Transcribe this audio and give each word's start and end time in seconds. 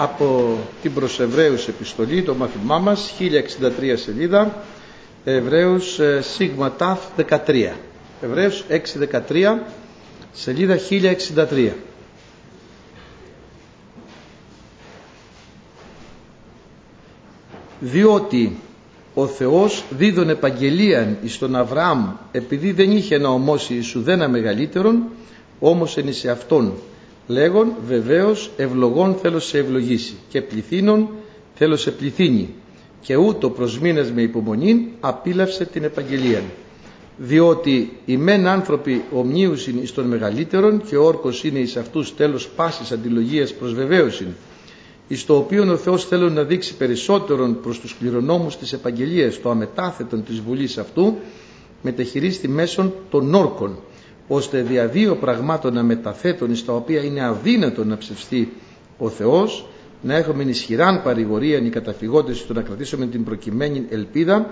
από 0.00 0.58
την 0.82 0.94
προς 0.94 1.20
Εβραίους 1.20 1.68
επιστολή, 1.68 2.22
το 2.22 2.34
μάθημά 2.34 2.78
μας, 2.78 3.14
1063 3.18 3.96
σελίδα, 3.96 4.62
Εβραίους 5.24 5.98
ε, 5.98 6.20
Σίγμα 6.22 6.72
Ταφ 6.72 7.00
13. 7.16 7.72
Εβραίους 8.22 8.64
613, 8.68 9.58
σελίδα 10.32 10.78
1063. 10.78 11.72
Διότι 17.80 18.56
ο 19.14 19.26
Θεός 19.26 19.84
δίδων 19.90 20.28
επαγγελίαν 20.28 21.18
εις 21.22 21.38
τον 21.38 21.56
Αβραάμ 21.56 22.08
επειδή 22.32 22.72
δεν 22.72 22.90
είχε 22.90 23.18
να 23.18 23.28
ομώσει 23.28 23.74
εις 23.74 23.94
ουδένα 23.94 24.28
μεγαλύτερον 24.28 25.02
όμως 25.58 25.96
εν 25.96 26.08
εις 26.08 26.24
αυτόν 26.24 26.72
λέγον 27.28 27.72
βεβαίως 27.86 28.50
ευλογών 28.56 29.14
θέλω 29.14 29.38
σε 29.38 29.58
ευλογήσει 29.58 30.14
και 30.28 30.42
πληθύνων 30.42 31.08
θέλω 31.54 31.76
σε 31.76 31.90
πληθύνει. 31.90 32.54
Και 33.00 33.16
ούτω 33.16 33.50
προς 33.50 33.78
μήνες 33.78 34.10
με 34.10 34.22
υπομονή 34.22 34.88
απίλαυσε 35.00 35.64
την 35.64 35.84
επαγγελία 35.84 36.42
διότι 37.18 37.92
οι 38.04 38.16
μεν 38.16 38.46
άνθρωποι 38.46 39.04
ομνίουσιν 39.12 39.78
εις 39.82 39.92
των 39.92 40.04
μεγαλύτερων 40.06 40.82
και 40.82 40.96
ο 40.96 41.04
όρκος 41.04 41.44
είναι 41.44 41.58
εις 41.58 41.76
αυτούς 41.76 42.14
τέλος 42.16 42.48
πάσης 42.48 42.92
αντιλογίας 42.92 43.52
προς 43.54 43.74
βεβαίωσιν 43.74 44.26
εις 45.08 45.26
το 45.26 45.36
οποίο 45.36 45.72
ο 45.72 45.76
Θεός 45.76 46.04
θέλει 46.04 46.30
να 46.30 46.42
δείξει 46.42 46.76
περισσότερον 46.76 47.60
προς 47.60 47.80
τους 47.80 47.96
κληρονόμους 47.98 48.56
της 48.56 48.72
επαγγελίας 48.72 49.40
το 49.40 49.50
αμετάθετον 49.50 50.24
της 50.24 50.40
Βουλής 50.40 50.78
αυτού 50.78 51.16
μετεχειρίστη 51.82 52.48
μέσων 52.48 52.92
των 53.10 53.34
όρκων 53.34 53.78
ώστε 54.28 54.60
δια 54.62 54.86
δύο 54.86 55.16
πραγμάτων 55.16 55.74
να 55.74 55.82
μεταθέτουν 55.82 56.56
στα 56.56 56.72
οποία 56.72 57.00
είναι 57.04 57.24
αδύνατο 57.24 57.84
να 57.84 57.96
ψευστεί 57.96 58.52
ο 58.98 59.08
Θεός 59.08 59.66
να 60.02 60.14
έχουμε 60.16 60.42
ισχυράν 60.42 61.02
παρηγορία 61.02 61.58
οι 61.58 61.68
καταφυγόντες 61.68 62.42
του 62.44 62.54
να 62.54 62.62
κρατήσουμε 62.62 63.06
την 63.06 63.24
προκειμένη 63.24 63.86
ελπίδα 63.90 64.46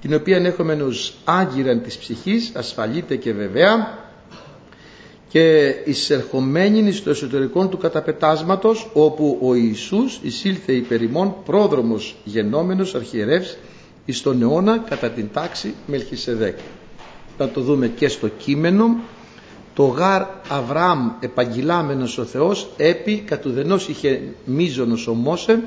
την 0.00 0.14
οποία 0.14 0.36
έχουμε 0.36 0.72
ως 0.72 1.14
άγκυραν 1.24 1.82
της 1.82 1.96
ψυχής 1.98 2.52
ασφαλείται 2.54 3.16
και 3.16 3.32
βεβαία 3.32 3.98
και 5.28 5.74
εισερχομένη 5.84 6.92
στο 6.92 7.10
εσωτερικό 7.10 7.66
του 7.68 7.78
καταπετάσματος 7.78 8.90
όπου 8.92 9.38
ο 9.42 9.54
Ιησούς 9.54 10.20
εισήλθε 10.22 10.72
υπερημών 10.72 11.34
πρόδρομος 11.44 12.16
γενόμενος 12.24 12.94
αρχιερεύς 12.94 13.56
εις 14.04 14.22
τον 14.22 14.42
αιώνα 14.42 14.78
κατά 14.88 15.10
την 15.10 15.28
τάξη 15.32 15.74
Μελχισεδέκ. 15.86 16.58
Θα 17.36 17.48
το 17.48 17.60
δούμε 17.60 17.88
και 17.88 18.08
στο 18.08 18.28
κείμενο 18.28 18.96
το 19.78 19.84
γάρ 19.84 20.22
Αβραάμ 20.48 21.10
επαγγυλάμενος 21.20 22.18
ο 22.18 22.24
Θεός 22.24 22.68
έπι 22.76 23.18
κατουδενός 23.18 23.88
είχε 23.88 24.20
μίζωνος 24.44 25.06
ο 25.06 25.14
Μόσε 25.14 25.62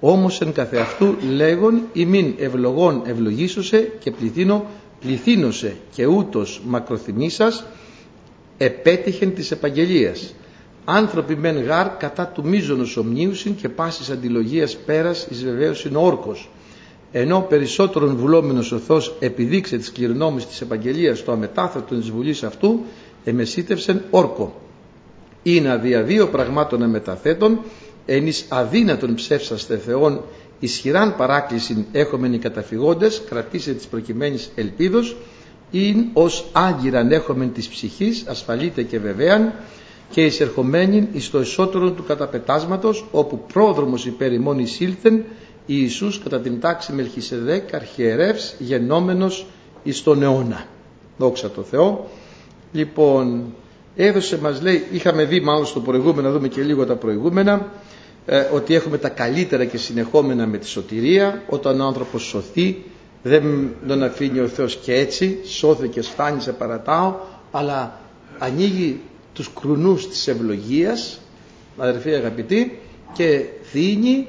όμως 0.00 0.40
εν 0.40 0.52
καθεαυτού 0.52 1.14
λέγον 1.36 1.82
ημίν 1.92 2.34
ευλογών 2.38 3.02
ευλογήσωσε 3.06 3.92
και 3.98 4.10
πληθύνω 4.10 4.64
πληθύνωσε 5.00 5.76
και 5.94 6.06
ούτως 6.06 6.60
μακροθυμήσας 6.66 7.64
επέτυχεν 8.58 9.34
της 9.34 9.50
επαγγελίας. 9.50 10.34
Άνθρωποι 10.84 11.36
μεν 11.36 11.62
γάρ 11.62 11.96
κατά 11.96 12.26
του 12.26 12.46
μίζωνος 12.46 12.96
ομνίουσιν 12.96 13.54
και 13.54 13.68
πάσης 13.68 14.10
αντιλογίας 14.10 14.76
πέρας 14.76 15.26
εις 15.30 15.44
βεβαίως 15.44 15.84
είναι 15.84 15.98
όρκος. 15.98 16.50
Ενώ 17.12 17.46
περισσότερον 17.48 18.16
βουλόμενος 18.16 18.72
ο 18.72 18.78
Θεός 18.78 19.14
επιδείξε 19.18 19.76
τις 19.76 19.92
κληρονόμες 19.92 20.46
της 20.46 20.60
επαγγελίας 20.60 21.24
το 21.24 21.32
αμετάθετο 21.32 21.94
της 21.94 22.10
βουλής 22.10 22.42
αυτού 22.42 22.84
εμεσίτευσεν 23.30 24.02
όρκο 24.10 24.60
είναι 25.42 25.70
αδια 25.70 26.02
δύο 26.02 26.28
πραγμάτων 26.28 26.82
αμεταθέτων 26.82 27.60
εν 28.06 28.26
εις 28.26 28.46
αδύνατον 28.48 29.14
ψεύσαστε 29.14 29.76
Θεόν 29.76 30.20
ισχυράν 30.60 31.16
παράκληση 31.16 31.86
έχομεν 31.92 32.32
οι 32.32 32.38
καταφυγόντες 32.38 33.22
κρατήσε 33.28 33.72
της 33.72 33.86
προκειμένης 33.86 34.50
ελπίδος 34.54 35.16
ειν 35.70 36.04
ως 36.12 36.44
άγκυραν 36.52 37.12
έχομεν 37.12 37.52
της 37.52 37.68
ψυχής 37.68 38.24
ασφαλείται 38.26 38.82
και 38.82 38.98
βεβαίαν 38.98 39.52
και 40.10 40.24
εισερχομένην 40.24 41.06
εις 41.12 41.30
το 41.30 41.38
εσωτερό 41.38 41.90
του 41.90 42.04
καταπετάσματος 42.04 43.06
όπου 43.10 43.44
πρόδρομος 43.52 44.06
υπέρ 44.06 44.32
ημών 44.32 44.58
εισήλθεν 44.58 45.24
Ιησούς 45.66 46.18
κατά 46.18 46.40
την 46.40 46.60
τάξη 46.60 46.92
Μελχισεδέκ 46.92 47.74
αρχιερεύς 47.74 48.54
γενόμενος 48.58 49.46
εις 49.82 50.02
τον 50.02 50.22
αιώνα. 50.22 50.66
Δόξα 51.18 51.50
τω 51.50 51.62
Θεώ. 51.62 52.08
Λοιπόν, 52.72 53.54
έδωσε 53.96 54.38
μας 54.38 54.62
λέει, 54.62 54.86
είχαμε 54.90 55.24
δει 55.24 55.40
μάλλον 55.40 55.66
στο 55.66 55.80
προηγούμενο, 55.80 56.28
να 56.28 56.34
δούμε 56.34 56.48
και 56.48 56.62
λίγο 56.62 56.86
τα 56.86 56.94
προηγούμενα, 56.94 57.72
ε, 58.26 58.38
ότι 58.52 58.74
έχουμε 58.74 58.98
τα 58.98 59.08
καλύτερα 59.08 59.64
και 59.64 59.78
συνεχόμενα 59.78 60.46
με 60.46 60.58
τη 60.58 60.66
σωτηρία, 60.66 61.42
όταν 61.48 61.80
ο 61.80 61.86
άνθρωπος 61.86 62.22
σωθεί, 62.22 62.82
δεν 63.22 63.68
τον 63.86 64.02
αφήνει 64.02 64.38
ο 64.40 64.48
Θεός 64.48 64.76
και 64.76 64.94
έτσι, 64.94 65.38
σώθηκε, 65.44 66.02
σφάνει, 66.02 66.40
σε 66.40 66.52
παρατάω, 66.52 67.14
αλλά 67.50 68.00
ανοίγει 68.38 69.00
τους 69.32 69.50
κρουνούς 69.60 70.08
της 70.08 70.28
ευλογίας, 70.28 71.20
αδερφοί 71.76 72.14
αγαπητοί, 72.14 72.78
και 73.12 73.44
δίνει 73.72 74.26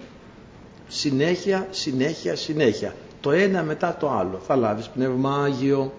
συνέχεια, 0.87 1.67
συνέχεια, 1.71 2.35
συνέχεια. 2.35 2.95
Το 3.21 3.31
ένα 3.31 3.63
μετά 3.63 3.97
το 3.99 4.09
άλλο. 4.09 4.41
Θα 4.47 4.55
λάβεις 4.55 4.87
πνευμάγιο, 4.87 5.93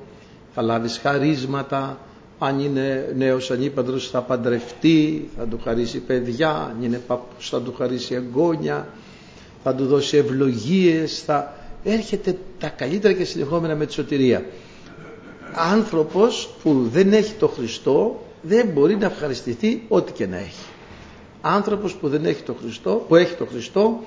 θα 0.54 0.62
λάβεις 0.62 0.98
χαρίσματα, 1.03 1.98
αν 2.38 2.60
είναι 2.60 3.12
νέος 3.16 3.50
ανήπαντρος 3.50 4.10
θα 4.10 4.21
παντρευτεί, 4.22 5.28
θα 5.38 5.44
του 5.44 5.60
χαρίσει 5.65 5.99
παιδιά, 5.99 6.50
αν 6.50 6.76
είναι 6.82 7.00
παππούς 7.06 7.49
θα 7.49 7.60
του 7.60 7.75
χαρίσει 7.78 8.15
εγγόνια, 8.15 8.88
θα 9.62 9.75
του 9.75 9.87
δώσει 9.87 10.16
ευλογίες, 10.16 11.22
θα 11.22 11.54
έρχεται 11.84 12.37
τα 12.59 12.69
καλύτερα 12.69 13.15
και 13.15 13.25
συνεχόμενα 13.25 13.75
με 13.77 13.87
τη 13.87 13.93
σωτηρία. 13.93 14.44
Άνθρωπος 15.54 16.48
που 16.62 16.88
δεν 16.93 17.12
έχει 17.12 17.34
το 17.34 17.48
Χριστό 17.48 18.22
δεν 18.43 18.66
μπορεί 18.66 18.97
να 18.97 19.06
ευχαριστηθεί 19.06 19.82
ό,τι 19.88 20.12
και 20.12 20.27
να 20.27 20.37
έχει. 20.37 20.66
Άνθρωπος 21.41 21.94
που 21.94 22.09
δεν 22.09 22.25
έχει 22.25 22.43
το 22.43 22.54
Χριστό, 22.60 23.04
που 23.09 23.16
έχει 23.16 23.34
το 23.34 23.47
Χριστό 23.47 24.00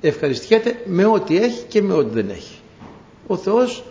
ευχαριστιέται 0.00 0.82
με 0.84 1.04
ό,τι 1.04 1.36
έχει 1.36 1.64
και 1.68 1.82
με 1.82 1.92
ό,τι 1.94 2.14
δεν 2.14 2.28
έχει. 2.30 2.54
Ο 3.26 3.36
Θεός 3.36 3.84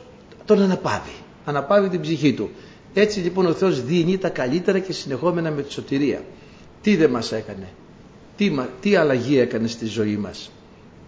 τον 0.45 0.61
αναπαύει, 0.61 1.15
αναπαύει 1.45 1.89
την 1.89 2.01
ψυχή 2.01 2.33
του. 2.33 2.49
Έτσι 2.97 3.19
λοιπόν 3.19 3.45
ο 3.45 3.53
Θεός 3.53 3.83
δίνει 3.83 4.17
τα 4.17 4.29
καλύτερα 4.29 4.79
και 4.79 4.93
συνεχόμενα 4.93 5.51
με 5.51 5.61
τη 5.61 5.71
σωτηρία. 5.71 6.23
Τι 6.81 6.95
δεν 6.95 7.09
μας 7.09 7.31
έκανε, 7.31 7.67
τι, 8.37 8.51
τι 8.81 8.95
αλλαγή 8.95 9.39
έκανε 9.39 9.67
στη 9.67 9.85
ζωή 9.85 10.17
μας, 10.17 10.51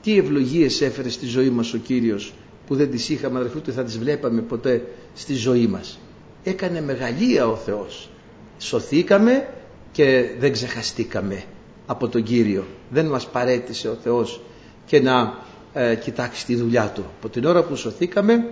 τι 0.01 0.17
ευλογίες 0.17 0.81
έφερε 0.81 1.09
στη 1.09 1.25
ζωή 1.25 1.49
μας 1.49 1.73
ο 1.73 1.77
Κύριος 1.77 2.33
που 2.67 2.75
δεν 2.75 2.91
τις 2.91 3.09
είχαμε 3.09 3.39
αδερφοί 3.39 3.57
ούτε 3.57 3.71
θα 3.71 3.83
τις 3.83 3.97
βλέπαμε 3.97 4.41
ποτέ 4.41 4.81
στη 5.13 5.33
ζωή 5.33 5.67
μας; 5.67 5.99
Έκανε 6.43 6.81
μεγαλεία 6.81 7.47
ο 7.47 7.55
Θεός. 7.55 8.09
Σωθήκαμε 8.57 9.47
και 9.91 10.25
δεν 10.39 10.51
ξεχαστήκαμε 10.51 11.43
από 11.85 12.07
τον 12.07 12.23
Κύριο. 12.23 12.65
Δεν 12.89 13.05
μας 13.05 13.27
παρέτησε 13.27 13.89
ο 13.89 13.97
Θεός 14.03 14.41
και 14.85 15.01
να 15.01 15.37
ε, 15.73 15.95
κοιτάξει 15.95 16.45
τη 16.45 16.55
δουλειά 16.55 16.91
Του. 16.95 17.05
Από 17.17 17.29
την 17.29 17.45
ώρα 17.45 17.63
που 17.63 17.75
σωθήκαμε, 17.75 18.49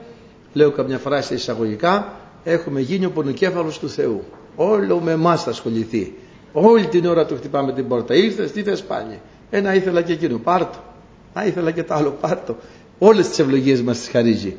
λέω 0.54 0.72
καμιά 0.72 0.98
φράση 0.98 1.34
εισαγωγικά, 1.34 2.20
έχουμε 2.46 2.80
γίνει 2.80 3.06
ο 3.06 3.12
πονοκέφαλος 3.12 3.80
του 3.80 3.90
Θεού. 3.90 4.24
Όλο 4.56 5.00
με 5.00 5.12
εμάς 5.12 5.44
θα 5.44 5.50
ασχοληθεί. 5.50 6.14
Όλη 6.52 6.86
την 6.86 7.06
ώρα 7.06 7.26
του 7.26 7.36
χτυπάμε 7.36 7.74
την 7.74 7.88
πόρτα. 7.88 8.16
Ήρθες, 8.16 8.52
τι 8.52 8.64
θες 8.64 8.84
πάλι. 8.84 9.20
Ένα 9.50 9.76
ήθελα 9.76 10.02
και 10.02 10.14
εκείνο, 10.14 10.38
πάρτο. 10.38 10.84
Α, 11.34 11.46
ήθελα 11.46 11.72
και 11.72 11.84
το 11.84 11.94
άλλο, 11.94 12.18
πάρτο. 12.22 12.58
Όλες 13.00 13.28
τις 13.30 13.40
ευλογίες 13.40 13.82
μας 13.82 14.00
τις 14.00 14.10
χαρίζει. 14.10 14.56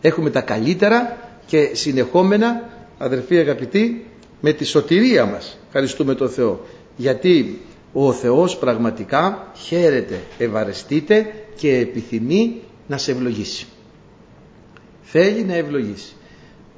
Έχουμε 0.00 0.30
τα 0.30 0.40
καλύτερα 0.40 1.16
και 1.46 1.70
συνεχόμενα, 1.72 2.68
αδερφοί 2.98 3.38
αγαπητοί, 3.38 4.06
με 4.40 4.52
τη 4.52 4.64
σωτηρία 4.64 5.24
μας. 5.24 5.58
Ευχαριστούμε 5.66 6.14
τον 6.14 6.28
Θεό. 6.28 6.60
Γιατί 6.96 7.60
ο 7.92 8.12
Θεός 8.12 8.56
πραγματικά 8.56 9.50
χαίρεται, 9.54 10.20
ευαρεστείται 10.38 11.32
και 11.56 11.76
επιθυμεί 11.76 12.60
να 12.86 12.98
σε 12.98 13.10
ευλογήσει. 13.10 13.66
Θέλει 15.02 15.44
να 15.44 15.54
ευλογήσει. 15.54 16.12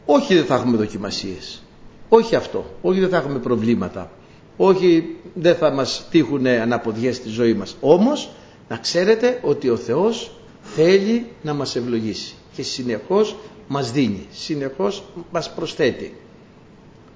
Όχι 0.06 0.34
δεν 0.34 0.44
θα 0.44 0.54
έχουμε 0.54 0.76
δοκιμασίες. 0.76 1.62
Όχι 2.08 2.34
αυτό. 2.36 2.64
Όχι 2.82 3.00
δεν 3.00 3.08
θα 3.08 3.16
έχουμε 3.16 3.38
προβλήματα. 3.38 4.10
Όχι 4.56 5.16
δεν 5.34 5.54
θα 5.54 5.70
μας 5.70 6.06
τύχουν 6.10 6.46
αναποδιές 6.46 7.16
στη 7.16 7.28
ζωή 7.28 7.54
μας. 7.54 7.76
Όμως 7.80 8.30
να 8.68 8.76
ξέρετε 8.76 9.40
ότι 9.42 9.68
ο 9.70 9.76
Θεός 9.76 10.30
θέλει 10.62 11.26
να 11.42 11.54
μας 11.54 11.76
ευλογήσει 11.76 12.34
και 12.54 12.62
συνεχώς 12.62 13.36
μας 13.68 13.92
δίνει, 13.92 14.26
συνεχώς 14.30 15.04
μας 15.30 15.52
προσθέτει. 15.54 16.14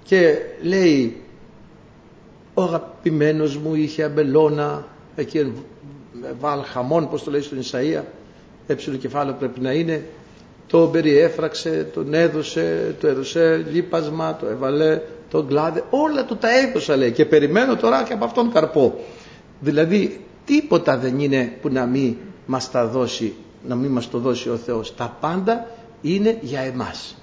Και 0.05 0.35
λέει 0.63 1.23
ο 2.55 2.63
αγαπημένος 2.63 3.57
μου 3.57 3.75
είχε 3.75 4.03
αμπελώνα 4.03 4.87
εκεί 5.17 5.53
βάλ 6.41 6.63
χαμόν 6.65 7.09
πως 7.09 7.23
το 7.25 7.31
λέει 7.31 7.41
στον 7.41 7.59
Ισαΐα 7.63 8.03
έψιλο 8.67 8.97
κεφάλαιο 8.97 9.35
πρέπει 9.39 9.61
να 9.61 9.73
είναι 9.73 10.05
το 10.69 10.79
περιέφραξε, 10.79 11.91
τον 11.95 12.15
έδωσε, 12.15 12.97
το 13.01 13.07
έδωσε 13.07 13.67
λίπασμα, 13.73 14.37
το 14.37 14.47
έβαλε, 14.47 15.01
τον 15.31 15.49
κλάδε, 15.49 15.85
όλα 15.91 16.25
του 16.25 16.37
τα 16.37 16.49
έδωσα 16.59 16.97
λέει. 16.97 17.13
Και 17.13 17.25
περιμένω 17.25 17.77
τώρα 17.77 18.03
και 18.03 18.13
από 18.13 18.25
αυτόν 18.25 18.53
καρπό. 18.53 19.01
Δηλαδή 19.61 20.25
τίποτα 20.45 20.99
δεν 20.99 21.19
είναι 21.19 21.53
που 21.61 21.69
να 21.69 21.87
μην 21.87 22.17
μας 22.47 22.71
τα 22.71 22.87
δώσει 22.87 23.35
να 23.67 23.75
μην 23.75 23.91
μας 23.91 24.11
το 24.11 24.19
δώσει 24.19 24.51
ο 24.51 24.57
Θεός. 24.57 24.95
Τα 24.95 25.17
πάντα 25.21 25.67
είναι 26.03 26.39
για 26.41 26.61
εμάς. 26.61 27.17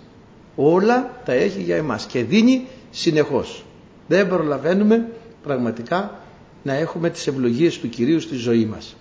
Όλα 0.55 1.21
τα 1.25 1.33
έχει 1.33 1.61
για 1.61 1.75
εμάς 1.75 2.05
και 2.05 2.23
δίνει 2.23 2.67
συνεχώς. 2.91 3.65
Δεν 4.07 4.27
προλαβαίνουμε 4.27 5.07
πραγματικά 5.43 6.19
να 6.63 6.73
έχουμε 6.73 7.09
τις 7.09 7.27
ευλογίες 7.27 7.79
του 7.79 7.89
Κυρίου 7.89 8.19
στη 8.19 8.35
ζωή 8.35 8.65
μας. 8.65 8.95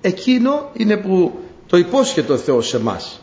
Εκείνο 0.00 0.70
είναι 0.72 0.96
που 0.96 1.32
το 1.66 1.76
υπόσχεται 1.76 2.32
ο 2.32 2.36
Θεός 2.36 2.68
σε 2.68 2.80
μας 2.80 3.20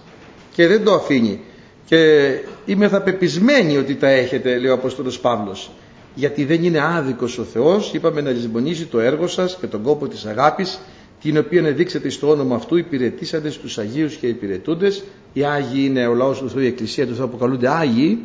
και 0.54 0.68
δεν 0.68 0.84
το 0.84 0.94
αφήνει. 0.94 1.40
Και 1.86 2.30
είμαι 2.66 2.88
θα 2.88 3.02
πεπισμένη 3.02 3.78
ότι 3.78 3.96
τα 3.96 4.08
έχετε 4.08 4.58
λέει 4.58 4.72
ο 4.72 4.74
Απόστολος 4.74 5.20
Παύλος. 5.20 5.72
Γιατί 6.16 6.46
δεν 6.46 6.64
είναι 6.64 6.82
άδικος 6.82 7.38
ο 7.38 7.44
Θεός 7.44 7.94
είπαμε 7.94 8.22
να 8.22 8.32
λησμονήσει 8.32 8.86
το 8.86 9.00
έργο 9.00 9.28
σας 9.28 9.58
και 9.62 9.68
τον 9.68 9.82
κόπο 9.82 10.08
της 10.08 10.26
αγάπης 10.26 10.80
την 11.22 11.38
οποία 11.38 11.62
δείξατε 11.62 12.10
στο 12.10 12.30
όνομα 12.30 12.56
αυτού 12.56 12.78
υπηρετήσατε 12.78 13.50
στους 13.50 13.78
Αγίους 13.78 14.16
και 14.16 14.28
υπηρετούντες. 14.28 15.04
Οι 15.34 15.44
Άγιοι 15.44 15.84
είναι 15.86 16.08
ο 16.08 16.14
λαός 16.14 16.40
του 16.40 16.50
Θεού 16.50 16.62
η 16.62 16.66
Εκκλησία 16.66 17.08
του 17.08 17.16
Θεού 17.16 17.24
αποκαλούνται 17.24 17.70
Άγιοι. 17.70 18.24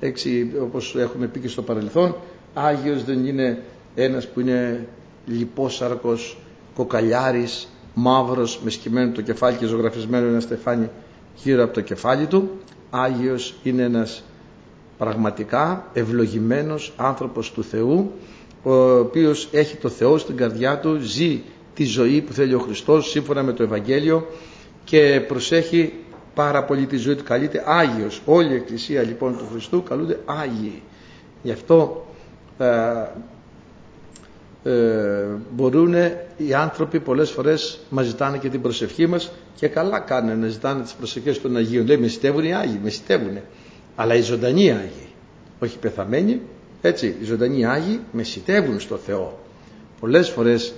Έτσι 0.00 0.50
όπως 0.62 0.96
έχουμε 0.98 1.26
πει 1.26 1.38
και 1.38 1.48
στο 1.48 1.62
παρελθόν 1.62 2.16
Άγιος 2.54 3.04
δεν 3.04 3.26
είναι 3.26 3.62
ένας 3.94 4.28
που 4.28 4.40
είναι 4.40 4.86
λιπόσαρκος 5.26 6.38
κοκαλιάρης 6.74 7.68
μαύρος 7.94 8.60
με 8.64 8.70
σκημένο 8.70 9.12
το 9.12 9.22
κεφάλι 9.22 9.56
και 9.56 9.66
ζωγραφισμένο 9.66 10.26
ένα 10.26 10.40
στεφάνι 10.40 10.90
γύρω 11.34 11.62
από 11.62 11.72
το 11.72 11.80
κεφάλι 11.80 12.26
του. 12.26 12.50
Άγιος 12.90 13.54
είναι 13.62 13.82
ένας 13.82 14.22
πραγματικά 14.98 15.90
ευλογημένος 15.92 16.92
άνθρωπος 16.96 17.52
του 17.52 17.64
Θεού 17.64 18.12
ο 18.62 18.98
οποίος 18.98 19.48
έχει 19.52 19.76
το 19.76 19.88
Θεό 19.88 20.18
στην 20.18 20.36
καρδιά 20.36 20.78
του 20.78 20.98
ζει 21.00 21.42
τη 21.74 21.84
ζωή 21.84 22.20
που 22.20 22.32
θέλει 22.32 22.54
ο 22.54 22.58
Χριστός 22.58 23.10
σύμφωνα 23.10 23.42
με 23.42 23.52
το 23.52 23.62
Ευαγγέλιο 23.62 24.26
και 24.84 25.24
προσέχει 25.28 25.92
πάρα 26.34 26.64
πολύ 26.64 26.86
τη 26.86 26.96
ζωή 26.96 27.14
του. 27.14 27.24
Καλείται 27.24 27.62
Άγιος. 27.66 28.22
Όλη 28.24 28.52
η 28.52 28.54
Εκκλησία 28.54 29.02
λοιπόν 29.02 29.36
του 29.36 29.46
Χριστού 29.52 29.82
καλούνται 29.82 30.18
Άγιοι. 30.24 30.82
Γι' 31.42 31.52
αυτό 31.52 32.06
ε, 32.58 32.66
ε, 34.64 34.70
μπορούν 35.50 35.94
οι 36.36 36.54
άνθρωποι 36.54 37.00
πολλές 37.00 37.30
φορές 37.30 37.80
μας 37.90 38.06
ζητάνε 38.06 38.38
και 38.38 38.48
την 38.48 38.60
προσευχή 38.62 39.06
μας 39.06 39.32
και 39.54 39.68
καλά 39.68 39.98
κάνουν 40.00 40.38
να 40.38 40.48
ζητάνε 40.48 40.82
τις 40.82 40.92
προσευχές 40.92 41.40
των 41.40 41.56
Αγίων 41.56 41.86
λέει 41.86 41.96
με 41.96 42.06
συστεύουν 42.06 42.44
οι 42.44 42.54
Άγιοι, 42.54 42.80
με 42.82 42.90
συστεύουν 42.90 43.38
αλλά 43.96 44.14
οι 44.14 44.20
ζωντανοί 44.20 44.70
Άγιοι 44.70 45.08
όχι 45.58 45.78
πεθαμένοι 45.78 46.40
έτσι 46.80 47.16
οι 47.20 47.24
ζωντανοί 47.24 47.66
Άγιοι 47.66 48.00
με 48.12 48.22
συστεύουν 48.22 48.80
στο 48.80 48.96
Θεό. 48.96 49.38
Πολλές 50.00 50.28
φορές 50.28 50.74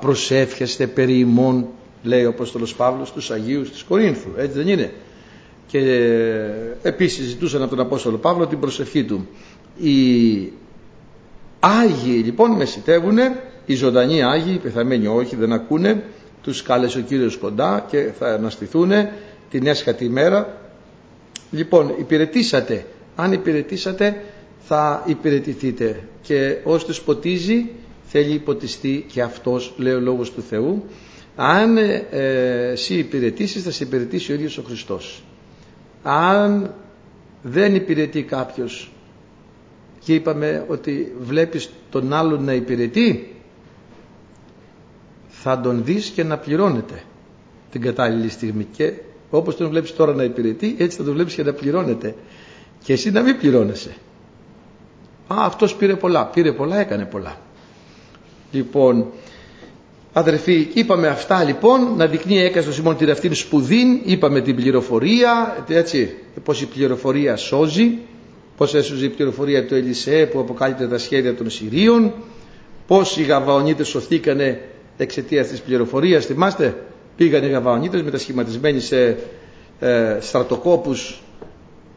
προσεύχεστε 0.00 0.86
περί 0.86 1.18
ημών 1.18 1.66
λέει 2.02 2.24
ο 2.24 2.28
Απόστολος 2.28 2.74
Παύλος 2.74 3.08
στους 3.08 3.30
Αγίους 3.30 3.70
της 3.70 3.82
Κορίνθου. 3.82 4.28
Έτσι 4.36 4.56
δεν 4.58 4.68
είναι. 4.68 4.92
Και 5.66 5.80
επίσης 6.82 7.26
ζητούσαν 7.26 7.62
από 7.62 7.70
τον 7.76 7.84
Απόστολο 7.84 8.16
Παύλο 8.16 8.46
την 8.46 8.60
προσευχή 8.60 9.04
του. 9.04 9.26
Οι 9.78 10.52
Άγιοι 11.66 12.22
λοιπόν 12.24 12.50
μεσητεύουν 12.50 13.18
οι 13.66 13.74
ζωντανοί 13.74 14.22
Άγιοι, 14.22 14.52
οι 14.54 14.58
πεθαμένοι 14.58 15.06
όχι 15.06 15.36
δεν 15.36 15.52
ακούνε 15.52 16.02
τους 16.44 16.62
κάλεσε 16.62 16.98
ο 16.98 17.00
Κύριος 17.00 17.36
κοντά 17.36 17.86
και 17.90 18.10
θα 18.18 18.26
αναστηθούν 18.34 18.90
την 19.50 19.66
έσχατη 19.66 20.04
ημέρα. 20.04 20.58
Λοιπόν 21.50 21.94
υπηρετήσατε. 21.98 22.86
Αν 23.16 23.32
υπηρετήσατε 23.32 24.22
θα 24.58 25.02
υπηρετηθείτε. 25.06 26.08
Και 26.22 26.56
όσοι 26.64 26.86
τους 26.86 27.00
ποτίζει 27.00 27.70
θέλει 28.06 28.32
υποτιστεί 28.34 29.04
και 29.12 29.22
αυτός 29.22 29.74
λέει 29.76 29.92
ο 29.92 30.00
Λόγος 30.00 30.32
του 30.32 30.42
Θεού. 30.42 30.84
Αν 31.36 31.76
ε, 31.76 32.70
εσύ 32.72 32.94
υπηρετήσεις 32.94 33.62
θα 33.62 33.70
σε 33.70 33.84
υπηρετήσει 33.84 34.32
ο 34.32 34.34
ίδιος 34.34 34.58
ο 34.58 34.62
Χριστός. 34.62 35.22
Αν 36.02 36.74
δεν 37.42 37.74
υπηρετεί 37.74 38.22
κάποιος 38.22 38.92
και 40.04 40.14
είπαμε 40.14 40.64
ότι 40.68 41.12
βλέπεις 41.20 41.70
τον 41.90 42.12
άλλον 42.12 42.44
να 42.44 42.52
υπηρετεί 42.52 43.34
θα 45.28 45.60
τον 45.60 45.84
δεις 45.84 46.08
και 46.08 46.24
να 46.24 46.38
πληρώνεται 46.38 47.02
την 47.70 47.80
κατάλληλη 47.80 48.28
στιγμή. 48.28 48.66
Και 48.76 48.92
όπως 49.30 49.56
τον 49.56 49.68
βλέπεις 49.68 49.94
τώρα 49.94 50.14
να 50.14 50.22
υπηρετεί 50.22 50.74
έτσι 50.78 50.96
θα 50.96 51.04
τον 51.04 51.12
βλέπεις 51.14 51.34
και 51.34 51.42
να 51.42 51.52
πληρώνεται. 51.52 52.14
Και 52.82 52.92
εσύ 52.92 53.10
να 53.10 53.22
μην 53.22 53.38
πληρώνεσαι. 53.38 53.94
Α 55.26 55.36
αυτός 55.44 55.74
πήρε 55.76 55.94
πολλά. 55.96 56.26
Πήρε 56.26 56.52
πολλά 56.52 56.76
έκανε 56.76 57.04
πολλά. 57.04 57.36
Λοιπόν 58.52 59.06
Αδερφοί, 60.16 60.68
είπαμε 60.74 61.08
αυτά 61.08 61.44
λοιπόν, 61.44 61.96
να 61.96 62.06
δεικνύει 62.06 62.38
έκαστο 62.38 62.72
Σιμών 62.72 62.96
την 62.96 63.10
αυτήν 63.10 63.34
σπουδήν, 63.34 64.00
είπαμε 64.04 64.40
την 64.40 64.56
πληροφορία, 64.56 65.64
έτσι, 65.68 66.14
πως 66.44 66.60
η 66.62 66.66
πληροφορία 66.66 67.36
σώζει, 67.36 67.98
πως 68.56 68.74
έσωζε 68.74 69.04
η 69.04 69.08
πληροφορία 69.08 69.66
του 69.66 69.74
Ελισέ 69.74 70.28
που 70.32 70.38
αποκάλυπτε 70.38 70.88
τα 70.88 70.98
σχέδια 70.98 71.34
των 71.34 71.50
Συρίων, 71.50 72.12
πως 72.86 73.16
οι 73.16 73.22
Γαβαονίτες 73.22 73.88
σωθήκανε 73.88 74.60
εξαιτίας 74.96 75.46
της 75.48 75.60
πληροφορίας, 75.60 76.26
θυμάστε, 76.26 76.82
πήγαν 77.16 77.44
οι 77.44 77.48
Γαβαονίτες 77.48 78.02
μετασχηματισμένοι 78.02 78.80
σε 78.80 79.16
ε, 79.80 80.16
στρατοκόπους 80.20 81.22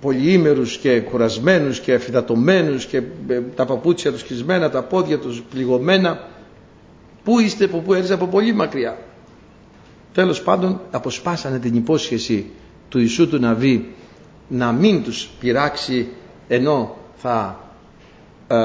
πολυήμερους 0.02 0.78
και 0.78 1.00
κουρασμένους 1.00 1.80
και 1.80 1.94
αφιδατωμένους 1.94 2.86
και 2.86 2.98
ε, 3.28 3.42
τα 3.56 3.66
παπούτσια 3.66 4.12
τους 4.12 4.24
κλεισμένα, 4.24 4.70
τα 4.70 4.84
πόδια 4.84 5.20
τους 5.20 5.44
πληγωμένα, 5.50 6.28
Πού 7.28 7.40
είστε 7.40 7.66
από 7.66 7.78
πού 7.80 7.94
έρθετε 7.94 8.14
από 8.14 8.28
πολύ 8.28 8.54
μακριά. 8.54 8.98
Τέλος 10.14 10.42
πάντων 10.42 10.82
αποσπάσανε 10.92 11.60
την 11.60 11.76
υπόσχεση 11.76 12.46
του 12.90 13.00
Ιησού 13.00 13.30
του 13.30 13.40
Ναβί 13.40 13.94
να 14.48 14.72
μην 14.72 15.04
τους 15.04 15.30
πειράξει 15.40 16.08
ενώ 16.48 16.98
θα 17.16 17.60
ε, 18.48 18.56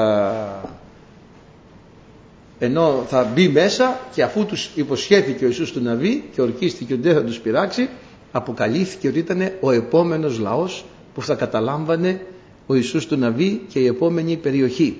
ενώ 2.59 3.03
θα 3.07 3.23
μπει 3.33 3.47
μέσα 3.47 3.99
και 4.13 4.23
αφού 4.23 4.45
τους 4.45 4.69
υποσχέθηκε 4.75 5.43
ο 5.43 5.47
Ιησούς 5.47 5.71
του 5.71 5.81
Ναβί 5.81 6.23
και 6.33 6.41
ορκίστηκε 6.41 6.93
ότι 6.93 7.01
δεν 7.01 7.13
θα 7.13 7.23
τους 7.23 7.39
πειράξει 7.39 7.89
αποκαλύφθηκε 8.31 9.07
ότι 9.07 9.19
ήταν 9.19 9.51
ο 9.61 9.71
επόμενος 9.71 10.39
λαός 10.39 10.85
που 11.13 11.21
θα 11.21 11.35
καταλάμβανε 11.35 12.25
ο 12.67 12.73
Ιησούς 12.75 13.05
του 13.07 13.17
Ναβί 13.17 13.61
και 13.67 13.79
η 13.79 13.85
επόμενη 13.85 14.37
περιοχή. 14.37 14.97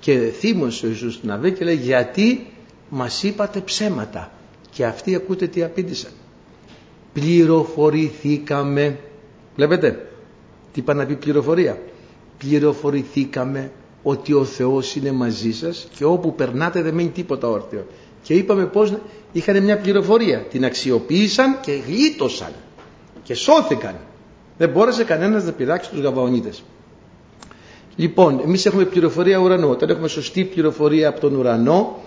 Και 0.00 0.18
θύμωσε 0.38 0.86
ο 0.86 0.88
Ιησούς 0.88 1.18
του 1.20 1.26
Ναβί 1.26 1.52
και 1.52 1.64
λέει 1.64 1.74
γιατί 1.76 2.46
μας 2.88 3.22
είπατε 3.22 3.60
ψέματα 3.60 4.32
και 4.70 4.84
αυτοί 4.84 5.14
ακούτε 5.14 5.46
τι 5.46 5.62
απήντησαν. 5.62 6.10
Πληροφορηθήκαμε 7.12 8.98
βλέπετε 9.56 10.08
τι 10.72 10.80
είπα 10.80 10.94
να 10.94 11.06
πει 11.06 11.14
πληροφορία 11.14 11.78
πληροφορηθήκαμε 12.38 13.70
ότι 14.02 14.32
ο 14.32 14.44
Θεός 14.44 14.94
είναι 14.94 15.12
μαζί 15.12 15.52
σας 15.52 15.88
και 15.96 16.04
όπου 16.04 16.34
περνάτε 16.34 16.82
δεν 16.82 16.94
μένει 16.94 17.08
τίποτα 17.08 17.48
όρθιο. 17.48 17.86
Και 18.22 18.34
είπαμε 18.34 18.64
πως 18.66 18.92
είχαν 19.32 19.62
μια 19.62 19.78
πληροφορία. 19.78 20.38
Την 20.50 20.64
αξιοποίησαν 20.64 21.60
και 21.60 21.72
γλίτωσαν 21.86 22.52
και 23.22 23.34
σώθηκαν. 23.34 23.94
Δεν 24.58 24.68
μπόρεσε 24.68 25.04
κανένας 25.04 25.44
να 25.44 25.52
πειράξει 25.52 25.90
τους 25.90 26.00
γαβαονίτες 26.00 26.62
λοιπόν 27.96 28.40
εμείς 28.44 28.66
έχουμε 28.66 28.84
πληροφορία 28.84 29.38
ουρανό 29.38 29.68
όταν 29.70 29.88
έχουμε 29.88 30.08
σωστή 30.08 30.44
πληροφορία 30.44 31.08
από 31.08 31.20
τον 31.20 31.34
ουρανό 31.34 31.98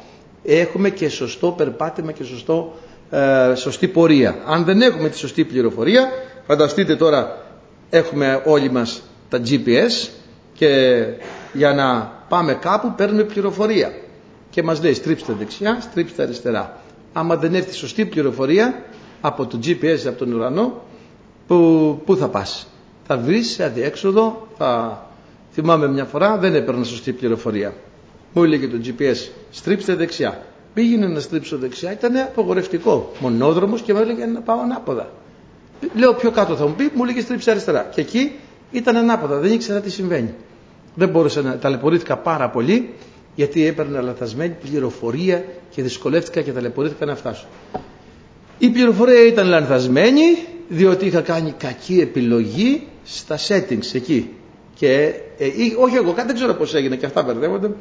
έχουμε 0.43 0.89
και 0.89 1.09
σωστό 1.09 1.51
περπάτημα 1.57 2.12
και 2.12 2.24
σωστό, 2.24 2.74
ε, 3.09 3.55
σωστή 3.55 3.88
πορεία. 3.88 4.36
Αν 4.45 4.63
δεν 4.63 4.81
έχουμε 4.81 5.09
τη 5.09 5.17
σωστή 5.17 5.43
πληροφορία, 5.45 6.09
φανταστείτε 6.48 6.95
τώρα 6.95 7.45
έχουμε 7.89 8.41
όλοι 8.45 8.71
μας 8.71 9.01
τα 9.29 9.41
GPS 9.50 10.09
και 10.59 11.03
για 11.53 11.73
να 11.73 12.11
πάμε 12.29 12.53
κάπου 12.53 12.93
παίρνουμε 12.95 13.23
πληροφορία 13.23 13.91
και 14.49 14.63
μας 14.63 14.81
λέει 14.83 14.93
στρίψτε 14.93 15.33
δεξιά, 15.33 15.77
στρίψτε 15.81 16.23
αριστερά. 16.23 16.77
Άμα 17.13 17.35
δεν 17.35 17.55
έρθει 17.55 17.73
σωστή 17.73 18.05
πληροφορία 18.05 18.83
από 19.21 19.45
το 19.45 19.59
GPS, 19.65 19.97
από 20.07 20.17
τον 20.17 20.33
ουρανό, 20.33 20.81
που, 21.47 22.01
πού 22.05 22.15
θα 22.15 22.27
πας; 22.27 22.67
Θα 23.07 23.17
βρεις 23.17 23.49
σε 23.49 23.63
αδιέξοδο, 23.63 24.47
θα... 24.57 25.01
θυμάμαι 25.51 25.87
μια 25.87 26.05
φορά 26.05 26.37
δεν 26.37 26.55
έπαιρνα 26.55 26.83
σωστή 26.83 27.11
πληροφορία. 27.11 27.73
Μου 28.33 28.43
έλεγε 28.43 28.67
το 28.67 28.77
GPS, 28.85 29.29
στρίψτε 29.51 29.93
δεξιά. 29.95 30.41
Πήγαινε 30.73 31.07
να 31.07 31.19
στρίψω 31.19 31.57
δεξιά, 31.57 31.91
ήταν 31.91 32.17
απογορευτικό. 32.17 33.11
Μονόδρομος 33.19 33.81
και 33.81 33.93
μου 33.93 33.99
έλεγε 33.99 34.25
να 34.25 34.39
πάω 34.41 34.59
ανάποδα. 34.59 35.11
Λέω 35.95 36.13
πιο 36.13 36.31
κάτω 36.31 36.55
θα 36.55 36.67
μου 36.67 36.73
πει, 36.77 36.91
μου 36.95 37.03
έλεγε 37.03 37.21
στρίψε 37.21 37.51
αριστερά. 37.51 37.89
Και 37.93 38.01
εκεί 38.01 38.31
ήταν 38.71 38.95
ανάποδα, 38.95 39.37
δεν 39.37 39.51
ήξερα 39.51 39.79
τι 39.79 39.89
συμβαίνει. 39.91 40.33
Δεν 40.96 41.10
μπόρεσα 41.10 41.41
να 41.41 41.58
ταλαιπωρήθηκα 41.58 42.17
πάρα 42.17 42.50
πολύ 42.50 42.89
γιατί 43.36 43.65
έπαιρνα 43.65 44.01
λαθασμένη 44.01 44.55
πληροφορία 44.69 45.43
και 45.69 45.81
δυσκολεύτηκα 45.81 46.41
και 46.41 46.51
ταλαιπωρήθηκα 46.51 47.05
να 47.05 47.15
φτάσω. 47.15 47.46
Η 48.58 48.69
πληροφορία 48.69 49.25
ήταν 49.25 49.48
λανθασμένη 49.48 50.22
διότι 50.69 51.05
είχα 51.05 51.22
κάνει 51.22 51.53
κακή 51.58 52.00
επιλογή 52.00 52.88
στα 53.03 53.38
settings 53.48 53.93
εκεί. 53.93 54.29
Και, 54.75 55.13
ε, 55.38 55.46
όχι 55.79 55.96
εγώ, 55.96 56.13
δεν 56.25 56.34
ξέρω 56.36 56.53
πώς 56.53 56.74
έγινε 56.74 56.96
και 56.96 57.05
αυτά 57.05 57.24
μπερδεύονται 57.24 57.72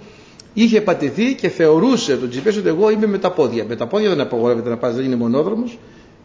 είχε 0.54 0.80
πατηθεί 0.80 1.34
και 1.34 1.48
θεωρούσε 1.48 2.16
τον 2.16 2.30
GPS 2.32 2.58
ότι 2.58 2.68
εγώ 2.68 2.90
είμαι 2.90 3.06
με 3.06 3.18
τα 3.18 3.30
πόδια. 3.30 3.64
Με 3.68 3.76
τα 3.76 3.86
πόδια 3.86 4.08
δεν 4.08 4.20
απογορεύεται 4.20 4.68
να 4.68 4.76
πας, 4.76 4.94
δεν 4.94 5.04
είναι 5.04 5.16
μονόδρομος 5.16 5.78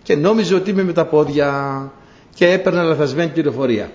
και 0.04 0.16
νόμιζε 0.16 0.56
ότι 0.56 0.70
είμαι 0.70 0.84
με 0.84 0.94
τα 0.94 1.06
πόδια 1.06 1.92
και 2.36 2.48
έπαιρνε 2.52 2.82
λαθασμένη 2.82 3.30
πληροφορία. 3.32 3.92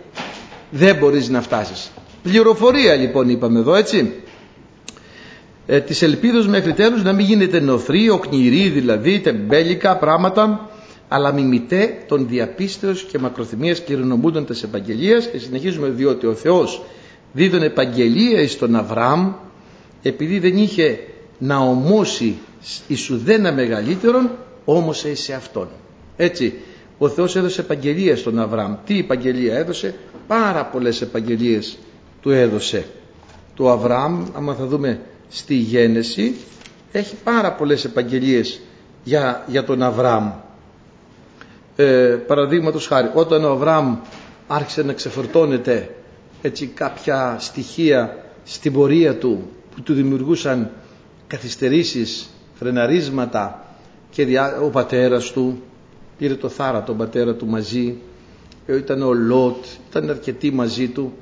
Δεν 0.70 0.96
μπορείς 0.96 1.28
να 1.28 1.40
φτάσεις. 1.42 1.90
Πληροφορία 2.28 2.94
λοιπόν 2.94 3.28
είπαμε 3.28 3.58
εδώ 3.58 3.74
έτσι. 3.74 4.12
Ε, 5.66 5.80
της 5.80 6.02
ελπίδος 6.02 6.46
μέχρι 6.46 6.72
τέλους 6.72 7.02
να 7.02 7.12
μην 7.12 7.26
γίνεται 7.26 7.60
νοθρή, 7.60 8.08
οκνηρή 8.08 8.68
δηλαδή, 8.68 9.20
τεμπέλικα 9.20 9.96
πράγματα 9.96 10.70
αλλά 11.08 11.32
μιμητέ 11.32 11.98
των 12.08 12.28
διαπίστεως 12.28 13.02
και 13.02 13.18
μακροθυμίας 13.18 13.84
κληρονομούντων 13.84 14.46
της 14.46 14.62
επαγγελίας 14.62 15.26
και 15.26 15.38
συνεχίζουμε 15.38 15.88
διότι 15.88 16.26
ο 16.26 16.34
Θεός 16.34 16.82
δίδον 17.32 17.62
επαγγελία 17.62 18.40
εις 18.40 18.58
τον 18.58 18.76
Αβραάμ 18.76 19.32
επειδή 20.02 20.38
δεν 20.38 20.56
είχε 20.56 20.98
να 21.38 21.56
ομώσει 21.56 22.36
εις 22.86 23.10
ουδένα 23.10 23.52
μεγαλύτερον 23.52 24.30
όμως 24.64 25.04
σε 25.12 25.32
αυτόν 25.32 25.68
έτσι 26.16 26.54
ο 26.98 27.08
Θεός 27.08 27.36
έδωσε 27.36 27.60
επαγγελία 27.60 28.16
στον 28.16 28.38
Αβραάμ 28.38 28.74
τι 28.86 28.98
επαγγελία 28.98 29.56
έδωσε; 29.56 29.94
Πάρα 30.26 30.64
πολλές 30.64 31.00
επαγγελίες 31.00 31.78
του 32.20 32.30
έδωσε 32.30 32.86
του 33.54 33.68
Αβραάμ. 33.68 34.24
Άμα 34.34 34.54
θα 34.54 34.66
δούμε 34.66 35.00
στη 35.28 35.54
γένεση 35.54 36.34
έχει 36.92 37.14
πάρα 37.24 37.52
πολλές 37.52 37.84
επαγγελίες 37.84 38.60
για, 39.04 39.44
για 39.46 39.64
τον 39.64 39.82
Αβραάμ. 39.82 40.30
Ε, 41.76 42.16
παραδείγματος 42.26 42.86
χάρη 42.86 43.10
όταν 43.14 43.44
ο 43.44 43.50
Αβραάμ 43.50 43.96
άρχισε 44.46 44.82
να 44.82 44.92
ξεφορτώνεται 44.92 45.94
έτσι 46.42 46.66
κάποια 46.66 47.36
στοιχεία 47.40 48.16
στην 48.44 48.72
πορεία 48.72 49.16
του 49.18 49.50
που 49.74 49.82
του 49.82 49.94
δημιουργούσαν 49.94 50.70
καθυστερήσεις, 51.26 52.28
φρεναρίσματα 52.54 53.66
και 54.10 54.26
ο 54.62 54.68
πατέρας 54.70 55.30
του 55.32 55.62
πήρε 56.18 56.34
το 56.34 56.48
θάρα 56.48 56.82
τον 56.82 56.96
πατέρα 56.96 57.34
του 57.34 57.46
μαζί 57.46 57.96
ε, 58.66 58.76
ήταν 58.76 59.02
ο 59.02 59.12
Λότ, 59.12 59.64
ήταν 59.90 60.10
αρκετοί 60.10 60.50
μαζί 60.52 60.88
του 60.88 61.12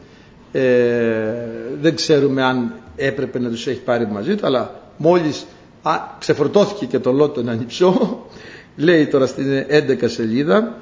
ε, 0.56 1.34
δεν 1.80 1.94
ξέρουμε 1.94 2.42
αν 2.42 2.72
έπρεπε 2.96 3.38
να 3.38 3.48
τους 3.48 3.66
έχει 3.66 3.80
πάρει 3.80 4.06
μαζί 4.06 4.34
του 4.34 4.46
αλλά 4.46 4.80
μόλις 4.96 5.46
α, 5.82 5.92
ξεφορτώθηκε 6.18 6.86
και 6.86 6.98
το 6.98 7.12
Λότ 7.12 7.34
τον 7.34 7.48
ανιψώ 7.48 8.20
λέει 8.76 9.06
τώρα 9.06 9.26
στην 9.26 9.66
11 9.70 9.96
σελίδα. 10.04 10.76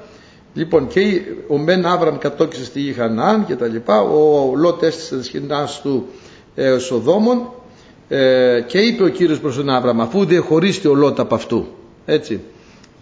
Λοιπόν 0.53 0.87
και 0.87 1.21
ο 1.47 1.57
Μεν 1.57 1.85
Άβραμ 1.85 2.17
κατόκισε 2.17 2.65
στη 2.65 2.79
γη 2.79 2.93
Χανάν 2.93 3.45
και 3.45 3.55
τα 3.55 3.67
λοιπά 3.67 4.01
ο 4.01 4.55
Λότ 4.55 4.83
έστησε 4.83 5.17
τις 5.17 5.79
του 5.83 6.07
ε, 6.55 6.77
Σοδόμων 6.77 7.49
ε, 8.07 8.61
και 8.67 8.77
είπε 8.77 9.03
ο 9.03 9.07
Κύριος 9.07 9.39
προς 9.39 9.55
τον 9.55 9.69
Άβραμ 9.69 10.01
αφού 10.01 10.25
διεχωρίστη 10.25 10.87
ο 10.87 10.93
Λότ 10.93 11.19
από 11.19 11.35
αυτού 11.35 11.65
έτσι 12.05 12.41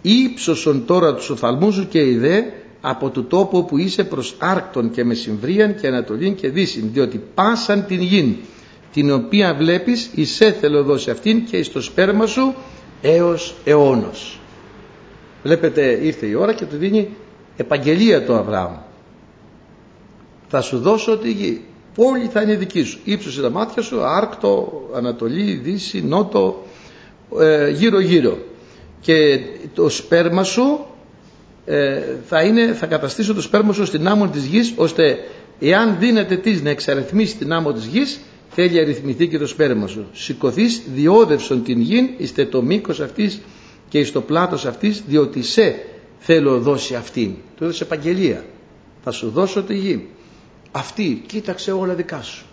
ύψωσον 0.02 0.86
τώρα 0.86 1.14
τους 1.16 1.30
οφθαλμούς 1.30 1.76
σου 1.76 1.88
και 1.88 2.00
ιδέ 2.00 2.54
από 2.86 3.10
το 3.10 3.24
τόπο 3.24 3.64
που 3.64 3.78
είσαι 3.78 4.04
προς 4.04 4.36
Άρκτον 4.40 4.92
και 4.92 5.04
Μεσημβρίαν 5.04 5.76
και 5.76 5.88
Ανατολήν 5.88 6.36
και 6.36 6.50
Δύσιν 6.50 6.90
διότι 6.94 7.24
πάσαν 7.34 7.86
την 7.86 8.02
γην 8.02 8.36
την 8.94 9.12
οποία 9.12 9.54
βλέπεις 9.56 10.10
εισέ 10.16 10.52
θέλω 10.52 10.84
δώσει 10.84 11.10
αυτήν 11.10 11.46
και 11.46 11.58
εις 11.58 11.72
το 11.72 11.82
σπέρμα 11.82 12.26
σου 12.26 12.56
έως 13.02 13.56
αιώνος. 13.64 14.40
Βλέπετε 15.44 16.00
ήρθε 16.02 16.26
η 16.26 16.34
ώρα 16.34 16.54
και 16.54 16.66
του 16.66 16.78
δίνει 16.78 17.10
επαγγελία 17.58 18.26
το 18.26 18.36
Αβραάμ. 18.36 18.74
Θα 20.48 20.62
σου 20.62 20.80
δώσω 20.80 21.18
τη 21.18 21.32
γη. 21.32 21.62
Πόλη 21.96 22.28
θα 22.28 22.42
είναι 22.42 22.56
δική 22.56 22.84
σου. 22.84 23.00
Ύψωσε 23.04 23.42
τα 23.42 23.50
μάτια 23.50 23.82
σου 23.82 24.04
άρκτο, 24.04 24.82
ανατολή, 24.96 25.54
δύση, 25.54 26.02
νότο 26.02 26.64
ε, 27.40 27.70
γύρω 27.70 28.00
γύρω 28.00 28.38
και 29.02 29.40
το 29.74 29.90
σπέρμα 29.90 30.44
σου 30.44 30.86
ε, 31.66 32.02
θα, 32.28 32.42
είναι, 32.42 32.74
θα 32.74 32.86
καταστήσω 32.86 33.34
το 33.34 33.42
σπέρμα 33.42 33.74
σου 33.74 33.86
στην 33.86 34.08
άμμο 34.08 34.28
της 34.28 34.46
γης 34.46 34.74
ώστε 34.76 35.18
εάν 35.60 35.98
δίνεται 36.00 36.38
της 36.38 36.62
να 36.62 36.70
εξαριθμίσει 36.70 37.38
την 37.38 37.54
άμμο 37.54 37.74
της 37.74 37.86
γης 37.86 38.20
θέλει 38.50 38.80
αριθμηθεί 38.80 39.28
και 39.28 39.38
το 39.38 39.48
σπέρμα 39.48 39.88
σου. 39.88 40.08
Σηκωθείς 40.14 40.82
διόδευσον 40.94 41.64
την 41.64 41.82
γην 41.82 42.10
είστε 42.18 42.46
το 42.46 42.62
μήκος 42.62 43.00
αυτής 43.00 43.42
και 43.90 44.00
εις 44.00 44.12
το 44.12 44.22
πλάτος 44.22 44.66
αυτής 44.66 45.04
διότι 45.08 45.44
σε 45.44 45.76
θέλω 46.20 46.60
δώσει 46.60 46.96
αυτήν. 46.96 47.32
Του 47.58 47.64
έδωσε 47.64 47.84
επαγγελία. 47.84 48.46
Θα 49.04 49.12
σου 49.12 49.30
δώσω 49.30 49.64
τη 49.64 49.76
γη. 49.76 50.08
Αυτή 50.72 51.24
κοίταξε 51.26 51.72
όλα 51.72 51.94
δικά 51.94 52.22
σου. 52.22 52.46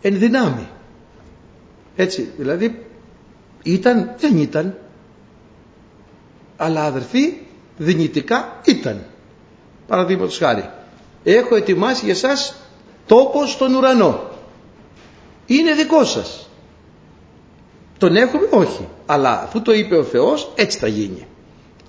Εν 0.00 0.18
δυνάμει. 0.18 0.68
Έτσι 1.96 2.28
δηλαδή 2.38 2.78
ήταν 3.62 4.14
δεν 4.18 4.38
ήταν 4.38 4.78
αλλά 6.62 6.84
αδερφοί 6.84 7.32
δυνητικά 7.76 8.60
ήταν. 8.64 9.04
Παραδείγματος 9.86 10.38
χάρη 10.38 10.70
έχω 11.24 11.56
ετοιμάσει 11.56 12.04
για 12.04 12.14
σας 12.14 12.54
τόπος 13.06 13.50
στον 13.50 13.74
ουρανό. 13.74 14.20
Είναι 15.46 15.74
δικό 15.74 16.04
σας. 16.04 16.48
Τον 17.98 18.16
έχουμε; 18.16 18.48
Όχι. 18.50 18.88
Αλλά 19.06 19.42
αφού 19.42 19.62
το 19.62 19.72
είπε 19.72 19.96
ο 19.96 20.04
Θεός 20.04 20.52
έτσι 20.54 20.78
θα 20.78 20.86
γίνει. 20.86 21.26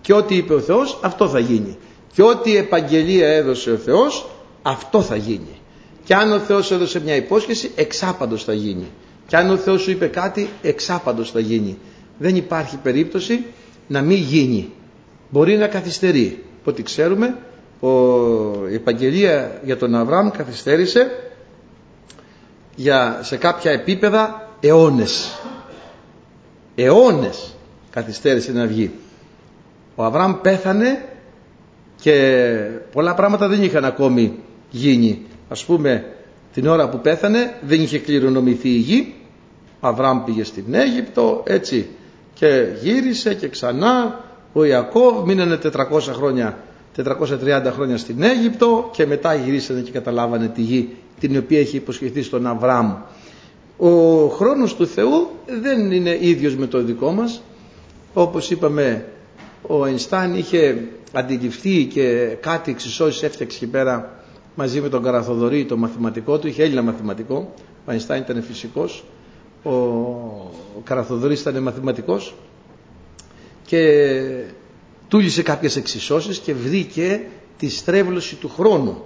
Και 0.02 0.14
ό,τι 0.14 0.36
είπε 0.36 0.54
ο 0.54 0.60
Θεός 0.60 1.00
αυτό 1.04 1.28
θα 1.28 1.40
γίνει. 1.40 1.78
Και 2.14 2.24
ό,τι 2.24 2.58
επαγγελία 2.58 3.28
έδωσε 3.28 3.72
ο 3.72 3.78
Θεός 3.78 4.30
αυτό 4.62 5.02
θα 5.02 5.16
γίνει. 5.16 5.62
Και 6.04 6.16
αν 6.16 6.32
ο 6.32 6.40
Θεός 6.40 6.72
έδωσε 6.72 7.00
μια 7.00 7.16
υπόσχεση 7.16 7.72
εξάπαντος 7.76 8.44
θα 8.44 8.54
γίνει. 8.54 8.92
Και 9.28 9.36
αν 9.38 9.50
ο 9.50 9.58
Θεός 9.58 9.82
σου 9.82 9.92
είπε 9.92 10.08
κάτι 10.08 10.50
εξάπαντος 10.62 11.32
θα 11.32 11.40
γίνει. 11.40 11.78
Δεν 12.18 12.36
υπάρχει 12.36 12.78
περίπτωση 12.78 13.46
να 13.88 14.02
μην 14.02 14.18
γίνει. 14.18 14.70
Μπορεί 15.30 15.58
να 15.58 15.68
καθυστερεί. 15.68 16.44
Ότι 16.64 16.84
ξέρουμε 16.84 17.38
ο, 17.80 17.90
η 18.70 18.74
επαγγελία 18.74 19.60
για 19.64 19.78
τον 19.78 19.96
Αβραάμ 19.96 20.30
καθυστέρησε 20.30 21.12
για, 22.76 23.20
σε 23.22 23.38
κάποια 23.38 23.72
επίπεδα 23.72 24.50
αιώνες. 24.60 25.40
Αιώνες 26.76 27.56
καθυστέρησε 27.90 28.52
να 28.52 28.66
βγει. 28.68 28.92
Ο 29.96 30.04
Αβραάμ 30.04 30.34
πέθανε 30.42 31.06
και 32.02 32.56
πολλά 32.92 33.14
πράγματα 33.14 33.48
δεν 33.48 33.64
είχαν 33.64 33.86
ακόμη 33.86 34.40
γίνει. 34.70 35.26
Ας 35.50 35.66
πούμε 35.66 36.06
την 36.54 36.68
ώρα 36.68 36.90
που 36.90 37.00
πέθανε 37.00 37.54
δεν 37.62 37.82
είχε 37.82 38.00
κληρονομηθεί 38.00 38.70
η 38.70 38.78
γη. 38.78 39.14
Ο 39.80 39.88
Αβραάμ 39.88 40.24
πήγε 40.24 40.44
στην 40.44 40.74
Αίγυπτο 40.74 41.44
έτσι 41.48 41.88
και 42.34 42.66
γύρισε 42.82 43.34
και 43.34 43.48
ξανά 43.48 44.24
ο 44.54 44.64
Ιακώβ. 44.64 45.26
Μείνανε 45.26 45.60
400 45.64 46.00
χρόνια 46.02 46.58
430 46.98 47.72
χρόνια 47.74 47.98
στην 47.98 48.24
Αίγυπτο 48.24 48.90
και 48.94 49.06
μετά 49.06 49.34
γυρίσανε 49.36 49.80
και 49.82 49.92
καταλάβανε 49.92 50.48
τη 50.48 50.62
γη 50.62 50.90
την 51.20 51.38
οποία 51.38 51.60
έχει 51.60 51.76
υποσχεθεί 51.76 52.22
στον 52.24 52.48
Αβραάμ. 52.48 52.94
Ο 53.78 54.28
χρόνος 54.28 54.76
του 54.76 54.88
Θεού 54.88 55.30
δεν 55.62 55.92
είναι 55.92 56.18
ίδιος 56.22 56.56
με 56.56 56.68
το 56.68 56.82
δικό 56.84 57.12
μας. 57.12 57.42
Όπως 58.14 58.50
είπαμε 58.52 59.06
ο 59.62 59.84
Αϊνστάν 59.84 60.36
είχε 60.36 60.78
αντιληφθεί 61.14 61.86
και 61.86 62.38
κάτι 62.40 62.72
εξισώσεις 62.72 63.24
έφτιαξε 63.24 63.58
εκεί 63.58 63.68
πέρα 63.68 64.24
μαζί 64.56 64.82
με 64.82 64.90
τον 64.90 65.04
Καραθοδωρή 65.04 65.66
το 65.66 65.78
μαθηματικό 65.78 66.40
του 66.40 66.48
είχε 66.48 66.64
Έλληνα 66.64 66.82
μαθηματικό. 66.82 67.54
Ο 67.86 67.92
Αϊνστάν 67.92 68.18
ήταν 68.18 68.44
φυσικός 68.44 69.04
ο, 69.64 69.70
ο 69.70 70.82
Καραθοδωρής 70.84 71.40
ήταν 71.42 71.62
μαθηματικός 71.62 72.36
και 73.66 74.00
τούλησε 75.08 75.44
κάποιες 75.44 75.76
εξισώσεις 75.76 76.38
και 76.38 76.54
βρήκε 76.54 77.22
τη 77.58 77.70
στρέβλωση 77.70 78.36
του 78.36 78.50
χρόνου 78.50 79.04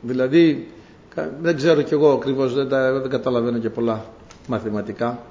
δηλαδή 0.00 0.68
δεν 1.40 1.56
ξέρω 1.56 1.82
κι 1.82 1.92
εγώ 1.94 2.12
ακριβώς, 2.12 2.54
δεν, 2.54 2.68
δεν 2.68 3.10
καταλαβαίνω 3.10 3.58
και 3.58 3.70
πολλά 3.70 4.04
μαθηματικά. 4.46 5.22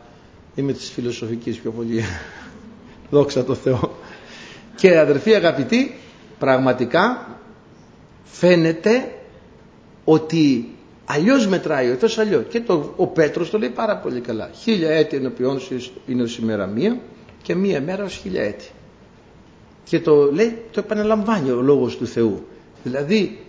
Είμαι 0.56 0.74
της 0.74 0.90
φιλοσοφικής 0.90 1.58
πιο 1.58 1.72
πολύ. 1.72 2.04
Δόξα 3.12 3.44
τω 3.44 3.56
Θεώ. 3.56 3.92
Και 4.76 5.00
αδερφοί 5.00 5.34
αγαπητοί, 5.36 5.96
πραγματικά 6.40 7.28
φαίνεται 8.24 9.12
ότι 10.04 10.76
αλλιώς 11.10 11.48
μετράει 11.48 11.92
ο 11.92 11.96
Θεός 11.96 12.18
αλλιώς. 12.18 12.44
Και 12.50 12.62
το, 12.62 12.94
ο 12.96 13.08
Πέτρος 13.08 13.50
το 13.50 13.58
λέει 13.58 13.70
πάρα 13.70 13.98
πολύ 13.98 14.20
καλά. 14.20 14.50
Χίλια 14.54 14.90
έτη 14.90 15.16
ενωπιών 15.16 15.60
είναι 16.08 16.22
ως 16.22 16.38
ημέρα 16.38 16.66
μία 16.66 17.00
και 17.42 17.56
μία 17.56 17.82
μέρα 17.82 18.04
ως 18.04 18.16
χίλια 18.16 18.44
έτη. 18.44 18.66
Και 19.84 20.00
το 20.00 20.32
λέει, 20.32 20.62
το 20.72 20.80
επαναλαμβάνει 20.80 21.50
ο 21.50 21.62
λόγος 21.62 21.98
του 21.98 22.08
Θεού. 22.08 22.46
Δηλαδή 22.84 23.40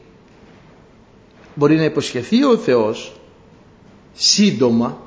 μπορεί 1.55 1.77
να 1.77 1.85
υποσχεθεί 1.85 2.45
ο 2.45 2.57
Θεός 2.57 3.17
σύντομα 4.15 4.99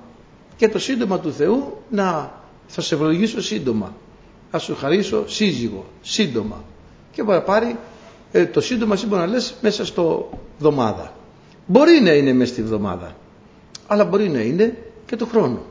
και 0.56 0.70
το 0.70 0.80
σύντομα 0.80 1.20
του 1.20 1.34
Θεού 1.34 1.78
να 1.90 2.40
θα 2.68 2.82
σε 2.82 2.96
ευλογήσω 2.96 3.42
σύντομα 3.42 3.94
θα 4.52 4.60
σου 4.60 4.76
χαρίσω 4.76 5.24
σύζυγο 5.28 5.86
σύντομα 6.02 6.64
και 7.12 7.24
μπορεί 7.24 7.38
να 7.38 7.44
πάρει 7.44 7.78
ε, 8.32 8.46
το 8.46 8.62
σύντομα 8.62 8.96
σύμφωνα 8.96 9.26
να 9.26 9.32
λες 9.32 9.56
μέσα 9.62 9.86
στο 9.86 10.30
εβδομάδα 10.56 11.14
μπορεί 11.72 12.00
να 12.02 12.12
είναι 12.12 12.34
μέσα 12.34 12.52
στη 12.52 12.62
εβδομάδα 12.62 13.16
αλλά 13.92 14.06
μπορεί 14.06 14.30
να 14.30 14.40
είναι 14.40 14.78
και 15.06 15.16
του 15.16 15.28
χρόνου. 15.28 15.62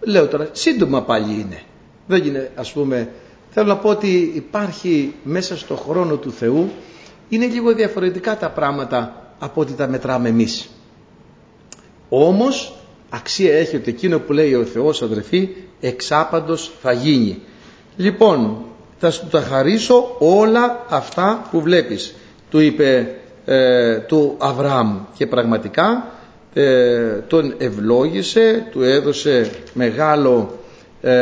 Λέω 0.00 0.26
τώρα, 0.26 0.48
σύντομα 0.52 1.02
πάλι 1.02 1.32
είναι. 1.32 1.62
Δεν 2.06 2.24
είναι, 2.24 2.50
ας 2.54 2.72
πούμε, 2.72 3.12
θέλω 3.50 3.66
να 3.66 3.76
πω 3.76 3.88
ότι 3.88 4.32
υπάρχει 4.34 5.14
μέσα 5.22 5.56
στο 5.56 5.76
χρόνο 5.76 6.16
του 6.16 6.32
Θεού, 6.32 6.70
είναι 7.28 7.46
λίγο 7.46 7.74
διαφορετικά 7.74 8.36
τα 8.36 8.50
πράγματα 8.50 9.32
από 9.38 9.60
ό,τι 9.60 9.72
τα 9.72 9.88
μετράμε 9.88 10.28
εμείς. 10.28 10.68
Όμως, 12.08 12.76
αξία 13.10 13.58
έχει 13.58 13.76
ότι 13.76 13.90
εκείνο 13.90 14.18
που 14.18 14.32
λέει 14.32 14.54
ο 14.54 14.64
Θεός 14.64 15.02
αδερφοί, 15.02 15.48
εξάπαντος 15.80 16.72
θα 16.82 16.92
γίνει. 16.92 17.42
Λοιπόν, 17.96 18.64
θα 18.98 19.10
σου 19.10 19.26
τα 19.30 19.40
χαρίσω 19.40 20.16
όλα 20.18 20.86
αυτά 20.88 21.48
που 21.50 21.60
βλέπεις. 21.60 22.14
Του 22.50 22.58
είπε 22.58 23.14
ε, 23.44 23.96
του 23.98 24.34
Αβραάμ. 24.38 24.98
Και 25.16 25.26
πραγματικά 25.26 26.06
ε, 26.54 27.06
τον 27.26 27.54
ευλόγησε, 27.58 28.66
του 28.70 28.82
έδωσε 28.82 29.50
μεγάλο 29.74 30.58
ε, 31.00 31.12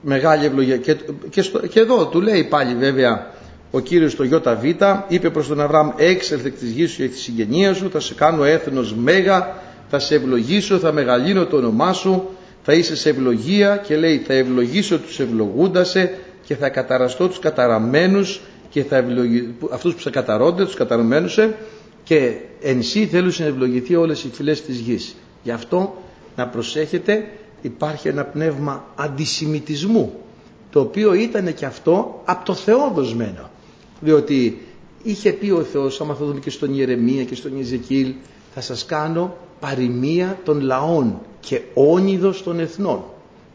μεγάλη 0.00 0.44
ευλογία. 0.44 0.76
Και, 0.76 0.96
και, 1.30 1.42
και, 1.68 1.80
εδώ 1.80 2.06
του 2.06 2.20
λέει 2.20 2.44
πάλι 2.44 2.74
βέβαια 2.74 3.26
ο 3.70 3.80
Κύριος 3.80 4.12
στο 4.12 4.24
ΙΒ 4.24 4.64
είπε 5.08 5.30
προς 5.30 5.46
τον 5.48 5.60
Αβραάμ 5.60 5.90
έξελθε 5.96 6.48
της 6.50 6.70
γης 6.70 6.90
σου 6.90 6.96
και 6.96 7.08
της 7.08 7.20
συγγενεία 7.22 7.74
σου 7.74 7.90
θα 7.90 8.00
σε 8.00 8.14
κάνω 8.14 8.44
έθνος 8.44 8.94
μέγα 8.94 9.54
θα 9.88 9.98
σε 9.98 10.14
ευλογήσω 10.14 10.78
θα 10.78 10.92
μεγαλύνω 10.92 11.46
το 11.46 11.56
όνομά 11.56 11.92
σου 11.92 12.30
θα 12.62 12.72
είσαι 12.72 12.96
σε 12.96 13.08
ευλογία 13.08 13.76
και 13.76 13.96
λέει 13.96 14.18
θα 14.26 14.32
ευλογήσω 14.34 14.98
τους 14.98 15.20
ευλογούντασε 15.20 16.18
και 16.46 16.54
θα 16.56 16.68
καταραστώ 16.68 17.28
τους 17.28 17.38
καταραμένους 17.38 18.40
και 18.76 18.84
θα 18.84 18.96
ευλογη... 18.96 19.54
αυτούς 19.70 19.94
που 19.94 20.00
σε 20.00 20.10
καταρώνται 20.10 20.64
τους 20.64 20.74
καταραμένους 20.74 21.38
και 22.04 22.36
εν 22.62 22.82
σύ 22.82 23.06
θέλουν 23.06 23.32
να 23.38 23.44
ευλογηθεί 23.44 23.94
όλες 23.94 24.24
οι 24.24 24.30
φυλές 24.32 24.62
της 24.62 24.78
γης. 24.78 25.16
Γι' 25.42 25.50
αυτό 25.50 26.02
να 26.36 26.48
προσέχετε 26.48 27.28
υπάρχει 27.62 28.08
ένα 28.08 28.24
πνεύμα 28.24 28.84
αντισημιτισμού 28.96 30.20
το 30.70 30.80
οποίο 30.80 31.14
ήταν 31.14 31.54
και 31.54 31.64
αυτό 31.66 32.22
από 32.24 32.44
το 32.44 32.54
Θεό 32.54 32.92
δοσμένο. 32.94 33.50
Διότι 34.00 34.58
είχε 35.02 35.32
πει 35.32 35.50
ο 35.50 35.62
Θεός, 35.62 36.00
άμα 36.00 36.14
θα 36.14 36.24
δούμε 36.24 36.40
και 36.40 36.50
στον 36.50 36.74
Ιερεμία 36.74 37.24
και 37.24 37.34
στον 37.34 37.56
Ιεζεκίλ, 37.56 38.14
θα 38.54 38.60
σας 38.60 38.84
κάνω 38.84 39.36
παροιμία 39.60 40.38
των 40.44 40.60
λαών 40.60 41.20
και 41.40 41.60
όνειδος 41.74 42.42
των 42.42 42.60
εθνών. 42.60 43.04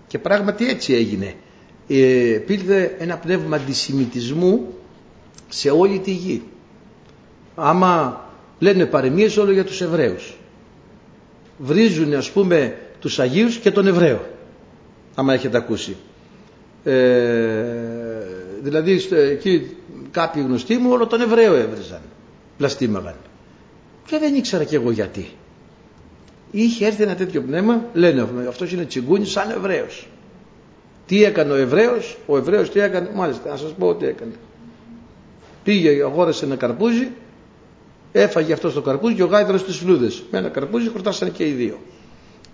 Και 0.08 0.20
πράγματι 0.20 0.70
έτσι 0.70 0.94
έγινε. 0.94 1.34
Ε, 1.88 2.40
ένα 3.00 3.18
πνεύμα 3.18 3.56
αντισημιτισμού 3.56 4.76
σε 5.54 5.70
όλη 5.70 6.00
τη 6.00 6.12
γη. 6.12 6.44
Άμα 7.56 8.26
λένε 8.60 8.86
παροιμίες 8.86 9.38
όλο 9.38 9.52
για 9.52 9.64
τους 9.66 9.82
Εβραίους. 9.82 10.38
Βρίζουν 11.58 12.14
ας 12.14 12.32
πούμε 12.32 12.78
τους 13.00 13.20
Αγίους 13.20 13.58
και 13.58 13.72
τον 13.72 13.88
Εβραίο. 13.88 14.26
Άμα 15.16 15.34
έχετε 15.34 15.58
ακούσει. 15.58 15.96
Ε, 16.84 16.94
δηλαδή 18.62 19.02
εκεί 19.32 19.78
κάποιοι 20.12 20.44
γνωστοί 20.46 20.78
μου 20.78 20.92
όλο 20.92 21.08
τον 21.08 21.22
Εβραίο 21.22 21.56
έβριζαν. 21.56 22.02
Πλαστήμαγαν. 22.58 23.16
Και 24.06 24.18
δεν 24.18 24.36
ήξερα 24.36 24.64
κι 24.64 24.76
εγώ 24.76 24.92
γιατί. 24.92 25.30
Είχε 26.52 26.86
έρθει 26.86 27.04
ένα 27.04 27.16
τέτοιο 27.16 27.42
πνεύμα, 27.42 27.86
λένε 27.94 28.28
αυτός 28.48 28.72
είναι 28.72 28.86
τσιγκούνι 28.86 29.26
σαν 29.26 29.50
Εβραίος. 29.50 30.08
Τι 31.06 31.24
έκανε 31.24 31.52
ο 31.52 31.56
Εβραίος, 31.56 32.18
ο 32.26 32.38
Εβραίος 32.38 32.70
τι 32.70 32.80
έκανε, 32.80 33.10
μάλιστα 33.16 33.50
να 33.50 33.58
σας 33.58 33.72
πω 33.80 33.96
τι 33.96 34.06
έκανε. 34.06 34.32
Πήγε, 35.64 36.04
αγόρασε 36.04 36.46
ένα 36.46 36.56
καρπούζι, 36.56 37.08
έφαγε 38.12 38.54
αυτό 38.54 38.72
το 38.72 38.82
καρπούζι 38.82 39.16
και 39.16 39.24
ο 39.24 39.26
γάιδρο 39.26 39.58
στι 39.58 39.72
φλούδες. 39.72 40.24
Με 40.32 40.38
ένα 40.38 40.50
καρπούζι 40.50 40.90
χορτάσανε 40.90 41.32
και 41.32 41.48
οι 41.48 41.52
δύο. 41.52 41.80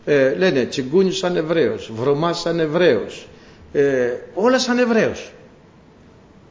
Ε, 0.05 0.35
λένε 0.35 0.65
τσιγκούνι 0.65 1.11
σαν 1.11 1.35
Εβραίος, 1.35 1.91
βρωμά 1.95 2.33
σαν 2.33 2.59
Εβραίος. 2.59 3.27
Ε, 3.71 4.09
όλα 4.33 4.59
σαν 4.59 4.77
Εβραίος. 4.77 5.31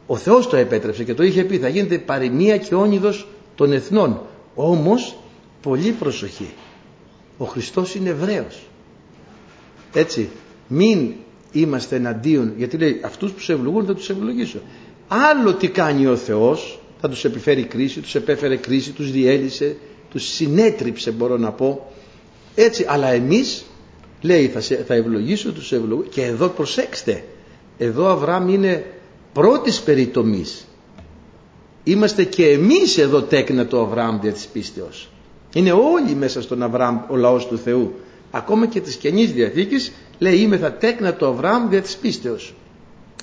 Ο 0.07 0.16
Θεός 0.16 0.49
το 0.49 0.57
επέτρεψε 0.57 1.05
και 1.05 1.14
το 1.14 1.23
είχε 1.23 1.45
πει 1.45 1.59
θα 1.59 1.69
γίνεται 1.69 1.99
παροιμία 1.99 2.57
και 2.57 2.75
όνειδος 2.75 3.29
των 3.55 3.73
εθνών. 3.73 4.21
Όμως, 4.55 5.16
πολύ 5.62 5.90
προσοχή. 5.90 6.55
Ο 7.38 7.45
Χριστός 7.45 7.95
είναι 7.95 8.09
Εβραίος. 8.09 8.66
Έτσι, 9.92 10.29
μην 10.69 11.12
είμαστε 11.53 11.97
εναντίον, 11.97 12.53
γιατί 12.57 12.77
λέει 12.77 13.01
αυτούς 13.05 13.33
που 13.33 13.40
σε 13.40 13.53
ευλογούν 13.53 13.85
θα 13.85 13.95
τους 13.95 14.11
ευλογήσω. 14.11 14.59
Άλλο 15.09 15.55
τι 15.55 15.69
κάνει 15.69 16.07
ο 16.07 16.16
Θεός, 16.16 16.81
θα 17.01 17.09
τους 17.09 17.25
επιφέρει 17.25 17.64
κρίση, 17.64 18.01
τους 18.01 18.14
επέφερε 18.14 18.57
κρίση, 18.57 18.90
τους 18.90 19.11
διέλυσε, 19.11 19.77
τους 20.11 20.25
συνέτριψε 20.25 21.11
μπορώ 21.11 21.37
να 21.37 21.53
πω. 21.53 21.92
Έτσι, 22.55 22.85
αλλά 22.88 23.09
εμείς 23.09 23.64
λέει 24.21 24.49
θα, 24.49 24.61
θα 24.87 24.95
ευλογήσω 24.95 25.53
τους 25.53 25.73
ευλογούς 25.73 26.07
και 26.09 26.23
εδώ 26.23 26.49
προσέξτε, 26.49 27.25
εδώ 27.79 28.09
Αβραάμ 28.09 28.49
είναι 28.49 28.85
πρώτης 29.33 29.81
περιτομής. 29.81 30.66
Είμαστε 31.85 32.25
και 32.25 32.49
εμείς 32.49 32.99
εδώ 32.99 33.23
τέκνα 33.23 33.66
του 33.66 33.81
Αβραάμ 33.81 34.21
δια 34.21 34.33
της 34.33 34.47
πίστεως. 34.47 35.11
Είναι 35.55 35.73
όλοι 35.73 36.14
μέσα 36.14 36.42
στον 36.42 36.62
Αβραάμ 36.62 36.99
ο 37.09 37.16
λαός 37.16 37.47
του 37.47 37.59
Θεού. 37.59 37.95
Ακόμα 38.31 38.66
και 38.66 38.81
της 38.81 38.97
Καινής 38.97 39.33
Διαθήκης 39.33 39.92
λέει 40.19 40.37
είμαι 40.37 40.57
θα 40.57 40.73
τέκνα 40.73 41.14
του 41.14 41.27
Αβραάμ 41.27 41.69
δια 41.69 41.83
της 41.83 41.97
πίστεως. 41.97 42.55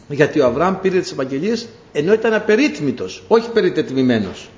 Γιατί 0.08 0.40
ο 0.40 0.46
Αβραάμ 0.46 0.76
πήρε 0.82 1.00
τις 1.00 1.12
Ευαγγελίες 1.12 1.68
ενώ 1.92 2.14
ήταν 2.14 2.34
απερίτμητος, 2.34 3.24
όχι 3.28 3.50
περιτετμημένος. 3.50 4.50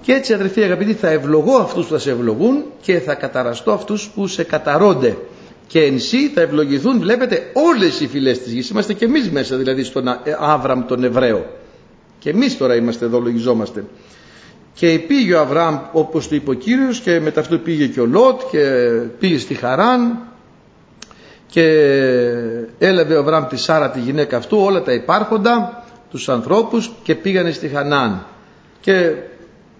Και 0.00 0.12
έτσι 0.12 0.32
αδερφοί 0.32 0.62
αγαπητοί 0.62 0.92
θα 0.94 1.08
ευλογώ 1.08 1.56
αυτούς 1.56 1.86
που 1.86 1.92
θα 1.92 1.98
σε 1.98 2.10
ευλογούν 2.10 2.64
και 2.80 2.98
θα 2.98 3.14
καταραστώ 3.14 3.72
αυτούς 3.72 4.08
που 4.08 4.26
σε 4.26 4.42
καταρώνται. 4.42 5.16
Και 5.66 5.82
εν 5.82 6.00
σύ 6.00 6.28
θα 6.28 6.40
ευλογηθούν 6.40 6.98
βλέπετε 7.00 7.50
όλες 7.52 8.00
οι 8.00 8.06
φυλές 8.06 8.38
της 8.38 8.52
γης. 8.52 8.68
Είμαστε 8.68 8.92
και 8.92 9.04
εμείς 9.04 9.30
μέσα 9.30 9.56
δηλαδή 9.56 9.82
στον 9.82 10.04
Άβραμ 10.38 10.86
τον 10.86 11.04
Εβραίο. 11.04 11.46
Και 12.18 12.30
εμείς 12.30 12.56
τώρα 12.56 12.74
είμαστε 12.74 13.04
εδώ 13.04 13.20
λογιζόμαστε. 13.20 13.84
Και 14.74 14.98
πήγε 14.98 15.34
ο 15.34 15.40
Αβραάμ 15.40 15.78
όπως 15.92 16.28
του 16.28 16.34
είπε 16.34 16.50
ο 16.50 16.52
Κύριος 16.52 17.00
και 17.00 17.20
μετά 17.20 17.40
αυτό 17.40 17.58
πήγε 17.58 17.86
και 17.86 18.00
ο 18.00 18.06
Λότ 18.06 18.40
και 18.50 18.60
πήγε 19.18 19.38
στη 19.38 19.54
Χαράν 19.54 20.18
και 21.50 21.62
έλαβε 22.78 23.14
ο 23.14 23.18
Αβραάμ 23.18 23.46
τη 23.46 23.56
Σάρα 23.56 23.90
τη 23.90 24.00
γυναίκα 24.00 24.36
αυτού 24.36 24.58
όλα 24.58 24.82
τα 24.82 24.92
υπάρχοντα 24.92 25.84
τους 26.10 26.28
ανθρώπους 26.28 26.92
και 27.02 27.14
πήγανε 27.14 27.50
στη 27.50 27.68
Χανάν. 27.68 28.26
Και 28.80 29.14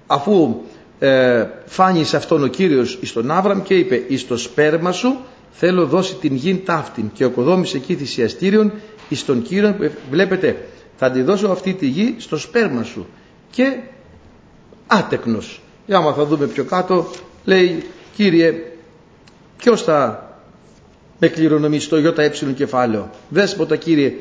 αφού 0.07 0.61
ε, 0.98 1.44
φάνησε 1.66 2.16
αυτόν 2.16 2.42
ο 2.42 2.46
Κύριος 2.46 2.98
εις 3.00 3.12
τον 3.12 3.31
Άβραμ 3.31 3.62
και 3.62 3.74
είπε 3.74 4.02
εις 4.09 4.26
το 4.26 4.37
σπέρμα 4.37 4.92
σου 4.92 5.16
θέλω 5.50 5.87
δώσει 5.87 6.14
την 6.14 6.35
γην 6.35 6.64
ταύτην 6.64 7.11
και 7.12 7.24
οκοδόμησε 7.24 7.76
εκεί 7.76 7.94
θυσιαστήριον 7.94 8.72
εις 9.09 9.24
τον 9.24 9.42
Κύριον 9.42 9.76
βλέπετε 10.11 10.57
θα 10.96 11.11
τη 11.11 11.22
δώσω 11.22 11.48
αυτή 11.48 11.74
τη 11.74 11.87
γη 11.87 12.14
στο 12.18 12.37
σπέρμα 12.37 12.83
σου 12.83 13.07
και 13.50 13.76
άτεκνος. 14.87 15.61
Για 15.87 15.96
άμα 15.96 16.12
θα 16.12 16.24
δούμε 16.24 16.46
πιο 16.46 16.64
κάτω, 16.64 17.11
λέει 17.44 17.83
Κύριε, 18.18 18.54
ποιος 19.57 19.83
θα 19.83 20.28
με 21.18 21.28
κληρονομήσει 21.28 21.87
στο 21.87 21.98
ΙΕ 21.98 22.12
κεφάλαιο. 22.54 23.11
Δέσποτα 23.28 23.76
Κύριε, 23.76 24.14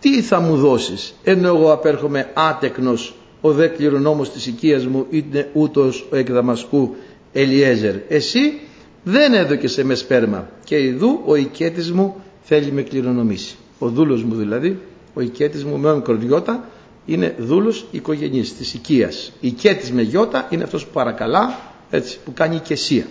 τι 0.00 0.22
θα 0.22 0.40
μου 0.40 0.56
δώσεις, 0.56 1.14
ενώ 1.24 1.46
εγώ 1.48 1.72
απέρχομαι 1.72 2.30
άτεκνος, 2.34 3.14
ο 3.40 3.52
δε 3.52 3.66
κληρονόμος 3.66 4.30
της 4.30 4.46
οικίας 4.46 4.86
μου 4.86 5.06
είναι 5.10 5.50
ούτως 5.52 6.06
ο 6.10 6.16
εκδαμασκού 6.16 6.96
Ελιέζερ. 7.32 7.94
Εσύ 8.08 8.60
δεν 9.04 9.34
έδωκες 9.34 9.72
σε 9.72 9.84
με 9.84 9.94
σπέρμα 9.94 10.48
και 10.64 10.80
ειδού 10.80 11.20
ο 11.26 11.34
οικέτης 11.34 11.92
μου 11.92 12.16
θέλει 12.42 12.72
με 12.72 12.82
κληρονομήσει. 12.82 13.56
Ο 13.78 13.88
δούλος 13.88 14.22
μου 14.22 14.34
δηλαδή, 14.34 14.78
ο 15.14 15.20
οικέτης 15.20 15.64
μου 15.64 15.78
με 15.78 16.00
κορδιώτα 16.04 16.68
είναι 17.06 17.34
δούλος 17.38 17.86
οικογενής 17.90 18.56
της 18.56 18.74
οικίας. 18.74 19.32
Η 19.40 19.46
οικέτης 19.46 19.92
με 19.92 20.02
γιώτα 20.02 20.48
είναι 20.50 20.62
αυτός 20.62 20.84
που 20.86 20.92
παρακαλά, 20.92 21.58
έτσι, 21.90 22.18
που 22.24 22.32
κάνει 22.32 22.56
οικεσία. 22.56 23.06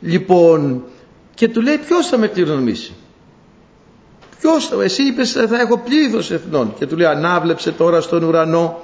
Λοιπόν, 0.00 0.84
και 1.34 1.48
του 1.48 1.60
λέει 1.60 1.78
ποιος 1.78 2.06
θα 2.08 2.18
με 2.18 2.26
κληρονομήσει; 2.28 2.92
Ποιος, 4.40 4.72
εσύ 4.82 5.02
είπες 5.02 5.32
θα 5.32 5.60
έχω 5.60 5.78
πλήθος 5.78 6.30
εθνών 6.30 6.74
και 6.78 6.86
του 6.86 6.96
λέει 6.96 7.06
ανάβλεψε 7.06 7.72
τώρα 7.72 8.00
στον 8.00 8.22
ουρανό 8.22 8.82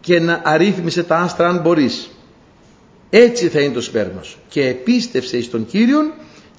και 0.00 0.20
να 0.20 0.40
αρρύθμισε 0.44 1.02
τα 1.02 1.16
άστρα 1.16 1.48
αν 1.48 1.60
μπορείς. 1.60 2.10
Έτσι 3.10 3.48
θα 3.48 3.60
είναι 3.60 3.72
το 3.72 3.80
σπέρμα 3.80 4.22
σου. 4.22 4.38
Και 4.48 4.66
επίστευσε 4.66 5.36
εις 5.36 5.50
τον 5.50 5.66
Κύριον 5.66 6.12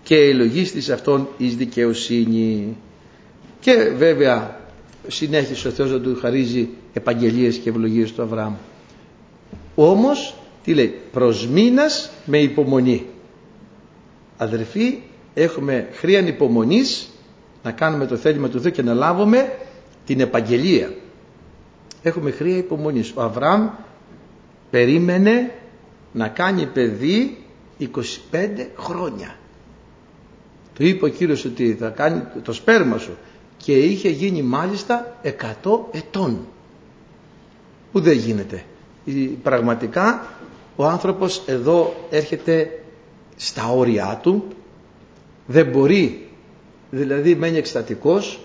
και 0.04 0.16
ελογίστης 0.16 0.90
αυτόν 0.90 1.28
εις 1.38 1.56
δικαιοσύνη. 1.56 2.78
Και 3.60 3.92
βέβαια 3.98 4.60
συνέχισε 5.08 5.68
ο 5.68 5.72
Θεός 5.72 5.92
να 5.92 6.00
του 6.00 6.18
χαρίζει 6.22 6.70
επαγγελίες 6.94 7.58
και 7.58 7.70
ευλογίες 7.70 8.12
του 8.12 8.22
Αβραάμ. 8.22 8.54
Όμως, 9.76 10.36
τι 10.64 10.74
λέει, 10.74 11.00
προς 11.12 11.48
μήνας 11.48 12.12
με 12.26 12.38
υπομονή. 12.38 13.06
Αδερφοί, 14.42 15.02
έχουμε 15.34 15.88
χρήαν 15.92 16.28
υπομονής 16.28 17.10
να 17.64 17.72
κάνουμε 17.72 18.06
το 18.06 18.16
θέλημα 18.18 18.50
του 18.50 18.62
Θεού 18.62 18.72
και 18.72 18.82
να 18.82 18.94
λάβουμε 18.94 19.54
την 20.06 20.20
επαγγελία. 20.20 20.94
Έχουμε 22.04 22.32
χρία 22.32 22.58
υπομονής. 22.58 23.12
Ο 23.16 23.22
Αβραάμ 23.22 23.70
περίμενε 24.70 25.52
να 26.12 26.28
κάνει 26.28 26.66
παιδί 26.66 27.38
25 27.80 27.88
χρόνια. 28.78 29.36
Του 30.74 30.86
είπε 30.86 31.06
ο 31.06 31.08
Κύριος 31.08 31.46
ότι 31.46 31.74
θα 31.80 31.90
κάνει 31.90 32.24
το 32.44 32.54
σπέρμα 32.54 32.98
σου 32.98 33.18
και 33.58 33.78
είχε 33.78 34.10
γίνει 34.10 34.42
μάλιστα 34.42 35.18
100 35.24 35.30
ετών. 35.92 36.48
Που 37.92 38.00
δεν 38.00 38.18
γίνεται. 38.18 38.64
Πραγματικά 39.44 40.26
ο 40.76 40.86
άνθρωπος 40.86 41.44
εδώ 41.46 41.96
έρχεται 42.10 42.84
στα 43.42 43.72
όρια 43.72 44.20
του, 44.24 44.48
δεν 45.46 45.66
μπορεί, 45.66 46.28
δηλαδή 46.90 47.36
μένει 47.36 47.58
εκστατικός, 47.58 48.40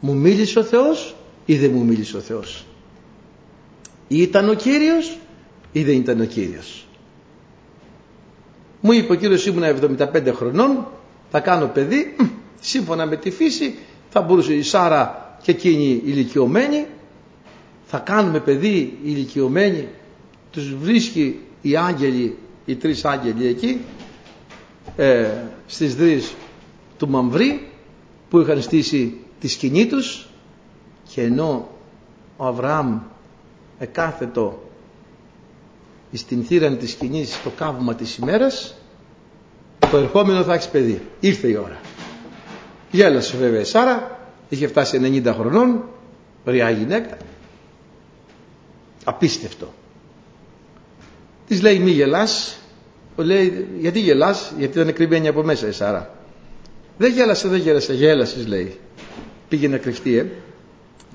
μου 0.00 0.14
μίλησε 0.14 0.58
ο 0.58 0.62
Θεός 0.62 1.14
ή 1.46 1.56
δεν 1.56 1.70
μου 1.74 1.84
μίλησε 1.84 2.16
ο 2.16 2.20
Θεός. 2.20 2.64
Ή 4.08 4.22
ήταν 4.22 4.48
ο 4.48 4.54
Κύριος 4.54 5.18
ή 5.72 5.82
δεν 5.82 5.96
ήταν 5.96 6.20
ο 6.20 6.24
Κύριος. 6.24 6.86
Μου 8.80 8.92
είπε 8.92 9.12
ο 9.12 9.14
Κύριος 9.16 9.46
ήμουνα 9.46 9.76
75 10.12 10.32
χρονών, 10.34 10.86
θα 11.30 11.40
κάνω 11.40 11.66
παιδί, 11.66 12.16
σύμφωνα 12.60 13.06
με 13.06 13.16
τη 13.16 13.30
φύση, 13.30 13.74
θα 14.10 14.20
μπορούσε 14.20 14.54
η 14.54 14.62
Σάρα 14.62 15.36
και 15.42 15.50
εκείνη 15.50 16.02
ηλικιωμένη, 16.04 16.86
θα 17.86 17.98
κάνουμε 17.98 18.40
παιδί 18.40 18.98
ηλικιωμένη, 19.04 19.88
τους 20.50 20.74
βρίσκει 20.74 21.40
οι 21.62 21.76
άγγελοι, 21.76 22.36
οι 22.64 22.74
τρεις 22.76 23.04
άγγελοι 23.04 23.46
εκεί, 23.46 23.80
ε, 24.96 25.28
στις 25.66 25.94
δρύς 25.96 26.34
του 26.96 27.08
Μαμβρή, 27.08 27.70
που 28.30 28.40
είχαν 28.40 28.62
στήσει 28.62 29.16
τη 29.40 29.48
σκηνή 29.48 29.86
τους 29.86 30.26
και 31.08 31.22
ενώ 31.22 31.68
ο 32.36 32.46
Αβραάμ 32.46 32.98
εκάθετο 33.78 34.62
στην 36.12 36.44
θύραν 36.44 36.78
της 36.78 36.90
σκηνής 36.90 37.34
στο 37.34 37.50
καύμα 37.50 37.94
της 37.94 38.16
ημέρας 38.16 38.74
το 39.92 39.98
ερχόμενο 39.98 40.42
θα 40.42 40.54
έχεις 40.54 40.68
παιδί. 40.68 41.02
Ήρθε 41.20 41.48
η 41.48 41.56
ώρα. 41.56 41.80
Γέλασε 42.90 43.36
βέβαια 43.36 43.60
η 43.60 43.64
Σάρα, 43.64 44.18
είχε 44.48 44.66
φτάσει 44.66 45.22
90 45.24 45.34
χρονών, 45.38 45.84
ωραία 46.46 46.70
γυναίκα. 46.70 47.16
Απίστευτο. 49.04 49.72
Της 51.46 51.62
λέει 51.62 51.78
μη 51.78 51.90
γελάς, 51.90 52.58
λέει 53.16 53.66
γιατί 53.78 54.00
γελάς, 54.00 54.52
γιατί 54.58 54.78
ήταν 54.78 54.92
κρυμμένη 54.92 55.28
από 55.28 55.42
μέσα 55.42 55.68
η 55.68 55.72
Σάρα. 55.72 56.14
Δεν 56.98 57.12
γέλασε, 57.12 57.48
δεν 57.48 57.60
γέλασε, 57.60 57.94
γέλασες 57.94 58.46
λέει. 58.46 58.76
Πήγε 59.48 59.68
να 59.68 59.78
κρυφτεί, 59.78 60.16
ε. 60.16 60.26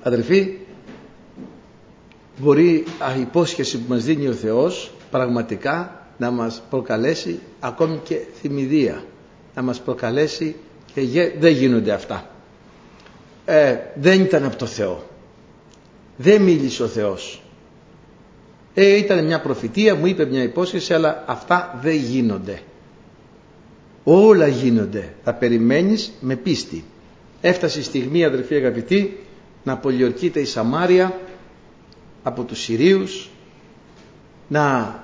Αδερφοί, 0.02 0.56
μπορεί 2.38 2.84
η 3.16 3.20
υπόσχεση 3.20 3.78
που 3.78 3.92
μας 3.92 4.04
δίνει 4.04 4.28
ο 4.28 4.32
Θεός 4.32 4.92
πραγματικά 5.10 6.06
να 6.18 6.30
μας 6.30 6.62
προκαλέσει 6.70 7.38
ακόμη 7.60 8.00
και 8.04 8.18
θυμηδία 8.40 9.04
να 9.54 9.62
μας 9.62 9.80
προκαλέσει 9.80 10.56
και 10.94 11.32
δεν 11.38 11.52
γίνονται 11.52 11.92
αυτά 11.92 12.30
ε, 13.44 13.76
δεν 13.94 14.20
ήταν 14.20 14.44
από 14.44 14.56
το 14.56 14.66
Θεό 14.66 15.02
δεν 16.16 16.42
μίλησε 16.42 16.82
ο 16.82 16.86
Θεός 16.86 17.42
ε, 18.80 18.96
ήταν 18.96 19.24
μια 19.24 19.40
προφητεία 19.40 19.94
μου 19.94 20.06
είπε 20.06 20.24
μια 20.24 20.42
υπόσχεση 20.42 20.94
αλλά 20.94 21.24
αυτά 21.26 21.78
δεν 21.82 21.94
γίνονται. 21.96 22.60
Όλα 24.04 24.46
γίνονται. 24.46 25.14
Θα 25.24 25.34
περιμένεις 25.34 26.12
με 26.20 26.36
πίστη. 26.36 26.84
Έφτασε 27.40 27.78
η 27.78 27.82
στιγμή 27.82 28.24
αδερφοί 28.24 28.54
αγαπητοί 28.54 29.18
να 29.62 29.76
πολιορκείται 29.76 30.40
η 30.40 30.44
Σαμάρια 30.44 31.18
από 32.22 32.42
τους 32.44 32.62
Συρίους 32.62 33.30
να 34.48 34.94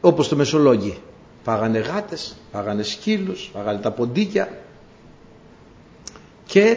όπως 0.00 0.28
το 0.28 0.36
Μεσολόγγι 0.36 0.98
φάγανε 1.42 1.78
γάτες, 1.78 2.36
φάγανε 2.52 2.82
σκύλους, 2.82 3.50
φάγανε 3.54 3.78
τα 3.78 3.90
ποντίκια 3.90 4.58
και 6.46 6.76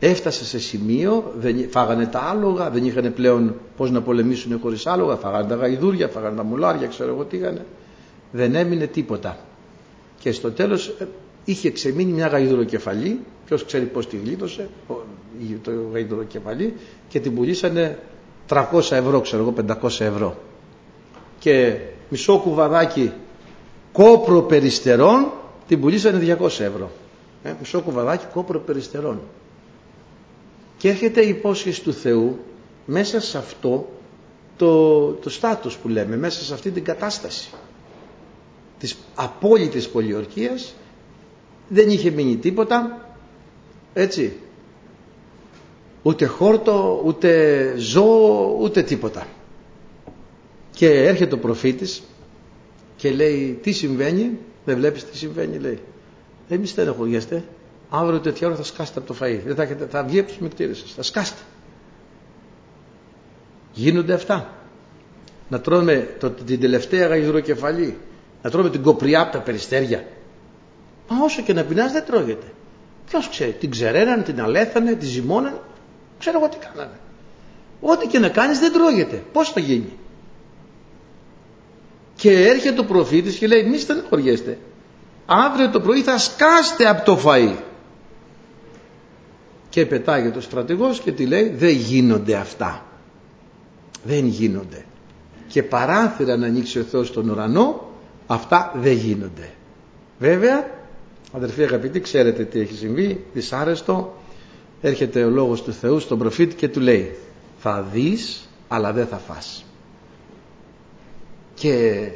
έφτασε 0.00 0.44
σε 0.44 0.58
σημείο, 0.58 1.32
δεν, 1.38 1.68
φάγανε 1.70 2.06
τα 2.06 2.18
άλογα, 2.18 2.70
δεν 2.70 2.84
είχαν 2.84 3.12
πλέον 3.14 3.54
πώς 3.76 3.90
να 3.90 4.00
πολεμήσουν 4.02 4.58
χωρίς 4.62 4.86
άλογα, 4.86 5.16
φάγανε 5.16 5.48
τα 5.48 5.54
γαϊδούρια, 5.54 6.08
φάγανε 6.08 6.36
τα 6.36 6.42
μουλάρια, 6.42 6.86
ξέρω 6.86 7.10
εγώ 7.12 7.24
τι 7.24 7.36
είχαν. 7.36 7.60
Δεν 8.32 8.54
έμεινε 8.54 8.86
τίποτα. 8.86 9.36
Και 10.18 10.32
στο 10.32 10.50
τέλος 10.50 10.88
ε, 10.88 11.08
είχε 11.44 11.70
ξεμείνει 11.70 12.12
μια 12.12 12.26
γαϊδουροκεφαλή, 12.26 13.20
ποιος 13.46 13.64
ξέρει 13.64 13.84
πώς 13.84 14.06
τη 14.08 14.16
γλίτωσε, 14.16 14.68
το 15.62 15.70
γαϊδουροκεφαλή 15.92 16.74
και 17.08 17.20
την 17.20 17.34
πουλήσανε 17.34 17.98
300 18.48 18.62
ευρώ, 18.90 19.20
ξέρω 19.20 19.42
εγώ 19.42 19.54
500 19.82 20.00
ευρώ 20.00 20.36
και 21.40 21.76
μισό 22.08 22.38
κουβαδάκι 22.38 23.12
κόπρο 23.92 24.42
περιστερών 24.42 25.30
την 25.68 25.80
πουλήσανε 25.80 26.36
200 26.40 26.44
ευρώ. 26.46 26.90
Ε, 27.42 27.52
μισό 27.60 27.80
κουβαδάκι 27.80 28.24
κόπρο 28.32 28.58
περιστερών. 28.58 29.20
Και 30.80 30.88
έρχεται 30.88 31.24
η 31.24 31.28
υπόσχεση 31.28 31.82
του 31.82 31.92
Θεού 31.92 32.38
μέσα 32.86 33.20
σε 33.20 33.38
αυτό 33.38 33.88
το, 34.56 35.06
το 35.12 35.30
στάτους 35.30 35.76
που 35.76 35.88
λέμε, 35.88 36.16
μέσα 36.16 36.44
σε 36.44 36.54
αυτή 36.54 36.70
την 36.70 36.84
κατάσταση 36.84 37.50
της 38.78 38.96
απόλυτης 39.14 39.88
πολιορκίας. 39.88 40.74
Δεν 41.68 41.90
είχε 41.90 42.10
μείνει 42.10 42.36
τίποτα 42.36 43.08
έτσι. 43.92 44.36
Ούτε 46.02 46.26
χόρτο 46.26 47.02
ούτε 47.04 47.74
ζώο 47.76 48.56
ούτε 48.60 48.82
τίποτα. 48.82 49.26
Και 50.70 50.88
έρχεται 50.88 51.34
ο 51.34 51.38
προφήτης 51.38 52.02
και 52.96 53.10
λέει 53.10 53.58
τι 53.62 53.72
συμβαίνει, 53.72 54.38
δεν 54.64 54.76
βλέπεις 54.76 55.04
τι 55.04 55.16
συμβαίνει 55.16 55.58
λέει. 55.58 55.78
Δεν 56.48 56.60
μη 56.60 56.66
στενοχωριέστε, 56.66 57.44
αύριο 57.90 58.20
τέτοια 58.20 58.46
ώρα 58.46 58.56
θα 58.56 58.62
σκάσετε 58.62 58.98
από 58.98 59.08
το 59.08 59.16
φαΐ, 59.20 59.40
δεν 59.44 59.54
θα, 59.54 59.62
έχετε, 59.62 59.86
θα 59.86 60.04
βγει 60.04 60.18
από 60.18 60.28
τους 60.28 60.38
μυκτήρες 60.38 60.78
σας, 60.78 60.92
θα 60.92 61.02
σκάσετε. 61.02 61.40
Γίνονται 63.72 64.12
αυτά. 64.12 64.54
Να 65.48 65.60
τρώμε 65.60 66.16
το, 66.18 66.30
την 66.30 66.60
τελευταία 66.60 67.06
γαϊδουροκεφαλή, 67.06 67.98
να 68.42 68.50
τρώμε 68.50 68.70
την 68.70 68.82
κοπριά 68.82 69.20
από 69.20 69.32
τα 69.32 69.38
περιστέρια. 69.38 70.04
Μα 71.08 71.24
όσο 71.24 71.42
και 71.42 71.52
να 71.52 71.64
πεινάς 71.64 71.92
δεν 71.92 72.04
τρώγεται. 72.06 72.46
Ποιος 73.06 73.28
ξέρει, 73.28 73.52
την 73.52 73.70
ξεραίνανε, 73.70 74.22
την 74.22 74.40
αλέθανε, 74.40 74.94
τη 74.94 75.06
ζυμώνανε, 75.06 75.60
ξέρω 76.18 76.38
εγώ 76.38 76.48
τι 76.48 76.56
κάνανε. 76.56 76.98
Ό,τι 77.80 78.06
και 78.06 78.18
να 78.18 78.28
κάνεις 78.28 78.58
δεν 78.58 78.72
τρώγεται. 78.72 79.22
Πώς 79.32 79.50
θα 79.50 79.60
γίνει; 79.60 79.92
Και 82.16 82.48
έρχεται 82.48 82.80
ο 82.80 82.84
προφήτης 82.84 83.36
και 83.36 83.46
λέει 83.46 83.64
μη 83.64 83.78
στεναχωριέστε. 83.78 84.58
Αύριο 85.26 85.70
το 85.70 85.80
πρωί 85.80 86.02
θα 86.02 86.18
σκάστε 86.18 86.88
από 86.88 87.04
το 87.04 87.20
φαΐ. 87.24 87.54
Και 89.70 89.86
πετάγεται 89.86 90.38
ο 90.38 90.40
στρατηγός 90.40 91.00
και 91.00 91.12
τη 91.12 91.26
λέει 91.26 91.48
δεν 91.48 91.74
γίνονται 91.74 92.34
αυτά. 92.34 92.84
Δεν 94.04 94.26
γίνονται. 94.26 94.84
Και 95.48 95.62
παράθυρα 95.62 96.36
να 96.36 96.46
ανοίξει 96.46 96.78
ο 96.78 96.82
Θεός 96.82 97.06
στον 97.06 97.28
ουρανό 97.28 97.90
αυτά 98.26 98.72
δεν 98.76 98.92
γίνονται. 98.92 99.50
Βέβαια, 100.18 100.70
αδερφοί 101.32 101.62
αγαπητοί, 101.62 102.00
ξέρετε 102.00 102.44
τι 102.44 102.60
έχει 102.60 102.74
συμβεί, 102.74 103.24
δυσάρεστο. 103.32 104.16
Έρχεται 104.80 105.24
ο 105.24 105.30
λόγος 105.30 105.62
του 105.62 105.72
Θεού 105.72 105.98
στον 105.98 106.18
προφήτη 106.18 106.54
και 106.54 106.68
του 106.68 106.80
λέει 106.80 107.16
θα 107.58 107.88
δεις 107.92 108.48
αλλά 108.68 108.92
δεν 108.92 109.06
θα 109.06 109.16
φας. 109.16 109.64
Και 111.54 112.08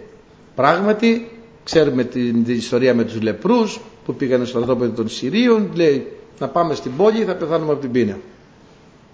πράγματι 0.55 1.31
ξέρουμε 1.65 2.05
την, 2.05 2.45
την 2.45 2.57
ιστορία 2.57 2.95
με 2.95 3.05
τους 3.05 3.23
λεπρούς 3.23 3.81
που 4.05 4.15
πήγανε 4.15 4.45
στο 4.45 4.59
στρατόπεδο 4.59 4.93
των 4.93 5.09
Συρίων 5.09 5.71
λέει 5.75 6.13
να 6.39 6.49
πάμε 6.49 6.75
στην 6.75 6.97
πόλη 6.97 7.25
θα 7.25 7.35
πεθάνουμε 7.35 7.73
από 7.73 7.81
την 7.81 7.91
πείνα. 7.91 8.19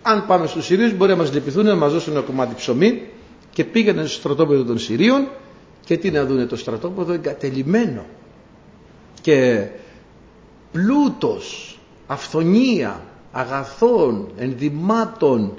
Αν 0.03 0.27
πάμε 0.27 0.47
στους 0.47 0.65
Συρίους 0.65 0.93
μπορεί 0.97 1.11
να 1.11 1.17
μας 1.17 1.33
λυπηθούν 1.33 1.65
να 1.65 1.75
μας 1.75 1.93
δώσουν 1.93 2.13
ένα 2.13 2.23
κομμάτι 2.23 2.55
ψωμί 2.55 3.03
και 3.53 3.65
πήγανε 3.65 4.05
στο 4.05 4.19
στρατόπεδο 4.19 4.65
των 4.65 4.79
Συρίων 4.79 5.29
και 5.85 5.97
τι 5.97 6.11
να 6.11 6.25
δούνε 6.25 6.47
το 6.47 6.57
στρατόπεδο 6.57 7.13
εγκατελειμμένο 7.13 8.05
και 9.21 9.67
πλούτος, 10.73 11.79
αυθονία, 12.07 13.01
αγαθών, 13.33 14.29
ενδυμάτων, 14.37 15.55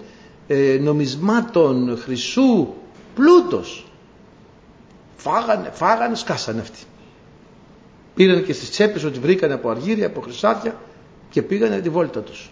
ε, 0.48 0.78
νομισμάτων, 0.82 1.98
χρυσού, 2.04 2.68
πλούτος 3.16 3.86
Φάγανε, 5.24 5.70
φάγανε, 5.74 6.16
σκάσανε 6.16 6.62
αυτοί. 6.62 6.80
Πήραν 8.16 8.44
και 8.46 8.54
στις 8.54 8.70
τσέπες 8.70 9.04
ότι 9.04 9.20
βρήκανε 9.20 9.54
από 9.54 9.70
αργύρια, 9.70 10.08
από 10.08 10.22
χρυσάτια 10.22 10.76
και 11.32 11.42
πήγανε 11.42 11.80
τη 11.80 11.90
βόλτα 11.90 12.20
τους. 12.20 12.52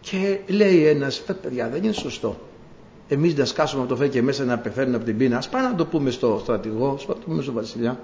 Και 0.00 0.38
λέει 0.46 0.86
ένας, 0.86 1.22
παιδιά 1.42 1.68
δεν 1.68 1.82
είναι 1.82 1.92
σωστό. 1.92 2.36
Εμείς 3.08 3.36
να 3.36 3.44
σκάσουμε 3.44 3.82
από 3.82 3.90
το 3.90 3.96
φέκε 3.96 4.22
μέσα 4.22 4.44
να 4.44 4.58
πεθαίνουν 4.58 4.94
από 4.94 5.04
την 5.04 5.16
πείνα. 5.16 5.36
Ας 5.36 5.48
πάμε 5.48 5.68
να 5.68 5.74
το 5.74 5.86
πούμε 5.86 6.10
στο 6.10 6.38
στρατηγό, 6.42 6.92
ας 6.94 7.06
το 7.06 7.16
πούμε 7.24 7.42
στο 7.42 7.52
βασιλιά. 7.52 8.00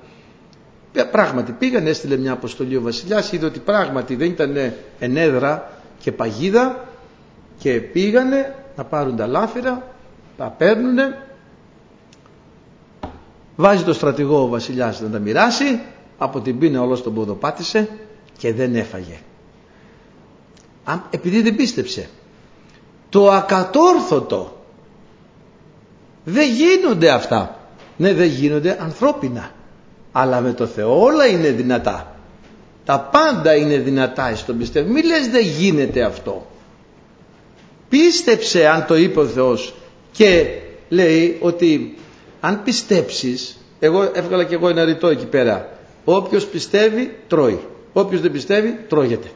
Πράγματι 1.10 1.52
πήγανε, 1.52 1.88
έστειλε 1.88 2.16
μια 2.16 2.32
αποστολή 2.32 2.76
ο 2.76 2.80
βασιλιάς, 2.80 3.32
είδε 3.32 3.46
ότι 3.46 3.58
πράγματι 3.58 4.14
δεν 4.14 4.30
ήταν 4.30 4.72
ενέδρα 4.98 5.70
και 5.98 6.12
παγίδα 6.12 6.84
και 7.58 7.80
πήγανε 7.80 8.54
να 8.76 8.84
πάρουν 8.84 9.16
τα 9.16 9.26
λάφυρα, 9.26 9.94
τα 10.36 10.54
παίρνουνε 10.58 11.26
Βάζει 13.56 13.84
το 13.84 13.92
στρατηγό 13.92 14.42
ο 14.42 14.48
βασιλιάς 14.48 15.00
να 15.00 15.08
τα 15.08 15.18
μοιράσει, 15.18 15.80
από 16.18 16.40
την 16.40 16.58
πείνα 16.58 16.82
όλος 16.82 17.02
τον 17.02 17.14
ποδοπάτησε 17.14 17.88
και 18.38 18.52
δεν 18.52 18.74
έφαγε. 18.74 19.18
Επειδή 21.10 21.42
δεν 21.42 21.56
πίστεψε. 21.56 22.08
Το 23.08 23.30
ακατόρθωτο 23.30 24.64
δεν 26.24 26.50
γίνονται 26.52 27.10
αυτά. 27.10 27.58
Ναι 27.96 28.12
δεν 28.12 28.26
γίνονται 28.26 28.78
ανθρώπινα. 28.80 29.50
Αλλά 30.12 30.40
με 30.40 30.52
το 30.52 30.66
Θεό 30.66 31.00
όλα 31.00 31.26
είναι 31.26 31.50
δυνατά. 31.50 32.16
Τα 32.84 33.00
πάντα 33.00 33.54
είναι 33.54 33.76
δυνατά 33.76 34.34
στον 34.34 34.58
πιστεύω. 34.58 34.92
Μη 34.92 35.02
λες 35.02 35.28
δεν 35.28 35.44
γίνεται 35.44 36.02
αυτό. 36.02 36.46
Πίστεψε 37.88 38.66
αν 38.66 38.86
το 38.86 38.96
είπε 38.96 39.20
ο 39.20 39.26
Θεός 39.26 39.74
και 40.12 40.46
λέει 40.88 41.38
ότι 41.40 41.98
αν 42.40 42.62
πιστέψεις, 42.62 43.58
εγώ 43.78 44.10
έβγαλα 44.14 44.44
και 44.44 44.54
εγώ 44.54 44.68
ένα 44.68 44.84
ρητό 44.84 45.08
εκεί 45.08 45.26
πέρα, 45.26 45.78
όποιος 46.04 46.46
πιστεύει 46.46 47.16
τρώει, 47.28 47.60
όποιος 47.92 48.20
δεν 48.20 48.30
πιστεύει 48.30 48.78
τρώγεται. 48.88 49.30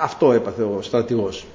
Αυτό 0.00 0.32
έπαθε 0.32 0.62
ο 0.62 0.78
στρατηγός. 0.82 1.46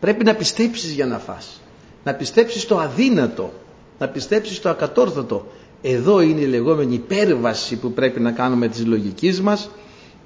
Πρέπει 0.00 0.24
να 0.24 0.34
πιστέψεις 0.34 0.90
για 0.92 1.06
να 1.06 1.18
φας. 1.18 1.60
Να 2.04 2.14
πιστέψεις 2.14 2.66
το 2.66 2.78
αδύνατο. 2.78 3.52
Να 3.98 4.08
πιστέψεις 4.08 4.60
το 4.60 4.68
ακατόρθωτο. 4.68 5.46
Εδώ 5.82 6.20
είναι 6.20 6.40
η 6.40 6.46
λεγόμενη 6.46 6.94
υπέρβαση 6.94 7.76
που 7.76 7.92
πρέπει 7.92 8.20
να 8.20 8.30
κάνουμε 8.30 8.68
της 8.68 8.86
λογικής 8.86 9.40
μας. 9.40 9.70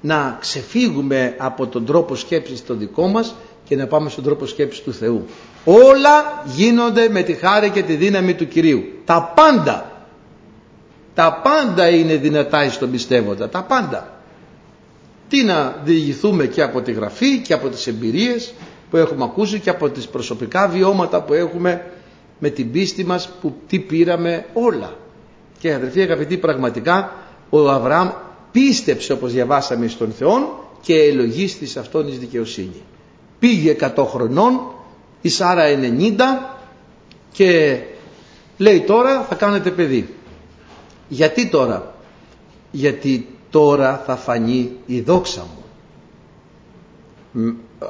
Να 0.01 0.37
ξεφύγουμε 0.39 1.35
από 1.37 1.67
τον 1.67 1.85
τρόπο 1.85 2.15
σκέψης 2.15 2.65
το 2.65 2.73
δικό 2.73 3.07
μας 3.07 3.35
και 3.63 3.75
να 3.75 3.87
πάμε 3.87 4.09
στον 4.09 4.23
τρόπο 4.23 4.45
σκέψης 4.45 4.83
του 4.83 4.93
Θεού. 4.93 5.25
Όλα 5.65 6.43
γίνονται 6.45 7.09
με 7.09 7.21
τη 7.21 7.33
χάρη 7.33 7.69
και 7.69 7.83
τη 7.83 7.93
δύναμη 7.95 8.33
του 8.33 8.47
Κυρίου. 8.47 8.83
Τα 9.05 9.33
πάντα. 9.35 9.91
Τα 11.13 11.41
πάντα 11.43 11.89
είναι 11.89 12.15
δυνατά 12.15 12.69
στον 12.69 12.91
πιστεύοντα. 12.91 13.49
Τα 13.49 13.63
πάντα. 13.63 14.18
Τι 15.29 15.43
να 15.43 15.81
διηγηθούμε 15.83 16.45
και 16.45 16.61
από 16.61 16.81
τη 16.81 16.91
γραφή 16.91 17.39
και 17.39 17.53
από 17.53 17.69
τις 17.69 17.87
εμπειρίες 17.87 18.53
που 18.89 18.97
έχουμε 18.97 19.23
ακούσει 19.23 19.59
και 19.59 19.69
από 19.69 19.89
τις 19.89 20.07
προσωπικά 20.07 20.67
βιώματα 20.67 21.21
που 21.21 21.33
έχουμε 21.33 21.91
με 22.39 22.49
την 22.49 22.71
πίστη 22.71 23.05
μας 23.05 23.29
που 23.41 23.53
τι 23.67 23.79
πήραμε 23.79 24.45
όλα. 24.53 24.95
Και 25.59 25.73
αδερφοί 25.73 26.01
αγαπητοί 26.01 26.37
πραγματικά 26.37 27.11
ο 27.49 27.69
Αβραάμ 27.69 28.09
πίστεψε 28.51 29.13
όπως 29.13 29.31
διαβάσαμε 29.33 29.87
στον 29.87 30.11
Θεό 30.11 30.63
και 30.81 30.93
ελογίστησε 30.95 31.79
αυτόν 31.79 32.07
εις 32.07 32.19
δικαιοσύνη. 32.19 32.81
Πήγε 33.39 33.75
100 33.95 34.05
χρονών, 34.07 34.59
η 35.21 35.29
Σάρα 35.29 35.63
90 35.63 36.21
και 37.31 37.79
λέει 38.57 38.81
τώρα 38.81 39.21
θα 39.29 39.35
κάνετε 39.35 39.71
παιδί. 39.71 40.13
Γιατί 41.07 41.47
τώρα. 41.49 41.93
Γιατί 42.71 43.27
τώρα 43.49 44.03
θα 44.05 44.15
φανεί 44.15 44.71
η 44.85 45.01
δόξα 45.01 45.41
μου. 45.41 45.63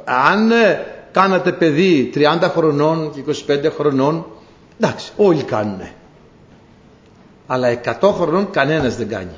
Αν 0.06 0.52
ε, 0.52 0.86
κάνατε 1.12 1.52
παιδί 1.52 2.12
30 2.16 2.20
χρονών 2.42 3.12
και 3.12 3.24
25 3.48 3.72
χρονών, 3.76 4.26
εντάξει, 4.80 5.12
όλοι 5.18 5.44
κάνουνε. 5.44 5.92
Αλλά 7.48 7.80
100 8.00 8.12
χρονών 8.14 8.50
κανένας 8.52 8.96
δεν 8.96 9.08
κάνει. 9.08 9.36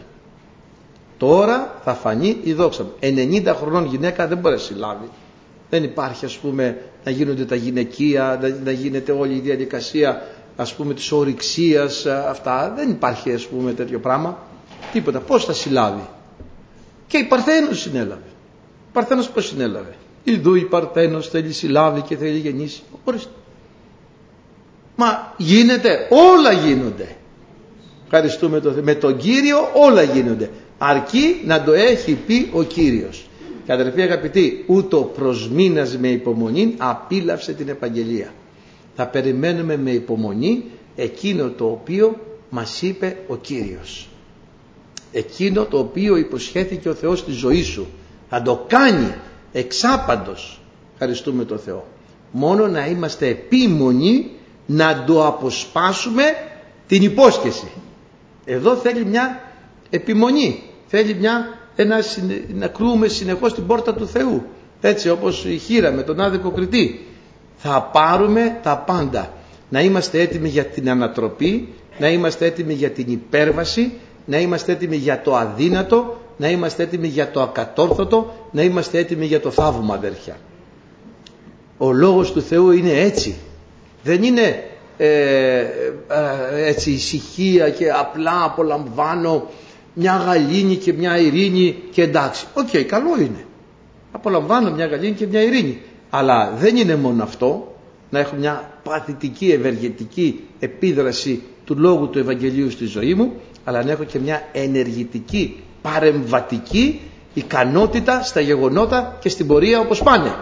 Τώρα 1.17 1.79
θα 1.83 1.93
φανεί 1.93 2.37
η 2.43 2.53
δόξα 2.53 2.83
μου. 2.83 2.91
90 3.01 3.53
χρονών 3.59 3.85
γυναίκα 3.85 4.27
δεν 4.27 4.37
μπορεί 4.37 4.55
να 4.55 4.61
συλλάβει. 4.61 5.09
Δεν 5.69 5.83
υπάρχει 5.83 6.25
ας 6.25 6.37
πούμε 6.37 6.77
να 7.03 7.11
γίνονται 7.11 7.45
τα 7.45 7.55
γυναικεία, 7.55 8.39
να 8.63 8.71
γίνεται 8.71 9.11
όλη 9.11 9.33
η 9.35 9.39
διαδικασία 9.39 10.21
ας 10.55 10.73
πούμε 10.75 10.93
της 10.93 11.11
ορυξίας 11.11 12.05
αυτά. 12.05 12.73
Δεν 12.75 12.89
υπάρχει 12.89 13.33
ας 13.33 13.47
πούμε 13.47 13.73
τέτοιο 13.73 13.99
πράγμα. 13.99 14.37
Τίποτα. 14.91 15.19
Πώς 15.19 15.45
θα 15.45 15.53
συλλάβει; 15.53 16.07
Και 17.07 17.17
η 17.17 17.23
Παρθένος 17.23 17.79
συνέλαβε. 17.79 18.21
Η 18.89 18.93
Παρθένος 18.93 19.29
πώς 19.29 19.45
συνέλαβε; 19.47 19.95
Ιδού 20.23 20.55
η 20.55 20.63
Παρθένος 20.63 21.29
θέλει 21.29 21.51
συλλάβει 21.51 22.01
και 22.01 22.17
θέλει 22.17 22.37
γεννήσει. 22.37 22.81
Ορίστε. 23.03 23.29
Μα 24.95 25.33
γίνεται, 25.37 26.07
όλα 26.09 26.51
γίνονται. 26.51 27.15
Ευχαριστούμε 28.03 28.59
το 28.59 28.73
Με 28.83 28.95
τον 28.95 29.17
Κύριο 29.17 29.57
όλα 29.73 30.01
γίνονται. 30.01 30.49
Αρκεί 30.77 31.41
να 31.45 31.63
το 31.63 31.71
έχει 31.73 32.13
πει 32.13 32.49
ο 32.53 32.63
Κύριος. 32.63 33.25
Και 33.65 33.71
αδερφοί 33.73 34.01
αγαπητοί, 34.01 34.63
ούτω 34.67 35.11
προς 35.15 35.49
μήνας 35.49 35.97
με 35.97 36.07
υπομονή 36.07 36.73
απίλαυσε 36.77 37.53
την 37.53 37.69
επαγγελία. 37.69 38.33
Θα 38.95 39.07
περιμένουμε 39.07 39.77
με 39.77 39.91
υπομονή 39.91 40.63
εκείνο 40.95 41.49
το 41.49 41.65
οποίο 41.65 42.15
μας 42.49 42.81
είπε 42.81 43.17
ο 43.27 43.35
Κύριος. 43.35 44.09
Εκείνο 45.11 45.65
το 45.65 45.77
οποίο 45.77 46.15
υποσχέθηκε 46.17 46.89
ο 46.89 46.93
Θεός 46.93 47.19
στη 47.19 47.31
ζωή 47.31 47.63
σου. 47.63 47.87
Θα 48.29 48.41
το 48.41 48.65
κάνει 48.67 49.13
εξάπαντος. 49.51 50.61
Ευχαριστούμε 50.93 51.45
τον 51.45 51.59
Θεό. 51.59 51.87
Μόνο 52.31 52.67
να 52.67 52.87
είμαστε 52.87 53.27
επίμονοι 53.27 54.31
να 54.65 55.03
το 55.03 55.25
αποσπάσουμε 55.25 56.23
την 56.87 57.03
υπόσχεση. 57.03 57.67
Εδώ 58.45 58.75
θέλει 58.75 59.05
μια 59.05 59.41
επιμονή. 59.89 60.63
Θέλει 60.87 61.13
μια 61.13 61.59
ένα, 61.75 61.99
να 62.53 62.67
κρούμε 62.67 63.07
συνεχώς 63.07 63.53
την 63.53 63.65
πόρτα 63.65 63.93
του 63.93 64.07
Θεού. 64.07 64.43
Έτσι 64.81 65.09
όπως 65.09 65.45
η 65.45 65.57
χείρα 65.57 65.91
με 65.91 66.01
τον 66.01 66.19
άδικο 66.19 66.51
κριτή. 66.51 67.05
Θα 67.57 67.89
πάρουμε 67.93 68.59
τα 68.63 68.77
πάντα. 68.77 69.33
Να 69.69 69.81
είμαστε 69.81 70.21
έτοιμοι 70.21 70.49
για 70.49 70.65
την 70.65 70.89
ανατροπή, 70.89 71.67
να 71.99 72.09
είμαστε 72.09 72.45
έτοιμοι 72.45 72.73
για 72.73 72.89
την 72.89 73.05
υπέρβαση, 73.07 73.91
να 74.31 74.39
είμαστε 74.39 74.71
έτοιμοι 74.71 74.95
για 74.95 75.21
το 75.21 75.35
αδύνατο, 75.35 76.21
να 76.37 76.49
είμαστε 76.49 76.83
έτοιμοι 76.83 77.07
για 77.07 77.31
το 77.31 77.41
ακατόρθωτο, 77.41 78.33
να 78.51 78.61
είμαστε 78.61 78.97
έτοιμοι 78.97 79.25
για 79.25 79.39
το 79.39 79.51
θαύμα 79.51 79.93
αδέρφια. 79.93 80.37
Ο 81.77 81.91
λόγος 81.91 82.31
του 82.31 82.41
Θεού 82.41 82.71
είναι 82.71 82.91
έτσι. 82.91 83.35
Δεν 84.03 84.23
είναι 84.23 84.63
ε, 84.97 85.59
ε, 85.59 85.65
έτσι 86.53 86.91
ησυχία 86.91 87.69
και 87.69 87.91
απλά 87.91 88.43
απολαμβάνω 88.43 89.49
μια 89.93 90.15
γαλήνη 90.15 90.75
και 90.75 90.93
μια 90.93 91.17
ειρήνη 91.17 91.75
και 91.91 92.01
εντάξει. 92.01 92.45
Οκ, 92.53 92.67
okay, 92.73 92.81
καλό 92.83 93.15
είναι. 93.19 93.45
Απολαμβάνω 94.11 94.71
μια 94.71 94.85
γαλήνη 94.85 95.15
και 95.15 95.27
μια 95.27 95.41
ειρήνη. 95.41 95.81
Αλλά 96.09 96.53
δεν 96.59 96.75
είναι 96.75 96.95
μόνο 96.95 97.23
αυτό 97.23 97.75
να 98.09 98.19
έχω 98.19 98.35
μια 98.35 98.71
παθητική 98.83 99.51
ευεργετική 99.51 100.39
επίδραση 100.59 101.41
του 101.65 101.79
λόγου 101.79 102.09
του 102.09 102.19
Ευαγγελίου 102.19 102.71
στη 102.71 102.85
ζωή 102.85 103.13
μου 103.13 103.33
αλλά 103.63 103.83
να 103.83 103.91
έχω 103.91 104.03
και 104.03 104.19
μια 104.19 104.47
ενεργητική 104.51 105.63
παρεμβατική 105.81 107.01
ικανότητα 107.33 108.23
στα 108.23 108.39
γεγονότα 108.39 109.17
και 109.19 109.29
στην 109.29 109.47
πορεία 109.47 109.79
όπως 109.79 110.03
πάνε. 110.03 110.35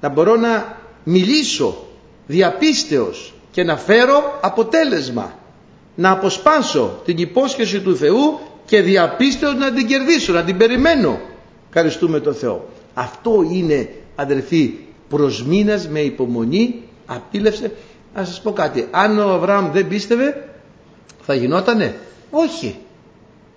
Να 0.00 0.08
μπορώ 0.08 0.36
να 0.36 0.76
μιλήσω 1.04 1.86
διαπίστεως 2.26 3.34
και 3.50 3.64
να 3.64 3.76
φέρω 3.76 4.38
αποτέλεσμα 4.40 5.32
να 5.94 6.10
αποσπάσω 6.10 7.00
την 7.04 7.18
υπόσχεση 7.18 7.80
του 7.80 7.96
Θεού 7.96 8.38
και 8.64 8.80
διαπίστεως 8.80 9.54
να 9.54 9.72
την 9.72 9.86
κερδίσω, 9.86 10.32
να 10.32 10.44
την 10.44 10.56
περιμένω. 10.56 11.18
Ευχαριστούμε 11.68 12.20
τον 12.20 12.34
Θεό. 12.34 12.68
Αυτό 12.94 13.44
είναι 13.52 13.88
αδερφοί 14.16 14.74
προς 15.08 15.44
μήνας 15.44 15.88
με 15.88 16.00
υπομονή 16.00 16.82
απίλευσε. 17.06 17.72
Να 18.14 18.24
σας 18.24 18.40
πω 18.40 18.52
κάτι. 18.52 18.88
Αν 18.90 19.18
ο 19.18 19.32
Αβραάμ 19.32 19.72
δεν 19.72 19.88
πίστευε 19.88 20.47
θα 21.28 21.34
γινότανε; 21.34 21.98
Όχι. 22.30 22.78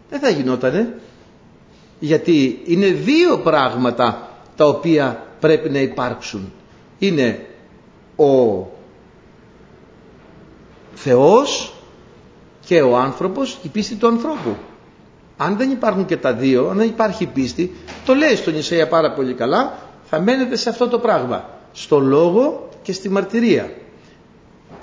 Δεν 0.10 0.20
θα 0.20 0.30
γινότανε. 0.30 1.00
Γιατί 2.00 2.62
είναι 2.66 2.88
δύο 2.88 3.38
πράγματα 3.38 4.30
τα 4.56 4.68
οποία 4.68 5.24
πρέπει 5.40 5.70
να 5.70 5.80
υπάρξουν. 5.80 6.52
Είναι 7.00 7.46
ο 8.16 8.68
Θεός 10.94 11.74
και 12.66 12.82
ο 12.82 12.98
άνθρωπος 12.98 13.60
η 13.64 13.68
πίστη 13.68 13.96
του 13.96 14.08
ανθρώπου. 14.08 14.56
Αν 15.38 15.58
δεν 15.58 15.72
υπάρχουν 15.72 16.06
και 16.06 16.18
τα 16.18 16.34
δύο, 16.34 16.70
αν 16.70 16.78
δεν 16.78 16.88
υπάρχει 16.88 17.26
πίστη, 17.26 17.76
το 18.06 18.14
λέει 18.14 18.36
στον 18.36 18.56
Ισαία 18.56 18.88
πάρα 18.88 19.12
πολύ 19.12 19.34
καλά, 19.34 19.78
θα 20.10 20.20
μένετε 20.20 20.56
σε 20.56 20.70
αυτό 20.70 20.88
το 20.88 21.00
πράγμα. 21.00 21.50
Στο 21.74 22.00
λόγο 22.00 22.70
και 22.84 22.94
στη 22.94 23.10
μαρτυρία. 23.10 23.72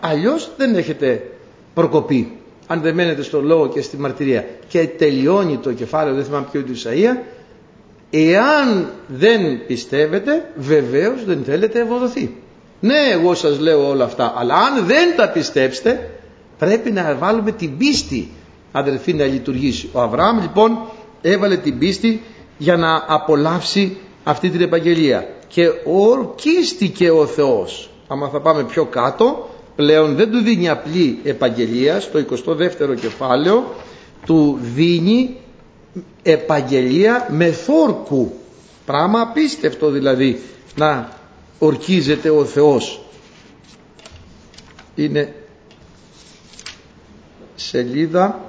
Αλλιώς 0.00 0.50
δεν 0.56 0.74
έχετε 0.74 1.30
προκοπή. 1.74 2.37
Αν 2.70 2.80
δεν 2.80 2.94
μένετε 2.94 3.22
στο 3.22 3.40
λόγο 3.40 3.68
και 3.68 3.82
στη 3.82 3.96
μαρτυρία. 3.96 4.44
Και 4.68 4.86
τελειώνει 4.86 5.56
το 5.56 5.72
κεφάλαιο, 5.72 6.14
δεν 6.14 6.24
θυμάμαι 6.24 6.46
ποιο 6.50 6.62
του 6.62 6.72
Ισαΐα, 6.74 7.16
εάν 8.10 8.90
δεν 9.06 9.66
πιστεύετε, 9.66 10.50
βεβαίως 10.56 11.24
δεν 11.24 11.42
θέλετε 11.44 11.80
ευοδοθεί. 11.80 12.36
Ναι, 12.80 12.98
εγώ 13.12 13.34
σας 13.34 13.58
λέω 13.58 13.88
όλα 13.88 14.04
αυτά, 14.04 14.34
αλλά 14.36 14.54
αν 14.54 14.86
δεν 14.86 15.16
τα 15.16 15.28
πιστέψετε, 15.28 16.10
πρέπει 16.58 16.90
να 16.90 17.14
βάλουμε 17.14 17.52
την 17.52 17.76
πίστη 17.76 18.30
αδερφοί 18.72 19.12
να 19.12 19.24
λειτουργήσει. 19.24 19.88
Ο 19.92 20.00
Αβραάμ 20.00 20.40
λοιπόν 20.40 20.78
έβαλε 21.22 21.56
την 21.56 21.78
πίστη 21.78 22.22
για 22.58 22.76
να 22.76 23.04
απολαύσει 23.08 23.96
αυτή 24.24 24.50
την 24.50 24.60
επαγγελία 24.60 25.28
και 25.48 25.70
ορκίστηκε 25.84 27.10
ο 27.10 27.26
Θεός. 27.26 27.90
Άμα 28.08 28.28
θα 28.28 28.40
πάμε 28.40 28.64
πιο 28.64 28.84
κάτω 28.84 29.48
πλέον 29.78 30.14
δεν 30.14 30.30
του 30.30 30.38
δίνει 30.38 30.68
απλή 30.68 31.18
επαγγελία 31.24 32.00
στο 32.00 32.24
22ο 32.30 32.96
κεφάλαιο 33.00 33.74
του 34.26 34.58
δίνει 34.74 35.36
επαγγελία 36.22 37.26
με 37.30 37.52
θόρκου. 37.52 38.32
Πράγμα 38.86 39.20
απίστευτο 39.20 39.90
δηλαδή 39.90 40.40
να 40.76 41.08
ορκίζεται 41.58 42.30
ο 42.30 42.44
Θεός. 42.44 43.04
Είναι 44.94 45.34
σελίδα 47.54 48.48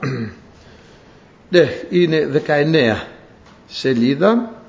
ναι 1.49 1.67
είναι 1.89 2.43
19 2.47 2.95
σελίδα. 3.67 4.61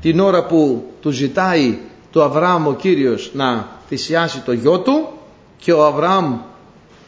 Την 0.00 0.20
ώρα 0.20 0.46
που 0.46 0.90
του 1.00 1.10
ζητάει 1.10 1.78
το 2.10 2.22
Αβραάμ 2.22 2.66
ο 2.66 2.74
Κύριος 2.74 3.30
να 3.34 3.68
θυσιάσει 3.88 4.40
το 4.40 4.52
γιο 4.52 4.80
του 4.80 5.08
και 5.58 5.72
ο 5.72 5.84
Αβραάμ 5.84 6.38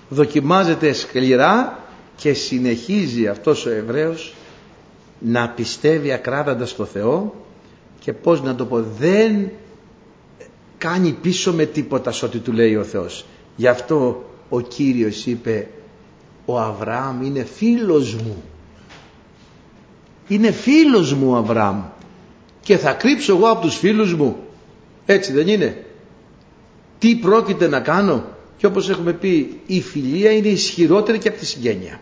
δοκιμάζεται 0.09 0.93
σκληρά 0.93 1.79
και 2.17 2.33
συνεχίζει 2.33 3.29
αυτός 3.29 3.67
ο 3.67 3.71
Εβραίος 3.71 4.35
να 5.19 5.49
πιστεύει 5.49 6.13
ακράδαντας 6.13 6.71
στο 6.71 6.85
Θεό 6.85 7.35
και 8.01 8.13
πώς 8.13 8.43
να 8.43 8.55
το 8.55 8.65
πω 8.65 8.83
δεν 8.99 9.51
κάνει 10.79 11.13
πίσω 11.13 11.53
με 11.53 11.65
τίποτα 11.65 12.13
σε 12.13 12.25
ό,τι 12.25 12.39
του 12.39 12.53
λέει 12.53 12.77
ο 12.77 12.85
Θεός. 12.85 13.25
Γι' 13.57 13.69
αυτό 13.69 14.25
ο 14.49 14.61
Κύριος 14.61 15.27
είπε 15.27 15.69
ο 16.45 16.61
Αβραάμ 16.61 17.23
είναι 17.23 17.45
φίλος 17.45 18.15
μου 18.15 18.43
είναι 20.29 20.51
φίλος 20.51 21.13
μου 21.13 21.31
ο 21.31 21.37
Αβραάμ 21.37 21.83
και 22.61 22.77
θα 22.77 22.93
κρύψω 22.93 23.37
εγώ 23.37 23.49
από 23.49 23.61
τους 23.61 23.77
φίλους 23.77 24.15
μου. 24.15 24.37
Έτσι 25.07 25.33
δεν 25.33 25.49
είναι. 25.49 25.85
Τι 26.99 27.15
πρόκειται 27.15 27.69
να 27.69 27.81
κάνω; 27.81 28.25
Και 28.59 28.67
όπως 28.67 28.89
έχουμε 28.89 29.13
πει 29.13 29.61
η 29.67 29.81
φιλία 29.81 30.31
είναι 30.33 30.49
ισχυρότερη 30.49 31.19
και 31.19 31.29
από 31.29 31.39
τη 31.39 31.47
συγγένεια. 31.47 32.01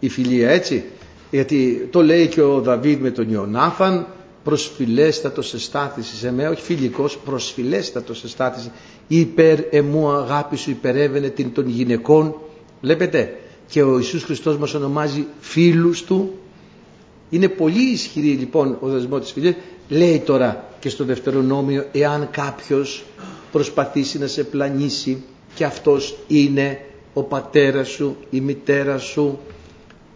Η 0.00 0.08
φιλία 0.08 0.50
έτσι. 0.50 0.84
Γιατί 1.30 1.88
το 1.90 2.02
λέει 2.02 2.26
και 2.26 2.40
ο 2.42 2.60
Δαβίδ 2.60 3.00
με 3.00 3.10
τον 3.10 3.30
Ιωνάθαν 3.30 4.06
προσφυλέστατος 4.44 5.54
εστάθηση 5.54 6.16
σε 6.16 6.32
μέ, 6.32 6.48
όχι 6.48 6.62
φιλικός, 6.62 7.18
προσφυλέστατος 7.18 8.24
εστάθηση 8.24 8.70
υπέρ 9.08 9.58
εμού 9.70 10.10
αγάπη 10.10 10.56
σου 10.56 10.70
υπερεύαινε 10.70 11.28
την 11.28 11.52
των 11.52 11.68
γυναικών 11.68 12.34
βλέπετε 12.80 13.36
και 13.68 13.82
ο 13.82 13.96
Ιησούς 13.98 14.22
Χριστός 14.22 14.56
μας 14.58 14.74
ονομάζει 14.74 15.26
φίλους 15.40 16.02
του 16.04 16.34
είναι 17.30 17.48
πολύ 17.48 17.90
ισχυρή 17.90 18.28
λοιπόν 18.30 18.76
ο 18.80 18.88
δεσμός 18.88 19.20
της 19.20 19.32
φιλίας 19.32 19.54
λέει 19.88 20.18
τώρα 20.18 20.64
και 20.80 20.88
στο 20.88 21.04
δευτερονόμιο 21.04 21.86
εάν 21.92 22.28
κάποιος 22.30 23.04
προσπαθήσει 23.52 24.18
να 24.18 24.26
σε 24.26 24.44
πλανήσει 24.44 25.22
και 25.54 25.64
αυτός 25.64 26.18
είναι 26.26 26.80
ο 27.12 27.22
πατέρας 27.22 27.88
σου, 27.88 28.16
η 28.30 28.40
μητέρα 28.40 28.98
σου, 28.98 29.38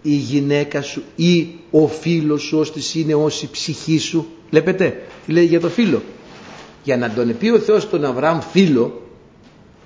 η 0.03 0.15
γυναίκα 0.15 0.83
σου 0.83 1.03
ή 1.17 1.49
ο 1.71 1.87
φίλος 1.89 2.43
σου 2.43 2.59
ώστε 2.59 2.81
είναι 2.95 3.15
ως 3.15 3.43
η 3.43 3.51
ψυχή 3.51 3.99
σου. 3.99 4.27
Βλέπετε 4.51 5.03
τι 5.27 5.33
λέει 5.33 5.45
για 5.45 5.61
το 5.61 5.69
φίλο. 5.69 6.03
Για 6.83 6.97
να 6.97 7.11
τον 7.11 7.37
πει 7.39 7.49
ο 7.49 7.59
Θεός 7.59 7.89
τον 7.89 8.05
Αβραάμ 8.05 8.41
φίλο, 8.41 9.03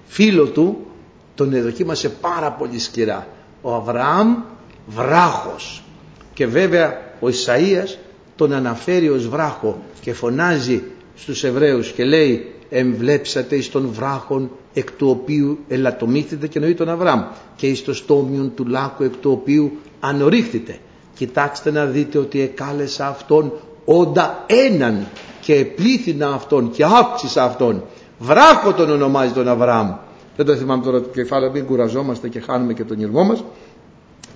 φίλο 0.07 0.47
του, 0.47 0.87
τον 1.35 1.53
εδοκίμασε 1.53 2.09
πάρα 2.09 2.53
πολύ 2.53 2.79
σκληρά. 2.79 3.27
Ο 3.63 3.75
Αβραάμ 3.75 4.37
βράχος. 4.87 5.83
Και 6.35 6.47
βέβαια 6.47 7.01
ο 7.21 7.27
Ισαΐας 7.29 7.97
τον 8.41 8.53
αναφέρει 8.53 9.09
ως 9.09 9.29
βράχο 9.29 9.83
και 10.01 10.13
φωνάζει 10.13 10.83
στους 11.17 11.45
Εβραίους 11.45 11.91
και 11.93 12.05
λέει 12.05 12.53
εμβλέψατε 12.71 13.57
εις 13.57 13.71
τον 13.71 13.89
βράχον 13.93 14.51
εκ 14.75 14.91
του 14.91 15.09
οποίου 15.09 15.59
ελαττωμήθητε 15.69 16.47
και 16.47 16.61
νοεί 16.61 16.75
τον 16.75 16.89
Αβραάμ 16.89 17.23
και 17.57 17.67
εις 17.67 17.85
το 17.85 17.95
στόμιον 17.95 18.53
του 18.55 18.67
λάκου 18.67 19.03
εκ 19.03 19.17
του 19.17 19.31
οποίου 19.31 19.73
ανορίχθητε. 20.01 20.79
Κοιτάξτε 21.15 21.71
να 21.71 21.85
δείτε 21.85 22.19
ότι 22.19 22.41
εκάλεσα 22.41 23.09
αυτόν 23.09 23.53
όντα 23.85 24.45
έναν 24.47 25.07
και 25.41 25.55
επλήθυνα 25.55 26.29
αυτόν 26.29 26.71
και 26.71 26.85
αύξησα 26.85 27.45
αυτόν. 27.45 27.85
Βράχο 28.19 28.73
τον 28.73 28.91
ονομάζει 28.91 29.33
τον 29.33 29.49
Αβραάμ. 29.49 29.95
Δεν 30.37 30.47
το 30.47 30.57
θυμάμαι 30.57 30.85
τώρα 30.85 31.01
το 31.01 31.09
κεφάλαιο, 31.09 31.51
μην 31.51 31.67
κουραζόμαστε 31.67 32.29
και 32.29 32.41
χάνουμε 32.41 32.73
και 32.73 32.85
τον 32.85 33.01
ήρμό 33.01 33.25
μας. 33.25 33.45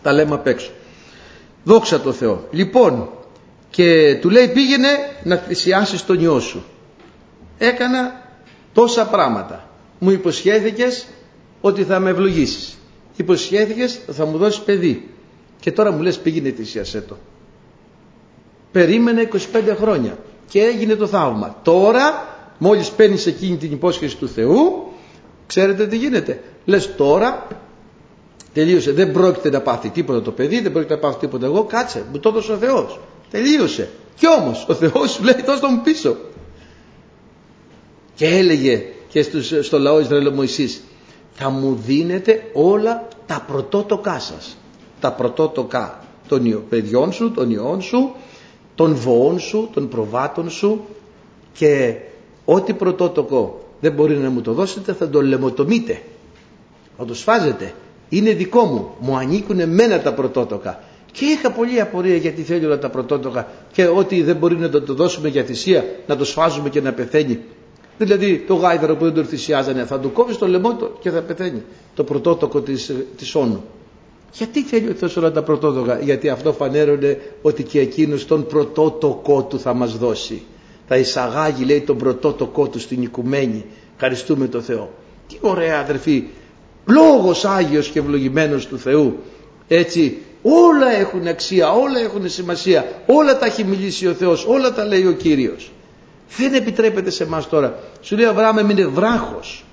Τα 0.02 0.12
λέμε 0.12 0.34
απ' 0.34 0.46
έξω. 0.46 0.70
Δόξα 1.64 2.00
τω 2.00 2.12
Θεώ. 2.12 2.44
Λοιπόν, 2.50 3.08
και 3.74 4.18
του 4.20 4.30
λέει 4.30 4.48
πήγαινε 4.48 4.88
να 5.22 5.36
θυσιάσεις 5.36 6.04
τον 6.04 6.20
ιό 6.20 6.40
σου. 6.40 6.64
Έκανα 7.58 8.22
τόσα 8.72 9.06
πράγματα. 9.06 9.68
Μου 9.98 10.10
υποσχέθηκες 10.10 11.06
ότι 11.60 11.84
θα 11.84 11.98
με 11.98 12.10
ευλογήσεις. 12.10 12.78
Υποσχέθηκες 13.16 14.00
ότι 14.08 14.16
θα 14.16 14.24
μου 14.24 14.38
δώσεις 14.38 14.60
παιδί. 14.60 15.08
Και 15.60 15.72
τώρα 15.72 15.90
μου 15.90 16.02
λες 16.02 16.18
πήγαινε 16.18 16.50
θυσιασέ 16.50 17.00
το. 17.00 17.16
Περίμενε 18.72 19.28
25 19.32 19.38
χρόνια 19.76 20.18
και 20.48 20.60
έγινε 20.60 20.94
το 20.94 21.06
θαύμα. 21.06 21.60
Τώρα 21.62 22.28
μόλις 22.58 22.90
παίρνεις 22.90 23.26
εκείνη 23.26 23.56
την 23.56 23.72
υπόσχεση 23.72 24.16
του 24.16 24.28
Θεού 24.28 24.92
ξέρετε 25.46 25.86
τι 25.86 25.96
γίνεται. 25.96 26.42
Λες 26.64 26.94
τώρα 26.96 27.46
τελείωσε 28.52 28.92
δεν 28.92 29.12
πρόκειται 29.12 29.50
να 29.50 29.60
πάθει 29.60 29.88
τίποτα 29.88 30.22
το 30.22 30.30
παιδί 30.30 30.60
δεν 30.60 30.72
πρόκειται 30.72 30.94
να 30.94 31.00
πάθει 31.00 31.18
τίποτα 31.18 31.46
εγώ 31.46 31.64
κάτσε 31.64 32.04
μου 32.12 32.18
το 32.18 32.28
έδωσε 32.28 32.52
ο 32.52 32.56
Θεός. 32.56 32.98
Τελείωσε. 33.34 33.90
Κι 34.16 34.26
όμως 34.28 34.66
ο 34.68 34.74
Θεός 34.74 35.10
σου 35.10 35.22
λέει 35.22 35.42
δώσ' 35.46 35.60
μου 35.60 35.80
πίσω. 35.84 36.16
Και 38.14 38.26
έλεγε 38.26 38.82
και 39.08 39.22
στους, 39.22 39.66
στο 39.66 39.78
λαό 39.78 40.00
Ισραήλ 40.00 40.26
ο 40.26 40.30
Μωυσής 40.30 40.82
θα 41.32 41.50
μου 41.50 41.78
δίνετε 41.86 42.50
όλα 42.52 43.08
τα 43.26 43.44
πρωτότοκά 43.46 44.18
σας. 44.18 44.56
Τα 45.00 45.12
πρωτότοκα 45.12 46.04
των 46.28 46.64
παιδιών 46.68 47.12
σου, 47.12 47.30
των 47.30 47.50
ιών 47.50 47.82
σου, 47.82 48.14
των 48.74 48.94
βοών 48.94 49.38
σου, 49.38 49.70
των 49.72 49.88
προβάτων 49.88 50.50
σου 50.50 50.84
και 51.52 51.94
ό,τι 52.44 52.72
πρωτότοκο 52.72 53.64
δεν 53.80 53.92
μπορεί 53.92 54.16
να 54.16 54.30
μου 54.30 54.40
το 54.40 54.52
δώσετε 54.52 54.92
θα 54.92 55.08
το 55.08 55.22
λεμοτομείτε. 55.22 56.02
Θα 56.98 57.04
το 57.04 57.14
σφάζετε. 57.14 57.74
Είναι 58.08 58.32
δικό 58.32 58.64
μου. 58.64 58.90
Μου 58.98 59.16
ανήκουν 59.16 59.60
εμένα 59.60 60.00
τα 60.00 60.12
πρωτότοκα. 60.14 60.82
Και 61.18 61.24
είχα 61.24 61.50
πολλή 61.50 61.80
απορία 61.80 62.16
γιατί 62.16 62.42
θέλει 62.42 62.64
όλα 62.64 62.78
τα 62.78 62.90
πρωτότοκα 62.90 63.48
και 63.72 63.86
ότι 63.86 64.22
δεν 64.22 64.36
μπορεί 64.36 64.56
να 64.56 64.68
το, 64.68 64.82
το 64.82 64.94
δώσουμε 64.94 65.28
για 65.28 65.44
θυσία, 65.44 65.84
να 66.06 66.16
το 66.16 66.24
σφάζουμε 66.24 66.68
και 66.68 66.80
να 66.80 66.92
πεθαίνει. 66.92 67.40
Δηλαδή 67.98 68.44
το 68.46 68.54
γάιδαρο 68.54 68.96
που 68.96 69.04
δεν 69.04 69.14
το 69.14 69.24
θυσιάζανε 69.24 69.84
θα 69.84 69.98
του 70.00 70.12
κόβεις 70.12 70.38
το 70.38 70.48
λαιμό 70.48 70.74
του 70.74 70.90
και 71.00 71.10
θα 71.10 71.20
πεθαίνει. 71.20 71.62
Το 71.94 72.04
πρωτότοκο 72.04 72.60
της, 72.60 72.92
της 73.16 73.34
όνου. 73.34 73.64
Γιατί 74.32 74.62
θέλει 74.62 74.88
ο 74.88 74.94
Θεός 74.94 75.16
όλα 75.16 75.32
τα 75.32 75.42
πρωτότοκα; 75.42 75.98
Γιατί 75.98 76.28
αυτό 76.28 76.52
φανέρωνε 76.52 77.18
ότι 77.42 77.62
και 77.62 77.80
εκείνος 77.80 78.26
τον 78.26 78.46
πρωτότοκο 78.46 79.42
του 79.42 79.60
θα 79.60 79.74
μας 79.74 79.98
δώσει. 79.98 80.42
Θα 80.88 80.96
εισαγάγει 80.96 81.64
λέει 81.64 81.80
τον 81.80 81.96
πρωτότοκο 81.96 82.68
του 82.68 82.80
στην 82.80 83.02
οικουμένη. 83.02 83.64
Ευχαριστούμε 83.94 84.46
τον 84.46 84.62
Θεό. 84.62 84.90
Τι 85.28 85.36
ωραία 85.40 85.78
αδερφοί. 85.78 86.24
Λόγος 86.86 87.44
Άγιος 87.44 87.88
και 87.88 87.98
ευλογημένος 87.98 88.66
του 88.66 88.78
Θεού. 88.78 89.16
Έτσι 89.68 90.18
όλα 90.46 90.90
έχουν 90.90 91.26
αξία, 91.26 91.72
όλα 91.72 92.00
έχουν 92.00 92.28
σημασία. 92.28 92.84
Όλα 93.06 93.38
τα 93.38 93.46
έχει 93.46 93.64
μιλήσει 93.64 94.06
ο 94.06 94.12
Θεός. 94.12 94.46
Όλα 94.46 94.72
τα 94.72 94.84
λέει 94.84 95.06
ο 95.06 95.12
Κύριος. 95.12 95.72
Δεν 96.36 96.54
επιτρέπεται 96.54 97.10
σε 97.10 97.22
εμάς 97.22 97.48
τώρα. 97.48 97.78
Σου 98.00 98.16
λέει 98.16 98.24
Αβραάμ 98.26 98.70
είναι 98.70 98.86
βράχος. 98.86 99.64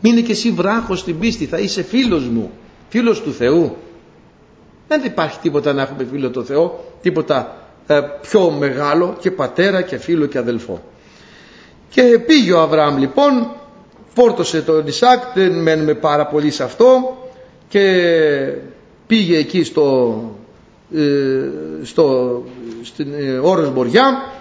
Μείνε 0.00 0.20
και 0.20 0.32
εσύ 0.32 0.50
βράχος 0.50 0.98
στην 0.98 1.18
πίστη. 1.18 1.46
Θα 1.46 1.58
είσαι 1.58 1.82
φίλος 1.82 2.24
μου. 2.28 2.50
Φίλος 2.88 3.22
του 3.22 3.32
Θεού. 3.32 3.76
Δεν 4.88 5.02
υπάρχει 5.04 5.38
τίποτα 5.38 5.72
να 5.72 5.82
έχουμε 5.82 6.06
φίλο 6.10 6.30
το 6.30 6.44
Θεό. 6.44 6.84
Τίποτα 7.02 7.56
ε, 7.86 8.00
πιο 8.20 8.50
μεγάλο 8.50 9.16
και 9.20 9.30
πατέρα 9.30 9.82
και 9.82 9.96
φίλο 9.96 10.26
και 10.26 10.38
αδελφό. 10.38 10.82
Και 11.88 12.18
πήγε 12.26 12.52
ο 12.52 12.60
Αβραάμ 12.60 12.98
λοιπόν. 12.98 13.50
Φόρτωσε 14.14 14.62
τον 14.62 14.86
Ισάκ. 14.86 15.22
Δεν 15.34 15.52
μένουμε 15.52 15.94
πάρα 15.94 16.26
πολύ 16.26 16.50
σε 16.50 16.62
αυτό. 16.62 17.16
Και 17.68 17.80
πήγε 19.06 19.36
εκεί 19.38 19.64
στο, 19.64 20.18
ε, 20.94 21.48
στο, 21.82 22.42
στην 22.82 23.12
ε, 23.14 23.38
όρος 23.38 23.72
Μποριά 23.72 24.32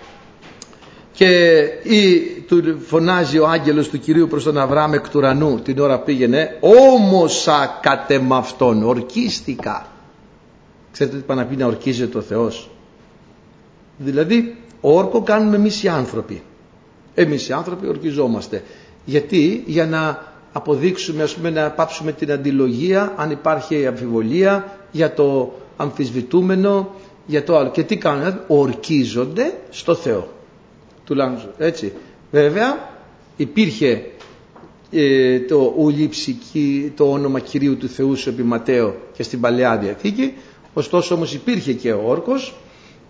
και 1.12 1.62
ή, 1.84 2.20
του 2.48 2.80
φωνάζει 2.86 3.40
ο 3.40 3.48
άγγελος 3.48 3.90
του 3.90 4.00
Κυρίου 4.00 4.28
προς 4.28 4.44
τον 4.44 4.58
Αβραάμ 4.58 4.94
εκ 4.94 5.10
του 5.10 5.18
ουρανού. 5.20 5.60
Την 5.60 5.80
ώρα 5.80 6.00
πήγαινε 6.00 6.58
όμωσα 6.60 7.80
κατεμαυτόν 7.82 8.84
ορκίστηκα 8.84 9.88
ξέρετε 10.92 11.18
τι 11.18 11.24
πάει 11.24 11.38
να 11.38 11.46
πει 11.46 11.56
να 11.56 11.66
ορκίζεται 11.66 12.18
ο 12.18 12.22
Θεός 12.22 12.70
δηλαδή 13.98 14.56
όρκο 14.82 15.22
κάνουμε 15.22 15.56
εμείς 15.56 15.84
οι 15.84 15.88
άνθρωποι. 15.88 16.42
Εμείς 17.16 17.48
οι 17.48 17.54
άνθρωποι 17.54 17.88
ορκιζόμαστε. 17.88 18.64
Γιατί; 19.06 19.64
Για 19.66 19.86
να 19.86 20.33
αποδείξουμε 20.54 21.24
ας 21.24 21.36
πούμε 21.36 21.50
να 21.50 21.72
πάψουμε 21.72 22.12
την 22.12 22.32
αντιλογία 22.32 23.14
αν 23.16 23.32
υπάρχει 23.32 23.86
αμφιβολία 23.86 24.78
για 24.92 25.14
το 25.14 25.54
αμφισβητούμενο 25.78 26.90
για 27.26 27.44
το 27.44 27.58
άλλο. 27.58 27.70
Και 27.70 27.84
τι 27.84 27.98
κάνουν 27.98 28.40
ορκίζονται 28.48 29.54
στο 29.70 29.96
Θεό. 29.96 30.28
Τουλάχιστον 31.06 31.52
έτσι. 31.58 31.94
Βέβαια 32.32 32.90
υπήρχε 33.38 34.06
ε, 34.92 35.40
το 35.40 35.74
ουλήψικη, 35.78 36.92
το 36.96 37.12
όνομα 37.12 37.40
Κυρίου 37.40 37.78
του 37.78 37.88
Θεού 37.88 38.16
σου 38.16 38.30
επί 38.30 38.44
Ματέο 38.44 38.96
και 39.14 39.24
στην 39.24 39.40
Παλαιά 39.40 39.78
Διαθήκη. 39.78 40.34
Ωστόσο 40.74 41.16
όμως 41.16 41.34
υπήρχε 41.34 41.74
και 41.74 41.92
ο 41.92 42.02
όρκος. 42.06 42.54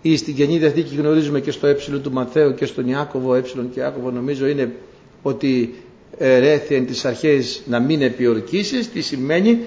Ή 0.02 0.16
στην 0.16 0.34
Καινή 0.34 0.58
Διαθήκη 0.58 0.94
γνωρίζουμε 0.96 1.40
και 1.40 1.50
στο 1.50 1.66
ε 1.66 1.74
του 2.02 2.12
Ματέου 2.12 2.54
και 2.54 2.66
στον 2.66 2.88
Ιάκωβο, 2.88 3.34
ε 3.34 3.40
και 3.72 3.80
Ιάκωβο 3.80 4.10
νομίζω 4.10 4.46
είναι 4.46 4.74
ότι 5.22 5.74
ρέθη 6.18 6.74
εν 6.74 6.86
τις 6.86 7.04
αρχές 7.04 7.62
να 7.66 7.80
μην 7.80 8.02
επιορκήσεις, 8.02 8.90
τι 8.90 9.00
σημαίνει 9.00 9.58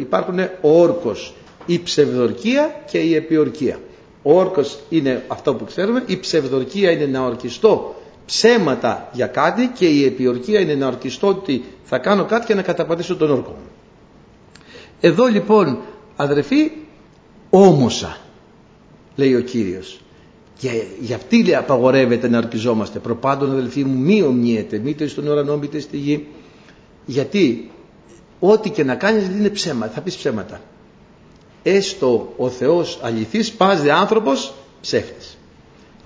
υπάρχουν 0.00 0.38
ο 0.60 0.80
όρκος, 0.80 1.34
η 1.66 1.78
ψευδορκία 1.82 2.82
και 2.90 2.98
η 2.98 3.14
επιορκία. 3.14 3.78
Ο 4.22 4.38
όρκος 4.38 4.78
είναι 4.88 5.24
αυτό 5.28 5.54
που 5.54 5.64
ξέρουμε, 5.64 6.02
η 6.06 6.16
ψευδορκία 6.18 6.90
είναι 6.90 7.06
να 7.06 7.24
ορκιστώ 7.24 7.94
ψέματα 8.26 9.08
για 9.12 9.26
κάτι 9.26 9.70
και 9.74 9.86
η 9.86 10.04
επιορκία 10.04 10.60
είναι 10.60 10.74
να 10.74 10.86
ορκιστώ 10.86 11.26
ότι 11.26 11.64
θα 11.84 11.98
κάνω 11.98 12.24
κάτι 12.24 12.46
και 12.46 12.54
να 12.54 12.62
καταπατήσω 12.62 13.16
τον 13.16 13.30
όρκο 13.30 13.50
μου. 13.50 13.68
Εδώ 15.00 15.26
λοιπόν 15.26 15.78
αδερφοί 16.16 16.70
όμωσα 17.50 18.18
λέει 19.16 19.34
ο 19.34 19.40
Κύριος 19.40 20.03
και 20.58 20.82
γι' 21.00 21.14
αυτή 21.14 21.44
λέει, 21.44 21.54
απαγορεύεται 21.54 22.28
να 22.28 22.38
ορκιζόμαστε 22.38 22.98
προπάντων 22.98 23.50
αδελφοί 23.50 23.84
μου 23.84 23.98
μη 23.98 24.22
ομνιέται 24.22 24.78
μήτε 24.78 25.06
στον 25.06 25.26
ουρανό 25.26 25.56
μήτε 25.56 25.80
στη 25.80 25.96
γη 25.96 26.26
γιατί 27.06 27.70
ό,τι 28.40 28.70
και 28.70 28.84
να 28.84 28.94
κάνεις 28.94 29.26
είναι 29.26 29.48
ψέμα 29.48 29.86
θα 29.86 30.00
πεις 30.00 30.16
ψέματα 30.16 30.60
έστω 31.62 32.32
ο 32.36 32.48
Θεός 32.48 32.98
αληθής 33.02 33.52
πάζει 33.52 33.90
άνθρωπος 33.90 34.54
ψεύτης 34.80 35.38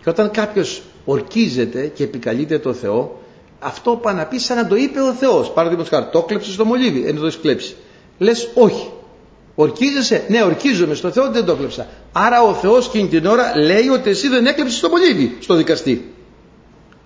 και 0.02 0.10
όταν 0.10 0.30
κάποιος 0.30 0.82
ορκίζεται 1.04 1.86
και 1.86 2.04
επικαλείται 2.04 2.58
το 2.58 2.72
Θεό, 2.72 3.20
αυτό 3.58 3.96
πάει 3.96 4.14
να 4.14 4.26
πει 4.26 4.38
σαν 4.38 4.56
να 4.56 4.66
το 4.66 4.76
είπε 4.76 5.00
ο 5.00 5.12
Θεός. 5.12 5.52
Παραδείγματος 5.52 5.90
χάρη, 5.90 6.06
το 6.12 6.22
κλέψεις 6.22 6.54
στο 6.54 6.64
μολύβι, 6.64 7.06
ενώ 7.06 7.20
το 7.20 7.26
έχεις 7.26 7.40
κλέψει. 7.40 7.76
Λες, 8.18 8.50
όχι. 8.54 8.90
Ορκίζεσαι, 9.60 10.24
ναι, 10.28 10.42
ορκίζομαι 10.42 10.94
στο 10.94 11.10
Θεό, 11.10 11.30
δεν 11.30 11.44
το 11.44 11.56
κλέψα. 11.56 11.86
Άρα 12.12 12.42
ο 12.42 12.54
Θεός 12.54 12.86
εκείνη 12.86 13.08
την 13.08 13.26
ώρα 13.26 13.56
λέει 13.56 13.88
ότι 13.88 14.10
εσύ 14.10 14.28
δεν 14.28 14.46
έκλεψες 14.46 14.80
το 14.80 14.88
μολύβι 14.88 15.36
στο 15.40 15.54
δικαστή. 15.54 16.12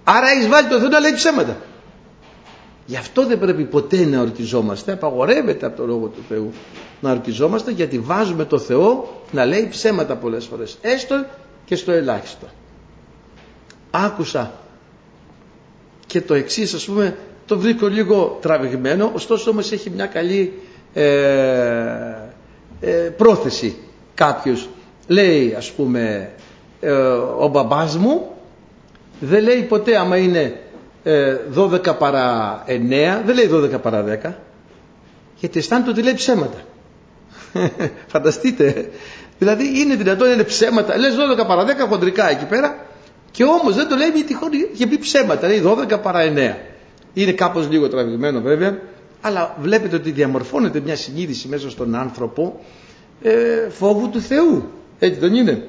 Άρα 0.04 0.28
έχεις 0.28 0.48
βάλει 0.48 0.68
το 0.68 0.78
Θεό 0.78 0.88
να 0.88 0.98
λέει 0.98 1.12
ψέματα. 1.12 1.56
Γι' 2.86 2.96
αυτό 2.96 3.26
δεν 3.26 3.38
πρέπει 3.38 3.64
ποτέ 3.64 4.04
να 4.04 4.20
ορκιζόμαστε, 4.20 4.92
απαγορεύεται 4.92 5.66
από 5.66 5.76
το 5.76 5.86
λόγο 5.86 6.06
του 6.06 6.22
Θεού 6.28 6.52
να 7.00 7.10
ορκιζόμαστε 7.10 7.70
γιατί 7.70 7.98
βάζουμε 7.98 8.44
το 8.44 8.58
Θεό 8.58 9.22
να 9.30 9.44
λέει 9.44 9.68
ψέματα 9.70 10.16
πολλές 10.16 10.44
φορές, 10.44 10.78
έστω 10.80 11.24
και 11.64 11.76
στο 11.76 11.92
ελάχιστο 11.92 12.46
άκουσα 13.92 14.52
και 16.06 16.20
το 16.20 16.34
εξής 16.34 16.74
ας 16.74 16.84
πούμε 16.84 17.16
το 17.46 17.58
βρήκω 17.58 17.86
λίγο 17.86 18.38
τραβηγμένο 18.42 19.10
ωστόσο 19.14 19.50
όμως 19.50 19.72
έχει 19.72 19.90
μια 19.90 20.06
καλή 20.06 20.52
ε, 20.94 21.04
ε, 21.04 22.31
πρόθεση 23.16 23.76
κάποιος. 24.14 24.68
Λέει 25.06 25.54
ας 25.56 25.70
πούμε 25.70 26.30
ε, 26.80 26.92
ο 27.38 27.48
μπαμπάς 27.48 27.96
μου 27.96 28.30
δεν 29.20 29.42
λέει 29.42 29.62
ποτέ 29.62 29.96
άμα 29.96 30.16
είναι 30.16 30.60
12 31.56 31.98
παρά 31.98 32.64
9 32.66 32.70
δεν 33.26 33.34
λέει 33.34 33.50
12 33.52 33.80
παρά 33.82 34.04
10 34.24 34.32
γιατί 35.36 35.58
αισθάνεται 35.58 35.90
ότι 35.90 36.02
λέει 36.02 36.14
ψέματα. 36.14 36.58
Φανταστείτε. 38.12 38.90
Δηλαδή 39.38 39.80
είναι 39.80 39.94
δυνατόν 39.94 40.30
είναι 40.30 40.42
ψέματα. 40.42 40.98
Λες 40.98 41.14
12 41.40 41.46
παρά 41.46 41.64
10 41.66 41.88
χοντρικά 41.88 42.30
εκεί 42.30 42.44
πέρα 42.44 42.86
και 43.30 43.44
όμως 43.44 43.74
δεν 43.74 43.88
το 43.88 43.96
λέει 43.96 44.10
με 44.14 44.22
τυχόν 44.22 44.50
είχε 44.72 44.86
πει 44.86 44.98
ψέματα, 44.98 45.46
λέει 45.46 45.62
12 45.66 46.02
παρά 46.02 46.20
9. 46.34 46.54
Είναι 47.14 47.32
κάπως 47.32 47.68
λίγο 47.70 47.88
τραβηγμένο 47.88 48.40
βέβαια, 48.40 48.78
αλλά 49.22 49.56
βλέπετε 49.60 49.96
ότι 49.96 50.10
διαμορφώνεται 50.10 50.80
μια 50.80 50.96
συνείδηση 50.96 51.48
μέσα 51.48 51.70
στον 51.70 51.94
άνθρωπο 51.94 52.60
ε, 53.22 53.68
φόβου 53.68 54.08
του 54.08 54.20
Θεού. 54.20 54.64
Έτσι 54.98 55.20
δεν 55.20 55.34
είναι; 55.34 55.68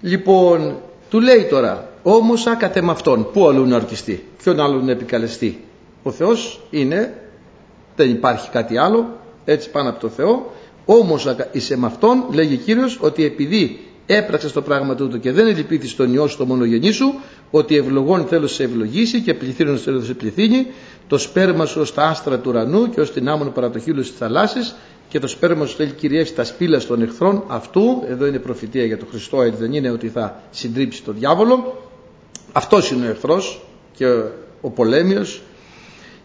Λοιπόν, 0.00 0.76
του 1.10 1.20
λέει 1.20 1.46
τώρα, 1.50 1.88
όμως 2.02 2.46
άκατε 2.46 2.82
με 2.82 2.90
αυτόν, 2.90 3.30
πού 3.32 3.48
αλλού 3.48 3.66
να 3.66 3.76
ορκιστεί, 3.76 4.24
ποιον 4.42 4.60
άλλον 4.60 4.84
να 4.84 4.90
επικαλεστεί. 4.90 5.64
Ο 6.02 6.10
Θεός 6.10 6.60
είναι, 6.70 7.22
δεν 7.96 8.10
υπάρχει 8.10 8.50
κάτι 8.50 8.78
άλλο, 8.78 9.18
έτσι 9.44 9.70
πάνω 9.70 9.88
από 9.88 10.00
το 10.00 10.08
Θεό, 10.08 10.52
όμως 10.84 11.36
είσαι 11.52 11.76
με 11.76 11.86
αυτόν, 11.86 12.24
λέγει 12.32 12.54
ο 12.54 12.56
Κύριος, 12.56 12.98
ότι 13.00 13.24
επειδή 13.24 13.80
έπραξε 14.06 14.52
το 14.52 14.62
πράγμα 14.62 14.94
τούτο 14.94 15.18
και 15.18 15.32
δεν 15.32 15.46
ελυπήθη 15.46 15.88
στον 15.88 16.14
ιό 16.14 16.26
σου 16.26 16.36
το 16.36 16.46
μονογενή 16.46 16.90
σου, 16.90 17.14
ότι 17.50 17.76
ευλογών 17.76 18.24
θέλω 18.26 18.46
σε 18.46 18.62
ευλογήσει 18.62 19.20
και 19.20 19.34
πληθύνων 19.34 19.78
θέλω 19.78 20.00
σε 20.00 20.14
πληθύνει, 20.14 20.66
το 21.06 21.18
σπέρμα 21.18 21.66
σου 21.66 21.80
ως 21.80 21.94
τα 21.94 22.02
άστρα 22.02 22.38
του 22.38 22.50
ουρανού 22.50 22.90
και 22.90 23.00
ως 23.00 23.12
την 23.12 23.28
άμμον 23.28 23.52
παρατοχήλου 23.52 24.00
της 24.00 24.10
θαλάσσης 24.18 24.74
και 25.08 25.18
το 25.18 25.28
σπέρμα 25.28 25.66
σου 25.66 25.76
θέλει 25.76 25.90
κυριεύσει 25.90 26.34
τα 26.34 26.44
σπήλα 26.44 26.78
των 26.86 27.02
εχθρών 27.02 27.44
αυτού. 27.46 28.04
Εδώ 28.08 28.26
είναι 28.26 28.38
προφητεία 28.38 28.84
για 28.84 28.98
τον 28.98 29.08
Χριστό, 29.10 29.42
έτσι 29.42 29.60
δεν 29.60 29.72
είναι 29.72 29.90
ότι 29.90 30.08
θα 30.08 30.42
συντρίψει 30.50 31.02
τον 31.02 31.14
διάβολο. 31.18 31.82
Αυτός 32.52 32.90
είναι 32.90 33.06
ο 33.06 33.10
εχθρός 33.10 33.62
και 33.92 34.06
ο 34.60 34.70
πολέμιος. 34.70 35.42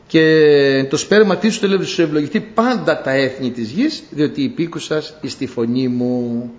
Και 0.07 0.87
το 0.89 0.97
σπέρμα 0.97 1.37
τι 1.37 1.49
σου 1.49 1.59
θέλει 1.59 1.77
να 1.77 1.83
σου 1.83 2.01
ευλογηθεί 2.01 2.39
πάντα 2.39 3.01
τα 3.01 3.11
έθνη 3.11 3.51
της 3.51 3.71
γης, 3.71 4.03
διότι 4.09 4.43
υπήκουσας 4.43 5.17
εις 5.21 5.37
τη 5.37 5.47
φωνή 5.47 5.87
μου. 5.87 6.51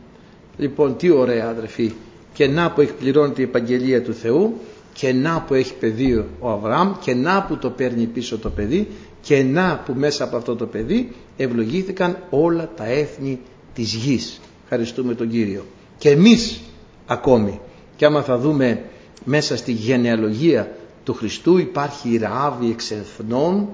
Λοιπόν, 0.56 0.96
τι 0.96 1.10
ωραία 1.10 1.48
αδερφοί. 1.48 1.92
Και 2.35 2.47
να 2.47 2.70
που 2.70 2.80
εκπληρώνεται 2.80 3.41
η 3.41 3.45
επαγγελία 3.45 4.03
του 4.03 4.14
Θεού 4.14 4.55
και 4.93 5.12
να 5.12 5.41
που 5.47 5.55
έχει 5.55 5.74
παιδί 5.74 6.24
ο 6.41 6.51
Αβραάμ 6.51 6.93
και 7.01 7.14
να 7.14 7.43
που 7.43 7.57
το 7.57 7.70
παίρνει 7.70 8.05
πίσω 8.05 8.39
το 8.39 8.51
παιδί 8.51 8.89
και 9.20 9.43
να 9.43 9.82
που 9.87 9.93
μέσα 9.97 10.24
από 10.24 10.37
αυτό 10.37 10.57
το 10.57 10.66
παιδί 10.66 11.12
ευλογήθηκαν 11.37 12.18
όλα 12.30 12.70
τα 12.76 12.85
έθνη 12.85 13.41
της 13.74 13.95
γης. 13.95 14.41
Ευχαριστούμε 14.62 15.14
τον 15.14 15.28
Κύριο. 15.28 15.64
Και 15.99 16.11
εμείς 16.11 16.61
ακόμη. 17.07 17.61
Και 17.97 18.05
άμα 18.05 18.22
θα 18.22 18.39
δούμε 18.39 18.82
μέσα 19.24 19.57
στη 19.57 19.72
γενεαλογία 19.72 20.76
του 21.05 21.14
Χριστού 21.14 21.59
υπάρχει 21.59 22.09
η 22.09 22.16
Ραάβη 22.16 22.70
εξ 22.70 22.91
εθνών. 22.91 23.68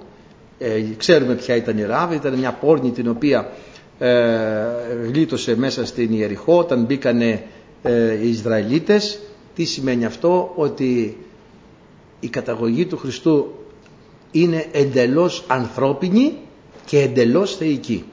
Ε, 0.59 0.83
ξέρουμε 0.97 1.35
ποια 1.35 1.57
ήταν 1.57 1.79
η 1.79 1.83
Ραάβη. 1.83 2.15
Ήταν 2.15 2.35
μια 2.35 2.53
πόρνη 2.53 2.91
την 2.91 3.09
οποία 3.09 3.51
ε, 3.99 4.09
γλίτωσε 5.07 5.57
μέσα 5.57 5.87
στην 5.87 6.13
Ιεριχώ 6.13 6.59
όταν 6.59 6.85
μπήκανε 6.85 7.43
ε, 7.83 8.12
οι 8.22 8.28
Ισραηλίτες. 8.28 9.20
Τι 9.55 9.64
σημαίνει 9.64 10.05
αυτό; 10.05 10.53
Ότι 10.57 11.16
η 12.20 12.28
καταγωγή 12.28 12.87
του 12.87 12.97
Χριστού 12.97 13.55
είναι 14.31 14.66
εντελώς 14.72 15.45
ανθρώπινη 15.47 16.35
και 16.87 17.01
εντελώς 17.01 17.57
θεϊκή. 17.57 18.05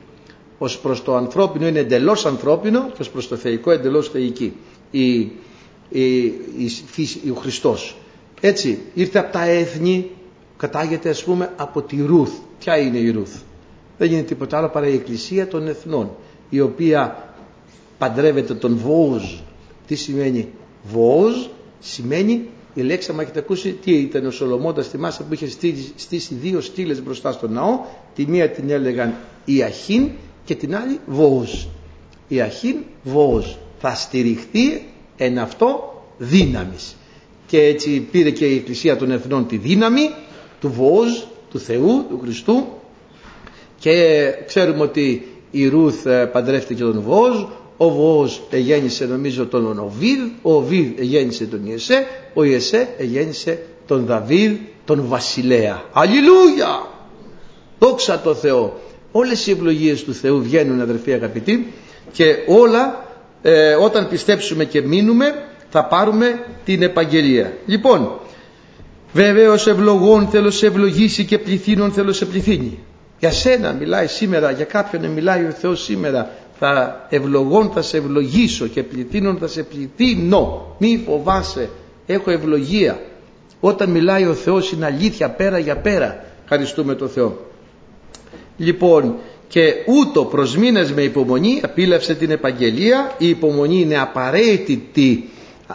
Ως 0.57 0.79
προς 0.79 1.03
το 1.03 1.15
ανθρώπινο 1.15 1.67
είναι 1.67 1.79
εντελώς 1.79 2.25
ανθρώπινο 2.25 2.85
και 2.85 3.01
ως 3.01 3.09
προς 3.09 3.27
το 3.27 3.35
θεϊκό 3.35 3.71
εντελώς 3.71 4.09
θεϊκή. 4.09 4.53
Η, 4.91 5.19
η, 5.89 6.23
η, 7.23 7.29
ο 7.31 7.35
Χριστός. 7.35 7.95
Έτσι 8.41 8.79
ήρθε 8.93 9.19
από 9.19 9.31
τα 9.31 9.43
έθνη 9.45 10.09
κατάγεται 10.57 11.09
ας 11.09 11.23
πούμε 11.23 11.53
από 11.57 11.81
τη 11.81 12.01
Ρούθ 12.05 12.31
ποια 12.59 12.77
είναι 12.77 12.97
η 12.97 13.09
Ρούθ 13.11 13.35
δεν 13.97 14.11
είναι 14.11 14.21
τίποτα 14.21 14.57
άλλο 14.57 14.69
παρά 14.69 14.87
η 14.87 14.93
Εκκλησία 14.93 15.47
των 15.47 15.67
Εθνών 15.67 16.11
η 16.49 16.59
οποία 16.59 17.33
παντρεύεται 17.97 18.53
τον 18.53 18.77
Βόουζ 18.77 19.23
τι 19.87 19.95
σημαίνει 19.95 20.47
Βόουζ 20.83 21.35
σημαίνει 21.79 22.49
η 22.73 22.81
λέξη 22.81 23.11
άμα 23.11 23.21
έχετε 23.21 23.39
ακούσει 23.39 23.71
τι 23.71 23.91
ήταν 23.91 24.25
ο 24.25 24.31
Σολομώντας 24.31 24.91
μάσα 24.97 25.23
που 25.23 25.33
είχε 25.33 25.47
στήσει 25.95 26.33
δύο 26.33 26.61
στήλες 26.61 27.03
μπροστά 27.03 27.31
στο 27.31 27.47
ναό 27.47 27.79
τη 28.15 28.25
μία 28.27 28.49
την 28.49 28.69
έλεγαν 28.69 29.15
Ιαχήν 29.45 30.09
και 30.45 30.55
την 30.55 30.75
άλλη 30.75 30.99
Βόουζ 31.05 31.51
Ιαχήν 32.27 32.75
Βόουζ 33.03 33.45
θα 33.79 33.95
στηριχθεί 33.95 34.83
εν 35.17 35.39
αυτό 35.39 36.01
δύναμης. 36.17 36.95
Και 37.47 37.61
έτσι 37.61 37.99
πήρε 38.11 38.29
και 38.29 38.45
η 38.45 38.55
Εκκλησία 38.55 38.97
των 38.97 39.11
Εθνών 39.11 39.47
τη 39.47 39.57
δύναμη 39.57 40.09
του 40.59 40.71
Βόουζ 40.71 41.11
του 41.49 41.59
Θεού, 41.59 42.05
του 42.09 42.19
Χριστού. 42.21 42.67
Και 43.79 44.25
ξέρουμε 44.45 44.81
ότι 44.81 45.27
η 45.51 45.67
Ρούθ 45.67 46.05
ε, 46.05 46.25
παντρεύτηκε 46.25 46.81
τον 46.81 47.01
Βόζ, 47.01 47.43
ο 47.77 47.89
Βόζ 47.89 48.37
εγέννησε 48.49 49.05
νομίζω 49.05 49.45
τον 49.45 49.79
Οβίδ, 49.79 50.19
ο 50.41 50.53
Οβίδ 50.53 50.99
εγέννησε 50.99 51.45
τον 51.45 51.65
Ιεσέ, 51.65 52.07
ο 52.33 52.43
Ιεσέ 52.43 52.87
εγέννησε 52.97 53.59
τον 53.87 54.05
Δαβίδ, 54.05 54.51
τον 54.85 55.03
Βασιλέα. 55.07 55.83
Αλληλούια! 55.93 56.87
Δόξα 57.79 58.19
τω 58.19 58.35
Θεώ. 58.35 58.79
Όλες 59.11 59.47
οι 59.47 59.51
ευλογίες 59.51 60.03
του 60.03 60.13
Θεού 60.13 60.41
βγαίνουν 60.41 60.81
αδερφοί 60.81 61.13
αγαπητοί 61.13 61.73
και 62.11 62.35
όλα 62.47 63.05
ε, 63.41 63.73
όταν 63.73 64.07
πιστέψουμε 64.09 64.65
και 64.65 64.81
μείνουμε 64.81 65.43
θα 65.69 65.85
πάρουμε 65.85 66.43
την 66.65 66.81
επαγγελία. 66.81 67.53
Λοιπόν, 67.65 68.19
βεβαίως 69.13 69.67
ευλογών 69.67 70.27
θέλω 70.27 70.51
σε 70.51 70.65
ευλογήσει 70.65 71.25
και 71.25 71.37
πληθύνων 71.37 71.91
θέλω 71.91 72.13
σε 72.13 72.25
πληθύνει. 72.25 72.79
Για 73.19 73.31
σένα 73.31 73.73
μιλάει 73.73 74.07
σήμερα, 74.07 74.51
για 74.51 74.65
κάποιον 74.65 75.05
μιλάει 75.05 75.45
ο 75.45 75.51
Θεός 75.51 75.83
σήμερα. 75.83 76.31
Θα 76.59 77.05
ευλογών 77.09 77.71
θα 77.73 77.81
σε 77.81 77.97
ευλογήσω 77.97 78.67
και 78.67 78.83
πληθύνων 78.83 79.37
θα 79.37 79.47
σε 79.47 79.63
πληθύνω. 79.63 80.75
Μη 80.77 81.03
φοβάσαι, 81.05 81.69
έχω 82.05 82.31
ευλογία. 82.31 82.99
Όταν 83.59 83.89
μιλάει 83.89 84.25
ο 84.25 84.33
Θεός 84.33 84.71
είναι 84.71 84.85
αλήθεια 84.85 85.29
πέρα 85.29 85.57
για 85.57 85.77
πέρα. 85.77 86.23
Ευχαριστούμε 86.43 86.95
το 86.95 87.07
Θεό. 87.07 87.45
Λοιπόν, 88.57 89.15
και 89.47 89.73
ούτω 89.85 90.25
προς 90.25 90.57
μήνες 90.57 90.91
με 90.91 91.01
υπομονή 91.01 91.59
απίλευσε 91.63 92.15
την 92.15 92.31
επαγγελία. 92.31 93.15
Η 93.17 93.29
υπομονή 93.29 93.79
είναι 93.79 93.99
απαραίτητη, 93.99 95.29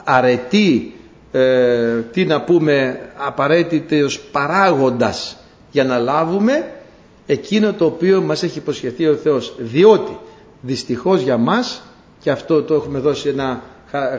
αρετή, 0.04 0.94
ε, 1.32 2.00
τι 2.12 2.24
να 2.24 2.42
πούμε, 2.42 3.00
απαραίτητος 3.16 4.20
παράγοντας 4.20 5.36
για 5.70 5.84
να 5.84 5.98
λάβουμε 5.98 6.70
εκείνο 7.26 7.72
το 7.72 7.84
οποίο 7.84 8.20
μας 8.22 8.42
έχει 8.42 8.58
υποσχεθεί 8.58 9.06
ο 9.06 9.14
Θεός. 9.14 9.54
Διότι 9.58 10.18
δυστυχώς 10.62 11.20
για 11.20 11.36
μας, 11.36 11.82
και 12.20 12.30
αυτό 12.30 12.62
το 12.62 12.74
έχουμε 12.74 12.98
δώσει 12.98 13.28
ένα 13.28 13.62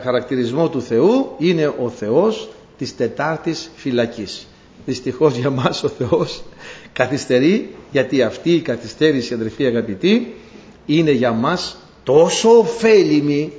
χαρακτηρισμό 0.02 0.68
του 0.68 0.82
Θεού, 0.82 1.34
είναι 1.38 1.74
ο 1.82 1.88
Θεός 1.88 2.48
της 2.78 2.96
τετάρτης 2.96 3.70
φυλακής. 3.74 4.46
Δυστυχώς 4.86 5.36
για 5.36 5.50
μας 5.50 5.82
ο 5.82 5.88
Θεός 5.88 6.42
καθυστερεί 6.92 7.74
γιατί 7.90 8.22
αυτή 8.22 8.54
η 8.54 8.60
καθυστέρηση 8.60 9.34
αδερφοί 9.34 9.66
αγαπητοί 9.66 10.34
είναι 10.86 11.10
για 11.10 11.32
μας 11.32 11.76
τόσο 12.02 12.58
ωφέλιμη 12.58 13.52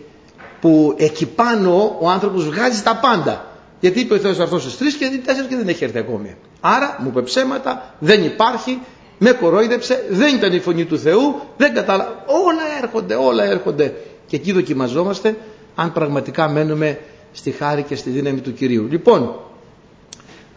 που 0.62 0.96
εκεί 0.98 1.26
πάνω 1.26 1.98
ο 2.02 2.10
άνθρωπος 2.10 2.46
βγάζει 2.46 2.82
τα 2.82 2.96
πάντα. 2.96 3.46
Γιατί 3.80 4.00
είπε 4.00 4.14
ο 4.14 4.18
Θεός 4.18 4.40
αυτός 4.40 4.62
στις 4.62 4.78
τρεις 4.78 4.96
και 4.96 5.22
τέσσερις 5.26 5.50
και 5.50 5.56
δεν 5.56 5.68
έχει 5.68 5.84
έρθει 5.84 5.98
ακόμη. 5.98 6.36
Άρα 6.60 6.98
μου 7.00 7.08
είπε 7.08 7.22
ψέματα, 7.22 7.96
δεν 8.00 8.24
υπάρχει, 8.24 8.80
με 9.18 9.32
κορόιδεψε, 9.32 10.06
δεν 10.10 10.36
ήταν 10.36 10.54
η 10.54 10.60
φωνή 10.60 10.86
του 10.86 11.00
Θεού, 11.00 11.42
δεν 11.58 11.74
κατάλαβα. 11.74 12.24
Όλα 12.28 12.84
έρχονται, 12.84 13.16
όλα 13.16 13.44
έρχονται. 13.44 13.94
Και 14.28 14.36
εκεί 14.36 14.52
δοκιμαζόμαστε 14.52 15.36
αν 15.76 15.92
πραγματικά 15.92 16.50
μένουμε 16.50 17.00
στη 17.32 17.52
χάρη 17.52 17.82
και 17.84 17.96
στη 17.96 18.10
δύναμη 18.10 18.40
του 18.40 18.54
Κυρίου. 18.54 18.88
Λοιπόν, 18.90 19.36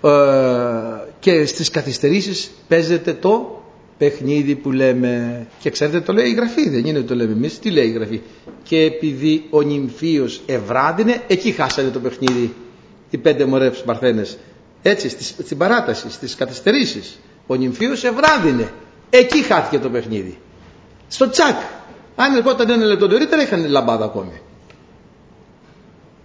ε, 0.02 0.09
και 1.20 1.46
στις 1.46 1.70
καθυστερήσεις 1.70 2.50
παίζεται 2.68 3.12
το 3.12 3.62
παιχνίδι 3.98 4.54
που 4.54 4.72
λέμε 4.72 5.46
και 5.59 5.70
ξέρετε 5.70 6.00
το 6.00 6.12
λέει 6.12 6.28
η 6.28 6.34
Γραφή 6.34 6.68
δεν 6.68 6.84
είναι 6.84 7.00
το 7.00 7.14
λέμε 7.14 7.32
εμείς 7.32 7.59
τι 7.59 7.70
λέει 7.70 7.86
η 7.86 7.90
Γραφή; 7.90 8.20
Και 8.62 8.80
επειδή 8.80 9.44
ο 9.50 9.61
νυμφίος 9.61 10.40
ευράδινε 10.46 11.22
εκεί 11.26 11.50
χάσανε 11.50 11.88
το 11.88 11.98
παιχνίδι 11.98 12.54
οι 13.11 13.16
πέντε 13.16 13.44
μωρεύς 13.44 13.82
Παρθένες 13.82 14.38
έτσι 14.82 15.09
στην 15.44 15.59
παράταση 15.59 16.11
στις 16.11 16.34
καθυστερήσεις 16.34 17.18
ο 17.51 17.55
νυμφίος 17.55 18.05
ευράδινε 18.05 18.72
εκεί 19.11 19.42
χάθηκε 19.42 19.78
το 19.78 19.90
παιχνίδι 19.90 20.38
στο 21.09 21.30
τσακ 21.30 21.57
αν 22.16 22.34
ερχόταν 22.34 22.70
ένα 22.70 22.84
λεπτό 22.84 23.09
νωρίτερα 23.09 23.42
είχαν 23.42 23.68
λαμπάδα 23.68 24.05
ακόμη 24.05 24.40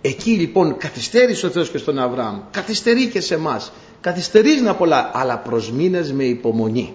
Εκεί 0.05 0.31
λοιπόν 0.31 0.77
καθυστέρησε 0.77 1.45
ο 1.45 1.49
Θεός 1.49 1.69
και 1.69 1.77
στον 1.77 1.99
Αβραάμ, 1.99 2.39
καθυστερεί 2.51 3.07
και 3.07 3.21
σε 3.21 3.33
εμάς. 3.33 3.71
Καθυστερείς 4.01 4.61
να 4.61 4.75
πολλά, 4.75 5.11
αλλά 5.13 5.37
προσμήνες 5.37 6.11
με 6.11 6.23
υπομονή. 6.23 6.93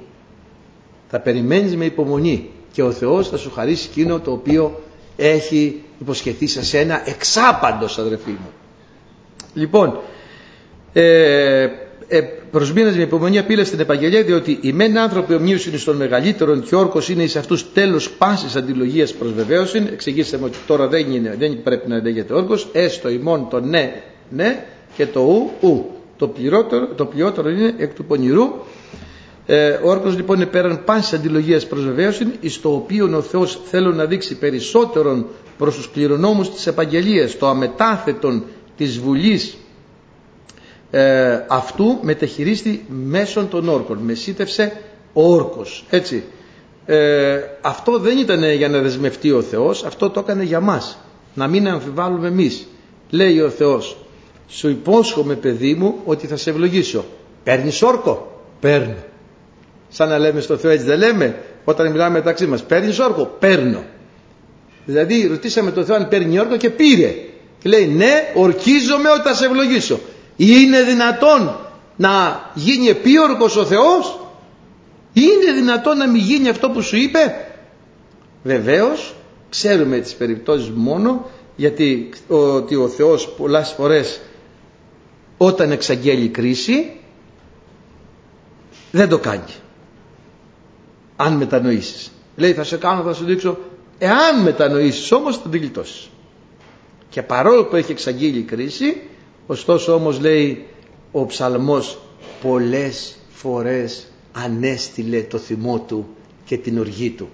Θα 1.09 1.21
περιμένεις 1.21 1.77
με 1.77 1.85
υπομονή 1.85 2.51
και 2.73 2.83
ο 2.83 2.93
Θεός 2.93 3.29
θα 3.29 3.37
σου 3.37 3.51
χαρίσει 3.51 3.89
εκείνο 3.91 4.21
το 4.21 4.33
οποίο 4.33 4.83
έχει 5.17 5.83
υποσχεθεί 6.01 6.47
σε 6.47 6.65
σένα 6.65 7.03
εξάπαντος 7.05 7.99
αδερφοί 7.99 8.31
μου. 8.31 8.53
Λοιπόν, 9.55 10.01
ε, 10.93 11.69
ε, 12.09 12.21
προσμήνες 12.51 12.97
με 12.97 13.03
υπομονή 13.03 13.39
απείλε 13.39 13.65
στην 13.65 13.81
επαγγελία 13.81 14.23
διότι 14.23 14.59
οι 14.61 14.73
μεν 14.73 14.99
άνθρωποι 14.99 15.35
ομοίως 15.35 15.67
είναι 15.67 15.77
στον 15.77 15.97
μεγαλύτερον 15.97 16.63
και 16.63 16.77
όρκος 16.77 17.09
είναι 17.09 17.23
εις 17.23 17.37
αυτούς 17.37 17.73
τέλος 17.73 18.11
πάσης 18.11 18.57
αντιλογίας 18.57 19.13
προς 19.13 19.33
βεβαίωση. 19.33 19.89
Εξηγήσαμε 19.93 20.45
ότι 20.45 20.57
τώρα 20.67 20.89
δεν, 20.89 21.13
είναι, 21.13 21.37
δεν 21.39 21.63
πρέπει 21.63 21.89
να 21.89 22.03
λέγεται 22.03 22.35
όρκος, 22.35 22.69
έστω 22.73 23.09
ημών 23.09 23.47
το 23.51 23.61
ναι, 23.61 24.03
ναι 24.31 24.65
και 24.97 25.07
το 25.07 25.21
ου, 25.21 25.51
ου. 25.61 25.91
Το 26.17 26.29
πληρότερο, 26.29 26.87
το 26.87 27.05
πληρότερο 27.05 27.49
είναι 27.51 27.75
εκ 27.79 27.95
του 27.95 28.05
πονηρού. 28.05 28.45
Ε, 29.47 29.69
ο 29.71 29.91
όρκος 29.91 30.17
λοιπόν 30.17 30.37
είναι 30.37 30.47
πέραν 30.47 30.85
πάσης 30.85 31.13
αντιλογίας 31.13 31.67
προς 31.67 31.85
βεβαίωση, 31.85 32.27
εις 32.41 32.61
το 32.61 32.73
οποίο 32.73 33.17
ο 33.17 33.21
Θεός 33.21 33.61
θέλει 33.65 33.95
να 33.95 34.05
δείξει 34.05 34.39
περισσότερον 34.39 35.27
προς 35.59 35.75
τους 35.75 35.91
κληρονόμους 35.91 36.51
της 36.51 36.67
επαγγελίας, 36.67 37.39
το 37.39 37.49
αμετάθετον 37.49 38.45
της 38.77 38.99
Βουλής 38.99 39.57
ε, 40.91 41.45
αυτού 41.49 41.99
μετεχειρίστη 42.03 42.85
μέσω 42.89 43.45
των 43.45 43.69
όρκων. 43.69 43.99
Μεσίτευσε 43.99 44.73
ο 45.13 45.33
όρκος. 45.35 45.85
Έτσι. 45.91 46.25
Ε, 46.87 47.41
αυτό 47.61 47.99
δεν 47.99 48.19
ήταν 48.19 48.53
για 48.53 48.69
να 48.69 48.79
δεσμευτεί 48.79 49.31
ο 49.31 49.43
Θεός, 49.43 49.85
αυτό 49.85 50.11
το 50.11 50.21
έκανε 50.21 50.43
για 50.43 50.61
μας. 50.61 50.99
Να 51.35 51.47
μην 51.47 51.69
αμφιβάλλουμε 51.69 52.29
εμείς. 52.29 52.67
Λέει 53.11 53.41
ο 53.41 53.51
Θεός, 53.51 53.97
σου 54.49 54.69
υπόσχομαι 54.69 55.35
παιδί 55.35 55.75
μου 55.75 55.95
ότι 56.05 56.27
θα 56.27 56.37
σε 56.37 56.51
ευλογήσω. 56.51 57.05
Παίρνεις 57.45 57.83
όρκο; 57.83 58.43
Παίρνω. 58.61 58.97
Σαν 59.89 60.09
να 60.09 60.19
λέμε 60.19 60.41
στο 60.41 60.57
Θεό 60.57 60.71
έτσι 60.71 60.85
δεν 60.85 60.99
λέμε 60.99 61.43
όταν 61.65 61.91
μιλάμε 61.91 62.19
μεταξύ 62.19 62.47
μας. 62.47 62.63
Παίρνεις 62.63 62.99
όρκο; 62.99 63.37
Παίρνω. 63.39 63.83
Δηλαδή 64.85 65.27
ρωτήσαμε 65.27 65.71
τον 65.71 65.85
Θεό 65.85 65.97
αν 65.97 66.09
παίρνει 66.09 66.39
όρκο 66.39 66.57
και 66.57 66.71
πήρε. 66.71 67.15
Και 67.63 67.69
λέει 67.69 67.87
ναι 67.87 68.33
ορκίζομαι 68.35 69.11
ότι 69.11 69.29
θα 69.29 69.35
σε 69.35 69.45
ευλογήσω. 69.45 70.01
Είναι 70.41 70.83
δυνατόν 70.83 71.57
να 71.97 72.45
γίνει 72.55 72.87
επίορκος 72.87 73.57
ο 73.57 73.65
Θεός; 73.65 74.21
Είναι 75.13 75.53
δυνατόν 75.53 75.97
να 75.97 76.09
μην 76.09 76.21
γίνει 76.21 76.49
αυτό 76.49 76.71
που 76.71 76.83
σου 76.83 76.97
είπε; 76.97 77.49
Βεβαίως 78.43 79.15
ξέρουμε 79.51 79.99
τις 79.99 80.15
περιπτώσεις 80.15 80.71
μόνο 80.71 81.27
γιατί 81.57 82.11
ότι 82.29 82.77
ο 82.77 82.89
Θεός 82.89 83.29
πολλές 83.29 83.75
φορές 83.77 84.21
όταν 85.37 85.71
εξαγγέλει 85.71 86.29
κρίση 86.29 87.01
δεν 88.91 89.09
το 89.09 89.19
κάνει. 89.19 89.55
Αν 91.17 91.33
μετανοήσεις. 91.33 92.11
Λέει 92.37 92.53
θα 92.53 92.65
σε 92.65 92.77
κάνω 92.77 93.03
θα 93.03 93.13
σου 93.15 93.25
δείξω 93.25 93.59
εάν 93.99 94.43
μετανοήσεις 94.43 95.13
όμως 95.13 95.37
θα 95.37 95.49
την 95.49 95.61
γλιτώσεις. 95.61 96.09
Και 97.11 97.23
παρόλο 97.23 97.65
που 97.65 97.77
έχει 97.77 97.93
εξαγγείλει 97.93 98.43
κρίση 98.43 99.03
Ωστόσο 99.51 99.95
όμως 99.95 100.21
λέει 100.21 100.67
ο 101.13 101.27
ψαλμός 101.27 101.99
πολλές 102.43 103.17
φορές 103.31 104.07
ανέστηλε 104.33 105.23
το 105.23 105.39
θυμό 105.39 105.79
του 105.79 106.09
και 106.45 106.57
την 106.57 106.79
οργή 106.79 107.11
του. 107.11 107.29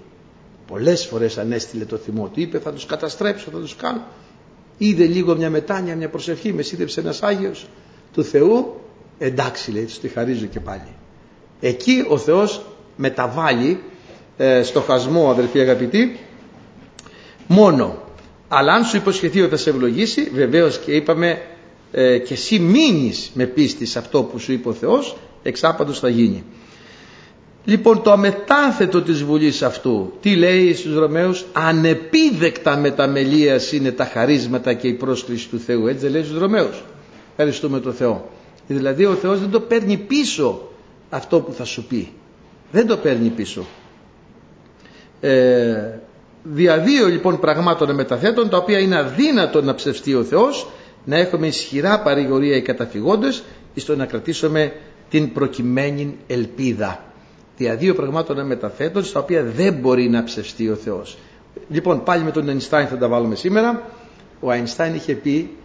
Πολλές 0.67 1.05
φορές 1.05 1.37
ανέστηλε 1.37 1.85
το 1.85 1.97
θυμό 1.97 2.27
του. 2.27 2.39
Είπε 2.39 2.59
θα 2.59 2.73
τους 2.73 2.85
καταστρέψω, 2.85 3.51
θα 3.51 3.57
τους 3.57 3.75
κάνω. 3.75 4.01
Είδε 4.77 5.05
λίγο 5.05 5.35
μια 5.35 5.49
μετάνοια, 5.49 5.95
μια 5.95 6.09
προσευχή, 6.09 6.53
με 6.53 6.61
σύνδεψε 6.61 6.99
ένας 6.99 7.23
Άγιος 7.23 7.67
του 8.13 8.23
Θεού. 8.23 8.79
Εντάξει 9.17 9.71
λέει, 9.71 9.85
τους 9.85 9.99
τη 9.99 10.07
χαρίζω 10.07 10.45
και 10.45 10.59
πάλι. 10.59 10.95
Εκεί 11.59 12.05
ο 12.09 12.17
Θεός 12.17 12.65
μεταβάλλει 12.95 13.83
ε, 14.37 14.63
στο 14.63 14.81
χασμό 14.81 15.29
αδερφοί 15.29 15.59
αγαπητοί 15.59 16.19
μόνο. 17.47 18.03
Αλλά 18.47 18.73
αν 18.73 18.83
σου 18.83 18.97
υποσχεθεί 18.97 19.41
ότι 19.41 19.49
θα 19.49 19.57
σε 19.57 19.69
ευλογήσει, 19.69 20.29
βεβαίως 20.33 20.79
και 20.79 20.91
είπαμε 20.91 21.41
ε, 21.97 22.17
και 22.17 22.33
εσύ 22.33 22.59
μείνεις 22.59 23.31
με 23.33 23.45
πίστη 23.45 23.85
σε 23.85 23.99
αυτό 23.99 24.23
που 24.23 24.39
σου 24.39 24.51
είπε 24.51 24.69
ο 24.69 24.73
Θεός 24.73 25.17
εξάπαντος 25.43 25.99
θα 25.99 26.09
γίνει. 26.09 26.43
Λοιπόν 27.65 28.01
το 28.01 28.11
αμετάθετο 28.11 29.01
της 29.01 29.23
Βουλής 29.23 29.61
αυτού 29.61 30.13
τι 30.21 30.35
λέει 30.35 30.73
στους 30.73 30.95
Ρωμαίους; 30.95 31.45
Ανεπίδεκτα 31.53 32.77
μεταμελίας 32.77 33.71
είναι 33.71 33.91
τα 33.91 34.05
χαρίσματα 34.05 34.73
και 34.73 34.87
η 34.87 34.93
πρόσκληση 34.93 35.49
του 35.49 35.59
Θεού. 35.59 35.87
Έτσι 35.87 36.01
δεν 36.01 36.11
λέει 36.11 36.23
στους 36.23 36.39
Ρωμαίους. 36.39 36.83
Ευχαριστούμε 37.29 37.79
τον 37.79 37.93
Θεό. 37.93 38.29
Δηλαδή 38.67 39.05
ο 39.05 39.13
Θεός 39.13 39.39
δεν 39.39 39.49
το 39.49 39.59
παίρνει 39.59 39.97
πίσω 39.97 40.69
αυτό 41.09 41.39
που 41.39 41.53
θα 41.53 41.63
σου 41.63 41.85
πει. 41.85 42.13
Δεν 42.71 42.87
το 42.87 42.97
παίρνει 42.97 43.29
πίσω. 43.29 43.65
Ε, 45.19 45.99
διαδύο 46.43 47.07
λοιπόν 47.07 47.39
πραγμάτων 47.39 47.95
μεταθέτων 47.95 48.49
τα 48.49 48.57
οποία 48.57 48.79
είναι 48.79 48.97
αδύνατο 48.97 49.61
να 49.61 49.75
ψευστεί 49.75 50.15
ο 50.15 50.23
Θεός 50.23 50.67
να 51.05 51.17
έχουμε 51.17 51.47
ισχυρά 51.47 52.01
παρηγορία 52.01 52.55
οι 52.55 52.61
καταφυγόντες 52.61 53.43
στο 53.75 53.95
να 53.95 54.05
κρατήσουμε 54.05 54.73
την 55.09 55.33
προκειμένη 55.33 56.17
ελπίδα. 56.27 57.03
Δια 57.57 57.75
δύο 57.75 57.95
πραγμάτων 57.95 58.45
μεταθέτων 58.45 59.03
στα 59.03 59.19
οποία 59.19 59.43
δεν 59.43 59.73
μπορεί 59.73 60.09
να 60.09 60.23
ψευστεί 60.23 60.69
ο 60.69 60.75
Θεός. 60.75 61.17
Λοιπόν 61.69 62.03
πάλι 62.03 62.23
με 62.23 62.31
τον 62.31 62.47
Αϊνστάιν 62.49 62.87
θα 62.87 62.97
τα 62.97 63.07
βάλουμε 63.07 63.35
σήμερα. 63.35 63.81
Ο 64.39 64.49
Αϊνστάιν 64.49 64.95
είχε 64.95 65.13
πει 65.13 65.55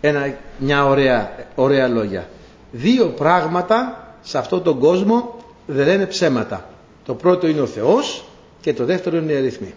ένα, 0.00 0.34
μια 0.58 0.86
ωραία, 0.86 1.46
ωραία 1.54 1.88
λόγια. 1.88 2.28
Δύο 2.72 3.06
πράγματα 3.06 4.08
σε 4.22 4.38
αυτόν 4.38 4.62
τον 4.62 4.78
κόσμο 4.78 5.44
δεν 5.66 5.86
λένε 5.86 6.06
ψέματα. 6.06 6.68
Το 7.04 7.14
πρώτο 7.14 7.46
είναι 7.46 7.60
ο 7.60 7.66
Θεός 7.66 8.24
και 8.60 8.74
το 8.74 8.84
δεύτερο 8.84 9.16
είναι 9.16 9.32
οι 9.32 9.36
αριθμοί. 9.36 9.74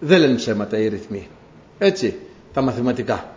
Δεν 0.00 0.20
λένε 0.20 0.34
ψέματα 0.34 0.78
οι 0.78 0.86
αριθμοί. 0.86 1.28
Έτσι 1.78 2.16
τα 2.56 2.62
μαθηματικά. 2.62 3.28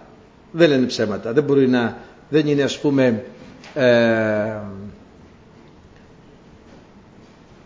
Δεν 0.51 0.70
λένε 0.70 0.86
ψέματα. 0.86 1.34
Δεν 1.34 1.43
μπορεί 1.43 1.67
να, 1.70 1.97
δεν 2.30 2.47
είναι 2.47 2.63
ας 2.63 2.80
πούμε 2.80 3.26
ε, 3.74 4.57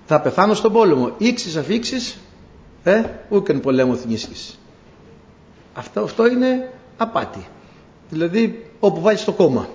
θα 0.06 0.22
πεθάνω 0.22 0.54
στον 0.54 0.72
πόλεμο. 0.72 1.12
Ήξεις 1.18 1.56
αφήξεις, 1.56 2.18
ε, 2.84 3.04
ούκεν 3.30 3.60
πολέμο 3.60 3.96
θνήσεις. 3.96 4.60
Αυτό, 5.74 6.02
αυτό 6.02 6.28
είναι 6.28 6.70
απάτη. 6.98 7.46
Δηλαδή 8.10 8.72
όπου 8.80 9.02
βάλεις 9.02 9.24
το 9.24 9.32
κόμμα. 9.32 9.70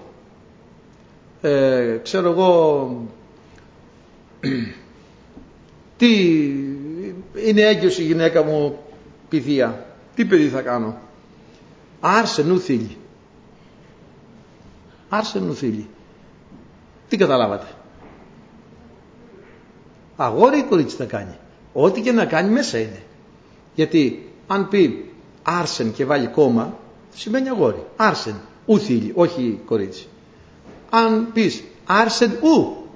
ε, 1.41 1.97
ξέρω 2.03 2.31
εγώ 2.31 2.91
τι 5.97 6.17
είναι 7.47 7.61
έγκυος 7.63 7.99
η 7.99 8.03
γυναίκα 8.03 8.43
μου 8.43 8.79
πηδία 9.29 9.87
τι 10.15 10.25
παιδί 10.25 10.49
θα 10.49 10.61
κάνω; 10.63 10.99
Άρσε 12.01 12.43
νου 12.43 12.61
θέλει 12.61 12.97
άρσε 15.09 15.39
νου 15.39 15.55
θέλει 15.55 15.89
τι 17.09 17.17
καταλάβατε; 17.17 17.67
Αγόρι 20.17 20.59
ή 20.59 20.63
κορίτσι 20.63 20.97
θα 20.97 21.05
κάνει. 21.05 21.39
Ό,τι 21.73 22.01
και 22.01 22.13
να 22.13 22.25
κάνει 22.25 22.51
μέσα 22.51 22.79
είναι. 22.79 23.03
Γιατί 23.75 24.31
αν 24.47 24.69
πει 24.69 25.11
άρσεν 25.43 25.93
και 25.93 26.05
βάλει 26.05 26.27
κόμμα 26.27 26.79
σημαίνει 27.15 27.49
αγόρι. 27.49 27.87
Άρσεν 27.97 28.35
ου 28.67 28.79
θέλει 28.79 29.13
όχι 29.15 29.61
κορίτσι. 29.65 30.07
Αν 30.91 31.33
πεις 31.33 31.65
άρσεν 31.87 32.39
ου 32.43 32.87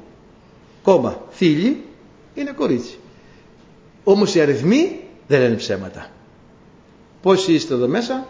κόμμα 0.83 1.21
θέλει 1.31 1.85
είναι 2.35 2.51
κορίτσι. 2.51 2.99
Όμως 4.05 4.35
οι 4.35 4.41
αριθμοί 4.41 5.01
δεν 5.27 5.41
λένε 5.41 5.55
ψέματα. 5.55 6.11
Πόσοι 7.23 7.53
είστε 7.53 7.75
εδώ 7.75 7.89
μέσα; 7.89 8.29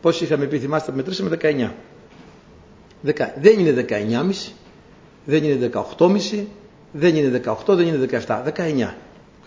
Πόσοι 0.00 0.24
είχαμε 0.24 0.44
πει 0.46 0.58
θυμάστε 0.58 0.92
μετρήσαμε 0.92 1.38
19 1.42 1.70
δεν 3.40 3.58
είναι 3.58 3.86
19,5 3.88 4.50
δεν 5.24 5.44
είναι 5.44 5.70
18,5 5.98 6.44
δεν 6.92 7.16
είναι 7.16 7.40
18 7.44 7.54
δεν 7.66 7.86
είναι 7.86 8.08
17 8.26 8.42
19 8.56 8.90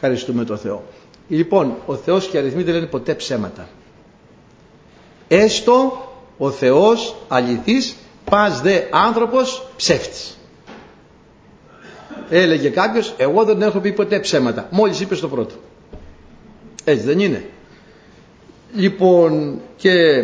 ευχαριστούμε 0.04 0.44
τον 0.44 0.58
Θεό. 0.58 0.84
Λοιπόν 1.28 1.76
ο 1.86 1.96
Θεός 1.96 2.28
και 2.28 2.38
οι 2.38 2.40
αριθμοί 2.40 2.64
δεν 2.64 2.74
λένε 2.74 2.86
ποτέ 2.86 3.14
ψέματα. 3.14 3.68
Έστω 5.28 6.06
ο 6.38 6.52
Θεός 6.52 7.16
αληθής 7.28 7.96
πας 8.30 8.62
δε 8.62 8.82
άνθρωπος 8.92 9.68
ψεύτης. 9.76 10.38
Έλεγε 12.30 12.70
κάποιος 12.70 13.14
εγώ 13.18 13.44
δεν 13.44 13.62
έχω 13.62 13.80
πει 13.80 13.92
ποτέ 13.92 14.20
ψέματα 14.20 14.68
μόλις 14.72 15.00
είπε 15.00 15.16
στο 15.16 15.28
πρώτο. 15.28 15.56
Έτσι 16.84 17.06
δεν 17.06 17.20
είναι 17.20 17.46
λοιπόν 18.76 19.60
και 19.76 20.24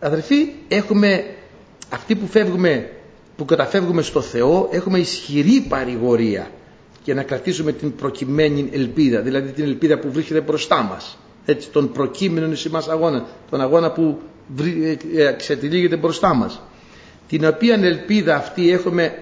αδερφοί 0.00 0.48
έχουμε 0.68 1.24
αυτοί 1.88 2.14
που 2.14 2.26
φεύγουμε 2.26 2.90
που 3.36 3.44
καταφεύγουμε 3.44 4.02
στο 4.02 4.20
Θεό 4.20 4.68
έχουμε 4.72 4.98
ισχυρή 4.98 5.66
παρηγορία 5.68 6.50
για 7.04 7.14
να 7.14 7.22
κρατήσουμε 7.22 7.72
την 7.72 7.94
προκειμένη 7.96 8.68
ελπίδα 8.72 9.20
δηλαδή 9.20 9.50
την 9.52 9.64
ελπίδα 9.64 9.98
που 9.98 10.12
βρίσκεται 10.12 10.40
μπροστά 10.40 10.82
μας. 10.82 11.18
Έτσι 11.44 11.68
τον 11.70 11.92
προκείμενο 11.92 12.52
εις 12.52 12.68
μας 12.68 12.88
αγώνα 12.88 13.26
τον 13.50 13.60
αγώνα 13.60 13.90
που 13.90 14.18
ε, 14.82 15.22
ε, 15.22 15.32
ξετυλίγεται 15.32 15.96
μπροστά 15.96 16.34
μας. 16.34 16.60
Την 17.28 17.44
οποία 17.46 17.74
ελπίδα 17.74 18.36
αυτή 18.36 18.70
έχουμε 18.70 19.18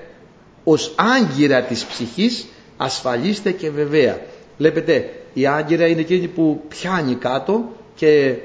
ως 0.64 0.95
άγκυρα 0.97 1.62
της 1.62 1.84
ψυχής 1.84 2.47
ασφαλίστε 2.76 3.51
και 3.51 3.70
βεβαία. 3.70 4.20
Βλέπετε 4.59 5.11
η 5.32 5.47
άγκυρα 5.47 5.86
είναι 5.86 6.01
εκείνη 6.01 6.26
που 6.28 6.62
πιάνει 6.68 7.14
κάτω 7.14 7.72
και 8.01 8.36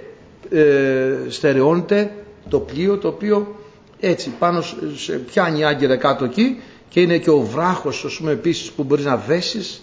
ε, 0.49 1.13
στερεώνεται 1.27 2.11
το 2.49 2.59
πλοίο 2.59 2.97
το 2.97 3.07
οποίο 3.07 3.55
έτσι 3.99 4.29
πάνω 4.39 4.61
σε 4.95 5.17
πιάνει 5.17 5.59
η 5.59 5.63
άγκυρα 5.63 5.97
κάτω 5.97 6.25
εκεί 6.25 6.59
και 6.89 7.01
είναι 7.01 7.17
και 7.17 7.29
ο 7.29 7.39
βράχος 7.39 8.05
ας 8.05 8.17
πούμε 8.17 8.31
επίσης 8.31 8.71
που 8.71 8.83
μπορείς 8.83 9.05
να 9.05 9.17
δέσεις 9.17 9.81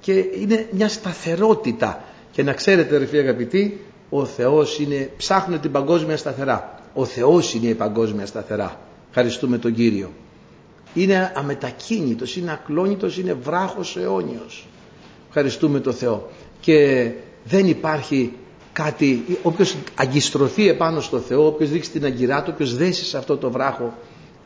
και 0.00 0.12
είναι 0.12 0.68
μια 0.70 0.88
σταθερότητα. 0.88 2.04
Και 2.32 2.42
να 2.42 2.52
ξέρετε 2.52 2.96
ρε 2.96 3.06
φίλοι 3.06 3.20
αγαπητοί 3.20 3.80
ο 4.10 4.24
Θεός 4.24 4.78
είναι, 4.78 5.10
ψάχνουν 5.16 5.60
την 5.60 5.72
παγκόσμια 5.72 6.16
σταθερά. 6.16 6.80
Ο 6.94 7.04
Θεός 7.04 7.54
είναι 7.54 7.66
η 7.66 7.74
παγκόσμια 7.74 8.26
σταθερά. 8.26 8.80
Ευχαριστούμε 9.08 9.58
τον 9.58 9.74
Κύριο. 9.74 10.10
Είναι 10.94 11.32
αμετακίνητος, 11.36 12.36
είναι 12.36 12.52
ακλόνητος, 12.52 13.18
είναι 13.18 13.32
βράχος 13.32 13.96
αιώνιος. 13.96 14.66
Ευχαριστούμε 15.28 15.80
τον 15.80 15.92
Θεό. 15.92 16.30
Και 16.60 17.10
δεν 17.44 17.66
υπάρχει 17.66 18.32
κάτι, 18.82 19.38
όποιος 19.42 19.76
αγκιστρωθεί 19.94 20.68
επάνω 20.68 21.00
στο 21.00 21.18
Θεό, 21.18 21.46
όποιος 21.46 21.70
δείξει 21.70 21.90
την 21.90 22.04
αγκυρά 22.04 22.42
του, 22.42 22.50
όποιος 22.54 22.76
δέσει 22.76 23.04
σε 23.04 23.16
αυτό 23.16 23.36
το 23.36 23.50
βράχο, 23.50 23.94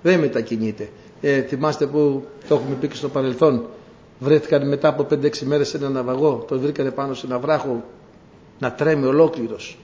δεν 0.03 0.21
μετακινείται. 0.21 0.89
Ε, 1.21 1.43
θυμάστε 1.43 1.87
που 1.87 2.25
το 2.49 2.55
έχουμε 2.55 2.75
πει 2.81 2.89
και 2.89 2.95
στο 2.95 3.09
παρελθόν, 3.09 3.67
βρέθηκαν 4.19 4.69
μετά 4.69 4.89
από 4.89 5.07
5-6 5.11 5.39
μέρες 5.39 5.69
σε 5.69 5.77
ένα 5.77 5.89
ναυαγό, 5.89 6.45
το 6.49 6.59
βρήκανε 6.59 6.91
πάνω 6.91 7.15
σε 7.15 7.27
ένα 7.27 7.39
βράχο 7.39 7.85
να 8.59 8.73
τρέμει 8.73 9.07
ολόκληρος. 9.07 9.79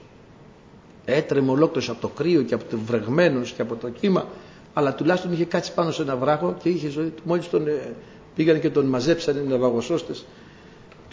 Έτρεμε 1.05 1.51
ολόκληρος 1.51 1.89
από 1.89 2.01
το 2.01 2.07
κρύο 2.07 2.41
και 2.41 2.53
από 2.53 2.63
το 2.69 2.77
βρεγμένος 2.85 3.51
και 3.51 3.61
από 3.61 3.75
το 3.75 3.89
κύμα, 3.89 4.27
αλλά 4.73 4.93
τουλάχιστον 4.93 5.31
είχε 5.31 5.45
κάτσει 5.45 5.73
πάνω 5.73 5.91
σε 5.91 6.01
ένα 6.01 6.15
βράχο 6.15 6.55
και 6.63 6.69
είχε 6.69 6.89
ζωή. 6.89 7.13
Μόλις 7.23 7.49
τον 7.49 7.67
ε, 7.67 7.93
πήγαν 8.35 8.59
και 8.59 8.69
τον 8.69 8.85
μαζέψαν 8.85 9.37
οι 9.37 9.47
ναυαγοσώστες 9.47 10.25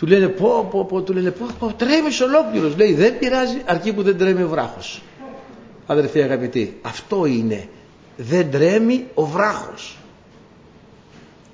του 0.05 0.11
λένε 0.11 0.29
πω 0.29 0.69
πω 0.71 0.85
πω, 0.85 1.01
του 1.03 1.13
λένε 1.13 1.31
πω, 1.31 1.47
πω 1.59 1.75
τρέμεις 1.77 2.21
ολόκληρος. 2.21 2.77
Λέει 2.77 2.95
δεν 2.95 3.19
πειράζει 3.19 3.63
αρκεί 3.65 3.93
που 3.93 4.03
δεν 4.03 4.19
τρέμει 4.19 4.43
ο 4.43 4.49
βράχος. 4.49 5.03
Αδερφοί 5.87 6.23
αγαπητοί, 6.23 6.79
αυτό 6.83 7.27
είναι. 7.27 7.69
Δεν 8.17 8.51
τρέμει 8.51 9.07
ο 9.15 9.25
βράχος. 9.25 9.99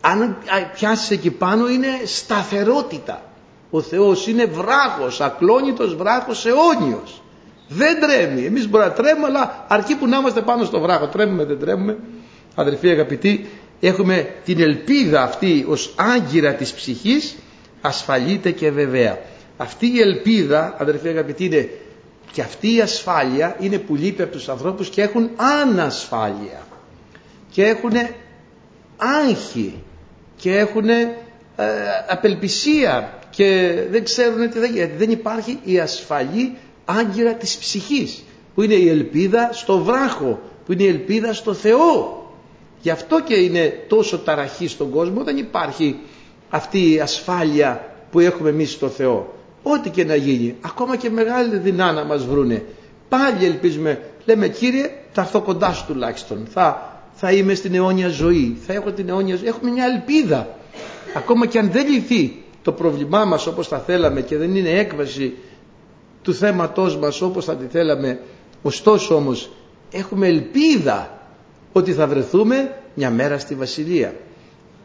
Αν 0.01 0.37
πιάσεις 0.75 1.11
εκεί 1.11 1.31
πάνω 1.31 1.69
είναι 1.69 1.89
σταθερότητα. 2.05 3.23
Ο 3.71 3.81
Θεός 3.81 4.27
είναι 4.27 4.45
βράχος, 4.45 5.21
ακλόνητος 5.21 5.97
βράχος 5.97 6.47
αιώνιος. 6.47 7.23
Δεν 7.69 8.01
τρέμει. 8.01 8.45
Εμείς 8.45 8.69
μπορεί 8.69 8.85
να 8.85 8.93
τρέμουμε 8.93 9.27
αλλά 9.27 9.65
αρκεί 9.69 9.97
που 9.97 10.07
να 10.07 10.17
είμαστε 10.17 10.41
πάνω 10.41 10.65
στο 10.65 10.81
βράχο. 10.81 11.07
Τρέμουμε 11.07 11.45
δεν 11.45 11.59
τρέμουμε. 11.59 11.99
Αδερφοί 12.55 12.89
αγαπητοί, 12.89 13.49
έχουμε 13.81 14.35
την 14.45 14.61
ελπίδα 14.61 15.23
αυτή 15.23 15.65
ως 15.69 15.95
άγκυρα 15.97 16.53
της 16.53 16.73
ψυχής 16.73 17.37
ασφαλείται 17.81 18.51
και 18.51 18.71
βεβαία. 18.71 19.19
Αυτή 19.57 19.87
η 19.87 20.01
ελπίδα, 20.01 20.77
αδερφοί 20.79 21.09
αγαπητοί, 21.09 21.45
είναι 21.45 21.69
και 22.33 22.41
αυτή 22.41 22.75
η 22.75 22.81
ασφάλεια 22.81 23.57
είναι 23.61 23.79
που 23.79 23.95
λείπει 23.95 24.23
από 24.23 24.33
τους 24.33 24.49
ανθρώπους 24.49 24.89
και 24.89 25.03
έχουν 25.03 25.31
ανασφάλεια 25.37 26.67
και 27.51 27.65
έχουν 27.67 27.93
άγχη 28.97 29.83
και 30.37 30.59
έχουν 30.59 30.89
ε, 30.89 31.07
απελπισία 32.09 33.19
και 33.31 33.75
δεν 33.91 34.05
ξέρουν 34.05 34.51
τι 34.51 34.59
θα 34.59 34.67
γίνει. 34.67 34.93
Δεν 34.97 35.11
υπάρχει 35.11 35.59
η 35.65 35.79
ασφαλή 35.79 36.57
άγκυρα 36.85 37.35
της 37.35 37.57
ψυχής 37.57 38.23
που 38.55 38.63
είναι 38.63 38.75
η 38.75 38.89
ελπίδα 38.89 39.51
στο 39.53 39.79
βράχο, 39.79 40.41
που 40.67 40.73
είναι 40.73 40.83
η 40.83 40.89
ελπίδα 40.89 41.33
στο 41.33 41.55
Θεό. 41.55 42.19
Γι' 42.83 42.91
αυτό 42.91 43.23
και 43.23 43.35
είναι 43.35 43.85
τόσο 43.89 44.19
ταραχή 44.19 44.69
στον 44.69 44.91
κόσμο, 44.91 45.23
δεν 45.25 45.37
υπάρχει 45.37 45.99
αυτή 46.51 46.93
η 46.93 47.01
ασφάλεια 47.01 47.95
που 48.11 48.21
έχουμε 48.21 48.49
εμείς 48.49 48.71
στο 48.73 48.89
Θεό. 48.89 49.35
Ό,τι 49.63 49.91
και 49.91 50.05
να 50.05 50.15
γίνει, 50.15 50.57
ακόμα 50.61 50.97
και 50.97 51.11
μεγάλη 51.11 51.57
δεινά 51.57 51.93
να 51.93 52.05
μας 52.05 52.27
βρούνε. 52.27 52.65
Πάλι 53.09 53.45
ελπίζουμε, 53.45 54.01
λέμε 54.25 54.49
Κύριε 54.49 54.91
θα 55.13 55.21
έρθω 55.21 55.41
κοντά 55.41 55.73
σου 55.73 55.85
τουλάχιστον, 55.87 56.47
θα, 56.51 56.99
θα 57.13 57.33
είμαι 57.33 57.55
στην 57.55 57.75
αιώνια 57.75 58.09
ζωή, 58.09 58.57
θα 58.67 58.73
έχω 58.73 58.91
την 58.91 59.09
αιώνια 59.09 59.37
ζωή. 59.37 59.47
Έχουμε 59.49 59.71
μια 59.71 59.85
ελπίδα. 59.85 60.49
Ακόμα 61.15 61.47
και 61.47 61.59
αν 61.59 61.71
δεν 61.71 61.87
λυθεί 61.89 62.43
το 62.63 62.73
πρόβλημά 62.73 63.25
μας 63.25 63.47
όπως 63.47 63.69
θα 63.69 63.79
θέλαμε 63.79 64.21
και 64.21 64.37
δεν 64.37 64.57
είναι 64.57 64.71
έκβαση 64.71 65.35
του 66.23 66.35
θέματός 66.35 66.97
μας 66.97 67.21
όπως 67.21 67.45
θα 67.45 67.57
τη 67.57 67.65
θέλαμε, 67.67 68.21
ωστόσο 68.63 69.15
όμως 69.15 69.51
έχουμε 69.91 70.27
ελπίδα 70.27 71.19
ότι 71.73 71.93
θα 71.93 72.07
βρεθούμε 72.07 72.75
μια 72.95 73.11
μέρα 73.11 73.39
στη 73.39 73.55
Βασιλεία. 73.55 74.15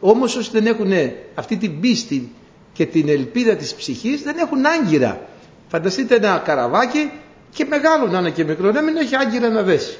Όμως 0.00 0.36
όσοι 0.36 0.50
δεν 0.52 0.66
έχουν 0.66 0.92
αυτή 1.34 1.56
την 1.56 1.80
πίστη 1.80 2.32
και 2.72 2.86
την 2.86 3.08
ελπίδα 3.08 3.54
της 3.56 3.74
ψυχής 3.74 4.22
δεν 4.22 4.38
έχουν 4.38 4.66
άγκυρα. 4.66 5.20
Φανταστείτε 5.68 6.14
ένα 6.14 6.42
καραβάκι 6.44 7.10
και 7.54 7.64
μεγάλο 7.64 8.06
να 8.06 8.18
είναι 8.18 8.30
και 8.30 8.44
μικρό 8.44 8.70
να 8.72 8.82
μην 8.82 8.96
έχει 8.96 9.16
άγκυρα 9.16 9.48
να 9.48 9.62
δέσει. 9.62 9.98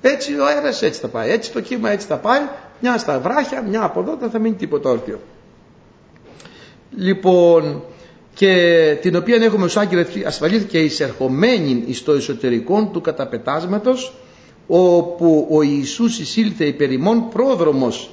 Έτσι 0.00 0.38
ο 0.38 0.46
αέρας 0.46 0.82
έτσι 0.82 1.00
θα 1.00 1.08
πάει, 1.08 1.30
έτσι 1.30 1.52
το 1.52 1.60
κύμα 1.60 1.90
έτσι 1.90 2.06
θα 2.06 2.16
πάει, 2.16 2.40
μια 2.80 2.98
στα 2.98 3.20
βράχια, 3.20 3.62
μια 3.62 3.82
από 3.82 4.00
εδώ 4.00 4.16
δεν 4.20 4.30
θα 4.30 4.38
μείνει 4.38 4.54
τίποτα 4.54 4.90
όρθιο. 4.90 5.20
Λοιπόν, 6.96 7.82
και 8.34 8.96
την 9.00 9.16
οποία 9.16 9.36
έχουμε 9.36 9.64
ως 9.64 9.76
άγκυρα 9.76 10.06
ασφαλή 10.26 10.62
και 10.62 10.78
εισερχομένη 10.78 11.82
εις 11.86 12.02
το 12.04 12.12
εσωτερικό 12.12 12.90
του 12.92 13.00
καταπετάσματος 13.00 14.14
όπου 14.66 15.46
ο 15.50 15.62
Ιησούς 15.62 16.18
εισήλθε 16.18 16.64
υπερημών 16.64 17.28
πρόδρομος 17.28 18.10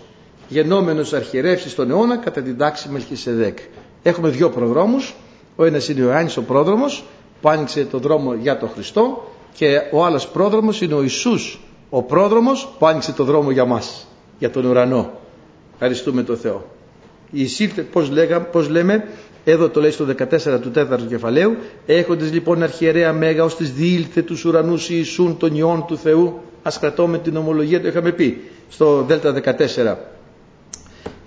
γενόμενος 0.47 1.13
αρχιερεύσης 1.13 1.71
στον 1.71 1.89
αιώνα 1.89 2.17
κατά 2.17 2.41
την 2.41 2.57
τάξη 2.57 2.89
Μελχισεδέκ. 2.89 3.57
Έχουμε 4.03 4.29
δύο 4.29 4.49
προδρόμους. 4.49 5.15
Ο 5.55 5.65
ένας 5.65 5.89
είναι 5.89 6.01
ο 6.01 6.03
Ιωάννης 6.03 6.37
ο 6.37 6.41
πρόδρομος 6.41 7.03
που 7.41 7.49
άνοιξε 7.49 7.85
τον 7.85 7.99
δρόμο 7.99 8.33
για 8.33 8.57
τον 8.57 8.69
Χριστό 8.69 9.31
και 9.53 9.81
ο 9.91 10.05
άλλος 10.05 10.27
πρόδρομος 10.27 10.81
είναι 10.81 10.93
ο 10.93 11.01
Ιησούς 11.01 11.59
ο 11.89 12.01
πρόδρομος 12.03 12.69
που 12.79 12.85
άνοιξε 12.87 13.11
τον 13.11 13.25
δρόμο 13.25 13.51
για 13.51 13.65
μας, 13.65 14.07
για 14.39 14.49
τον 14.49 14.65
ουρανό. 14.65 15.11
Ευχαριστούμε 15.73 16.23
τον 16.23 16.37
Θεό. 16.37 16.65
Εισήλθε, 17.31 17.81
πώς, 17.81 18.09
λέγα, 18.09 18.41
πώς 18.41 18.69
λέμε, 18.69 19.07
εδώ 19.45 19.69
το 19.69 19.81
λέει 19.81 19.91
στο 19.91 20.05
14 20.05 20.59
του 20.61 20.71
4ου 20.75 21.07
κεφαλαίου, 21.07 21.55
έχοντες 21.85 22.31
λοιπόν 22.31 22.63
αρχιερέα 22.63 23.13
μέγα 23.13 23.43
ως 23.43 23.55
τις 23.55 23.73
διήλθε 23.73 24.21
τους 24.21 24.45
ουρανούς 24.45 24.89
Ιησούν 24.89 25.37
των 25.37 25.55
Υιών 25.55 25.85
του 25.87 25.97
Θεού, 25.97 26.39
ας 26.63 26.79
κρατώμε 26.79 27.17
την 27.17 27.37
ομολογία, 27.37 27.81
το 27.81 27.87
είχαμε 27.87 28.11
πει 28.11 28.41
στο 28.69 29.03
Δέλτα 29.07 29.33
14. 29.33 30.16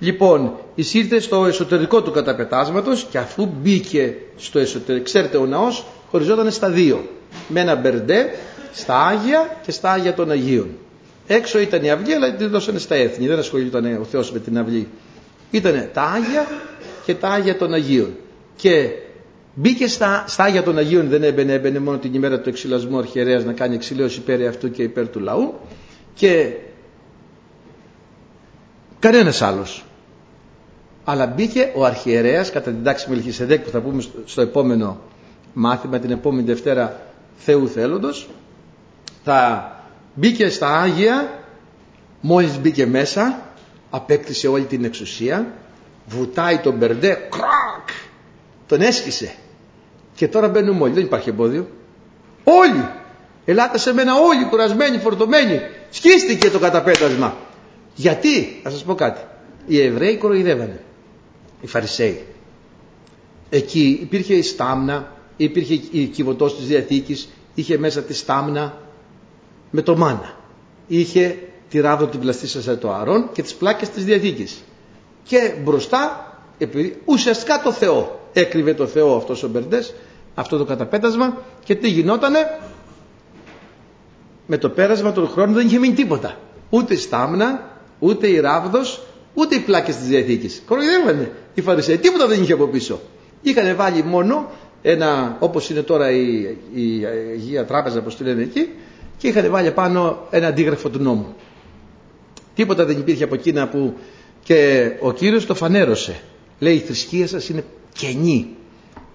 Λοιπόν, 0.00 0.52
εισήρθε 0.74 1.20
στο 1.20 1.46
εσωτερικό 1.46 2.02
του 2.02 2.10
καταπετάσματος 2.10 3.06
και 3.10 3.18
αφού 3.18 3.48
μπήκε 3.60 4.14
στο 4.36 4.58
εσωτερικό, 4.58 5.04
ξέρετε 5.04 5.36
ο 5.36 5.46
ναός 5.46 5.86
χωριζόταν 6.10 6.50
στα 6.50 6.70
δύο, 6.70 7.08
με 7.48 7.60
ένα 7.60 7.74
μπερντέ 7.74 8.26
στα 8.72 9.06
Άγια 9.06 9.58
και 9.62 9.70
στα 9.70 9.90
Άγια 9.90 10.14
των 10.14 10.30
Αγίων. 10.30 10.68
Έξω 11.26 11.58
ήταν 11.60 11.84
η 11.84 11.90
αυλή 11.90 12.14
αλλά 12.14 12.34
την 12.34 12.48
δώσανε 12.48 12.78
στα 12.78 12.94
έθνη, 12.94 13.26
δεν 13.26 13.38
ασχολιόταν 13.38 13.98
ο 14.00 14.04
Θεός 14.04 14.32
με 14.32 14.38
την 14.38 14.58
αυλή. 14.58 14.88
Ήταν 15.50 15.88
τα 15.92 16.02
Άγια 16.02 16.46
και 17.04 17.14
τα 17.14 17.28
Άγια 17.28 17.56
των 17.56 17.72
Αγίων. 17.74 18.16
Και 18.56 18.90
μπήκε 19.54 19.86
στα, 19.88 20.24
στα 20.26 20.44
Άγια 20.44 20.62
των 20.62 20.78
Αγίων, 20.78 21.08
δεν 21.08 21.22
έμπαινε, 21.22 21.52
έμπαινε 21.52 21.78
μόνο 21.78 21.98
την 21.98 22.14
ημέρα 22.14 22.40
του 22.40 22.48
εξυλασμού 22.48 22.98
αρχιερέας 22.98 23.44
να 23.44 23.52
κάνει 23.52 23.74
εξηλαίωση 23.74 24.18
υπέρ 24.18 24.48
αυτού 24.48 24.70
και 24.70 24.82
υπέρ 24.82 25.08
του 25.08 25.20
λαού 25.20 25.54
και 26.14 26.52
κανένας 28.98 29.42
άλλος. 29.42 29.84
Αλλά 31.10 31.26
μπήκε 31.26 31.72
ο 31.74 31.84
αρχιερέας 31.84 32.50
κατά 32.50 32.70
την 32.70 32.84
τάξη 32.84 33.10
Μελχισεδέκ 33.10 33.64
που 33.64 33.70
θα 33.70 33.80
πούμε 33.80 34.02
στο 34.24 34.40
επόμενο 34.40 34.98
μάθημα 35.52 35.98
την 35.98 36.10
επόμενη 36.10 36.46
Δευτέρα 36.46 37.00
Θεού 37.36 37.68
θέλοντος. 37.68 38.28
Θα 39.24 39.70
μπήκε 40.14 40.48
στα 40.48 40.80
Άγια 40.80 41.38
μόλις 42.20 42.58
μπήκε 42.58 42.86
μέσα 42.86 43.40
απέκτησε 43.90 44.48
όλη 44.48 44.64
την 44.64 44.84
εξουσία 44.84 45.46
βουτάει 46.06 46.58
τον 46.58 46.74
Μπερντέ 46.74 47.08
κρακ 47.08 47.88
τον 48.66 48.80
έσκησε. 48.80 49.34
Και 50.14 50.28
τώρα 50.28 50.48
μπαίνουμε 50.48 50.82
όλοι 50.82 50.92
δεν 50.92 51.04
υπάρχει 51.04 51.28
εμπόδιο. 51.28 51.68
Όλοι! 52.44 52.88
Ελάτε 53.44 53.78
σε 53.78 53.94
μένα 53.94 54.14
όλοι 54.14 54.44
κουρασμένοι 54.44 54.98
φορτωμένοι. 54.98 55.60
Σκίστηκε 55.90 56.50
το 56.50 56.58
καταπέτασμα. 56.58 57.36
Γιατί; 57.94 58.60
Θα 58.62 58.70
σας 58.70 58.84
πω 58.84 58.94
κάτι. 58.94 59.20
Οι 59.66 59.82
Εβραίοι 59.82 60.16
κοροϊδεύανε 60.16 60.80
οι 61.60 61.66
Φαρισαίοι. 61.66 62.24
Εκεί 63.50 63.98
υπήρχε 64.02 64.34
η 64.34 64.42
στάμνα 64.42 65.12
υπήρχε 65.44 65.80
η 65.90 66.04
κυβωτός 66.06 66.56
της 66.56 66.66
Διαθήκης 66.66 67.28
είχε 67.54 67.78
μέσα 67.78 68.02
τη 68.02 68.14
στάμνα 68.14 68.78
με 69.70 69.82
το 69.82 69.96
μάνα. 69.96 70.34
Είχε 70.86 71.38
τη 71.70 71.80
ράβδο 71.80 72.06
την 72.06 72.20
πλαστήσα 72.20 72.78
το 72.78 72.92
αρών 72.92 73.28
και 73.32 73.42
τις 73.42 73.54
πλάκες 73.54 73.88
της 73.88 74.04
Διαθήκης. 74.04 74.62
Και 75.22 75.54
μπροστά 75.64 76.24
επειδή, 76.58 77.00
ουσιαστικά 77.04 77.60
το 77.62 77.72
Θεό 77.72 78.20
έκρυβε 78.32 78.74
το 78.74 78.86
Θεό 78.86 79.16
αυτός 79.16 79.42
ο 79.42 79.48
Μπερντές 79.48 79.94
αυτό 80.34 80.58
το 80.58 80.64
καταπέτασμα 80.64 81.36
και 81.64 81.74
τι 81.74 81.88
γινότανε; 81.88 82.60
Με 84.46 84.58
το 84.58 84.68
πέρασμα 84.68 85.12
των 85.12 85.28
χρόνων 85.28 85.54
δεν 85.54 85.66
είχε 85.66 85.78
μείνει 85.78 85.94
τίποτα. 85.94 86.38
Ούτε 86.70 86.94
η 86.94 86.96
στάμνα 86.96 87.78
ούτε 87.98 88.26
η 88.26 88.40
ράβδος 88.40 89.02
ούτε 89.34 89.54
οι 89.54 89.60
πλάκες 89.60 89.96
της 89.96 90.06
Διαθήκης. 90.06 90.62
Κοροϊδεύανε 90.66 91.32
οι 91.54 91.60
Φαρισαίοι 91.60 91.98
τίποτα 91.98 92.26
δεν 92.26 92.42
είχε 92.42 92.52
από 92.52 92.66
πίσω. 92.66 93.00
Είχαν 93.42 93.76
βάλει 93.76 94.02
μόνο 94.04 94.50
ένα 94.82 95.36
όπως 95.40 95.70
είναι 95.70 95.82
τώρα 95.82 96.10
η, 96.10 96.42
η 96.74 97.04
Αγία 97.32 97.64
Τράπεζα 97.64 97.98
όπως 97.98 98.16
τη 98.16 98.24
λένε 98.24 98.42
εκεί 98.42 98.68
και 99.18 99.28
είχαν 99.28 99.50
βάλει 99.50 99.70
πάνω 99.70 100.26
ένα 100.30 100.46
αντίγραφο 100.46 100.88
του 100.88 100.98
νόμου. 100.98 101.34
Τίποτα 102.54 102.84
δεν 102.84 102.98
υπήρχε 102.98 103.24
από 103.24 103.34
εκείνα 103.34 103.68
που 103.68 103.94
και 104.42 104.90
ο 105.00 105.12
Κύριος 105.12 105.46
το 105.46 105.54
φανέρωσε. 105.54 106.20
Λέει 106.58 106.74
η 106.74 106.78
θρησκεία 106.78 107.26
σας 107.26 107.48
είναι 107.48 107.64
κενή. 107.92 108.48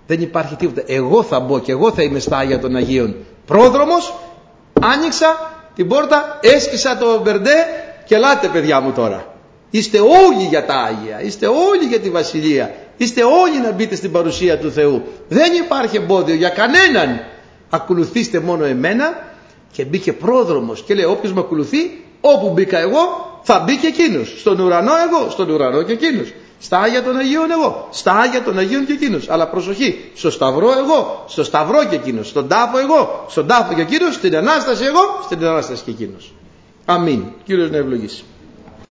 Δεν 0.07 0.21
υπάρχει 0.21 0.55
τίποτα. 0.55 0.83
Εγώ 0.85 1.23
θα 1.23 1.39
μπω 1.39 1.59
και 1.59 1.71
εγώ 1.71 1.91
θα 1.91 2.03
είμαι 2.03 2.19
στα 2.19 2.37
Άγια 2.37 2.59
των 2.59 2.75
Αγίων. 2.75 3.15
Πρόδρομος 3.45 4.15
άνοιξα 4.81 5.53
την 5.75 5.87
πόρτα 5.87 6.39
έσκυσα 6.41 6.97
το 6.97 7.21
μπερντέ 7.21 7.55
και 8.05 8.15
ελάτε 8.15 8.47
παιδιά 8.47 8.79
μου 8.79 8.91
τώρα 8.91 9.34
είστε 9.77 9.99
όλοι 9.99 10.45
για 10.49 10.65
τα 10.65 10.73
Άγια 10.75 11.21
είστε 11.21 11.47
όλοι 11.47 11.85
για 11.89 11.99
τη 11.99 12.09
Βασιλεία 12.09 12.75
είστε 12.97 13.23
όλοι 13.23 13.59
να 13.63 13.71
μπείτε 13.71 13.95
στην 13.95 14.11
παρουσία 14.11 14.59
του 14.59 14.71
Θεού 14.71 15.03
δεν 15.27 15.53
υπάρχει 15.53 15.97
εμπόδιο 15.97 16.35
για 16.35 16.49
κανέναν 16.49 17.19
ακολουθήστε 17.69 18.39
μόνο 18.39 18.63
εμένα 18.63 19.33
και 19.71 19.85
μπήκε 19.85 20.13
πρόδρομος 20.13 20.83
και 20.83 20.93
λέει 20.93 21.05
όποιος 21.05 21.33
με 21.33 21.39
ακολουθεί 21.39 22.03
όπου 22.21 22.49
μπήκα 22.49 22.79
εγώ 22.79 22.99
θα 23.41 23.59
μπει 23.59 23.77
και 23.77 23.87
εκείνος 23.87 24.35
στον 24.39 24.59
ουρανό 24.59 24.91
εγώ 25.09 25.29
στον 25.29 25.49
ουρανό 25.49 25.83
και 25.83 25.91
εκείνος 25.91 26.33
στα 26.59 26.79
Άγια 26.79 27.03
των 27.03 27.17
Αγίων 27.17 27.51
εγώ, 27.51 27.87
στα 27.91 28.13
Άγια 28.13 28.43
των 28.43 28.57
Αγίων 28.57 28.85
και 28.85 28.93
εκείνος. 28.93 29.29
Αλλά 29.29 29.47
προσοχή, 29.47 30.11
στο 30.15 30.29
Σταυρό 30.31 30.71
εγώ, 30.77 31.25
στο 31.27 31.43
Σταυρό 31.43 31.85
και 31.85 31.95
εκείνος, 31.95 32.27
στον 32.27 32.47
τάφο 32.47 32.77
εγώ, 32.77 33.25
στον 33.29 33.47
τάφο 33.47 33.73
και 33.73 33.81
εκείνος, 33.81 34.15
στην 34.15 34.35
Ανάσταση 34.35 34.83
εγώ, 34.83 35.19
στην 35.23 35.45
Ανάσταση 35.45 35.83
και 35.83 35.91
εκείνος. 35.91 36.33
Αμήν. 36.85 37.23
Κύριος 37.43 37.69
να 37.69 37.77
ευλογήσει. 37.77 38.23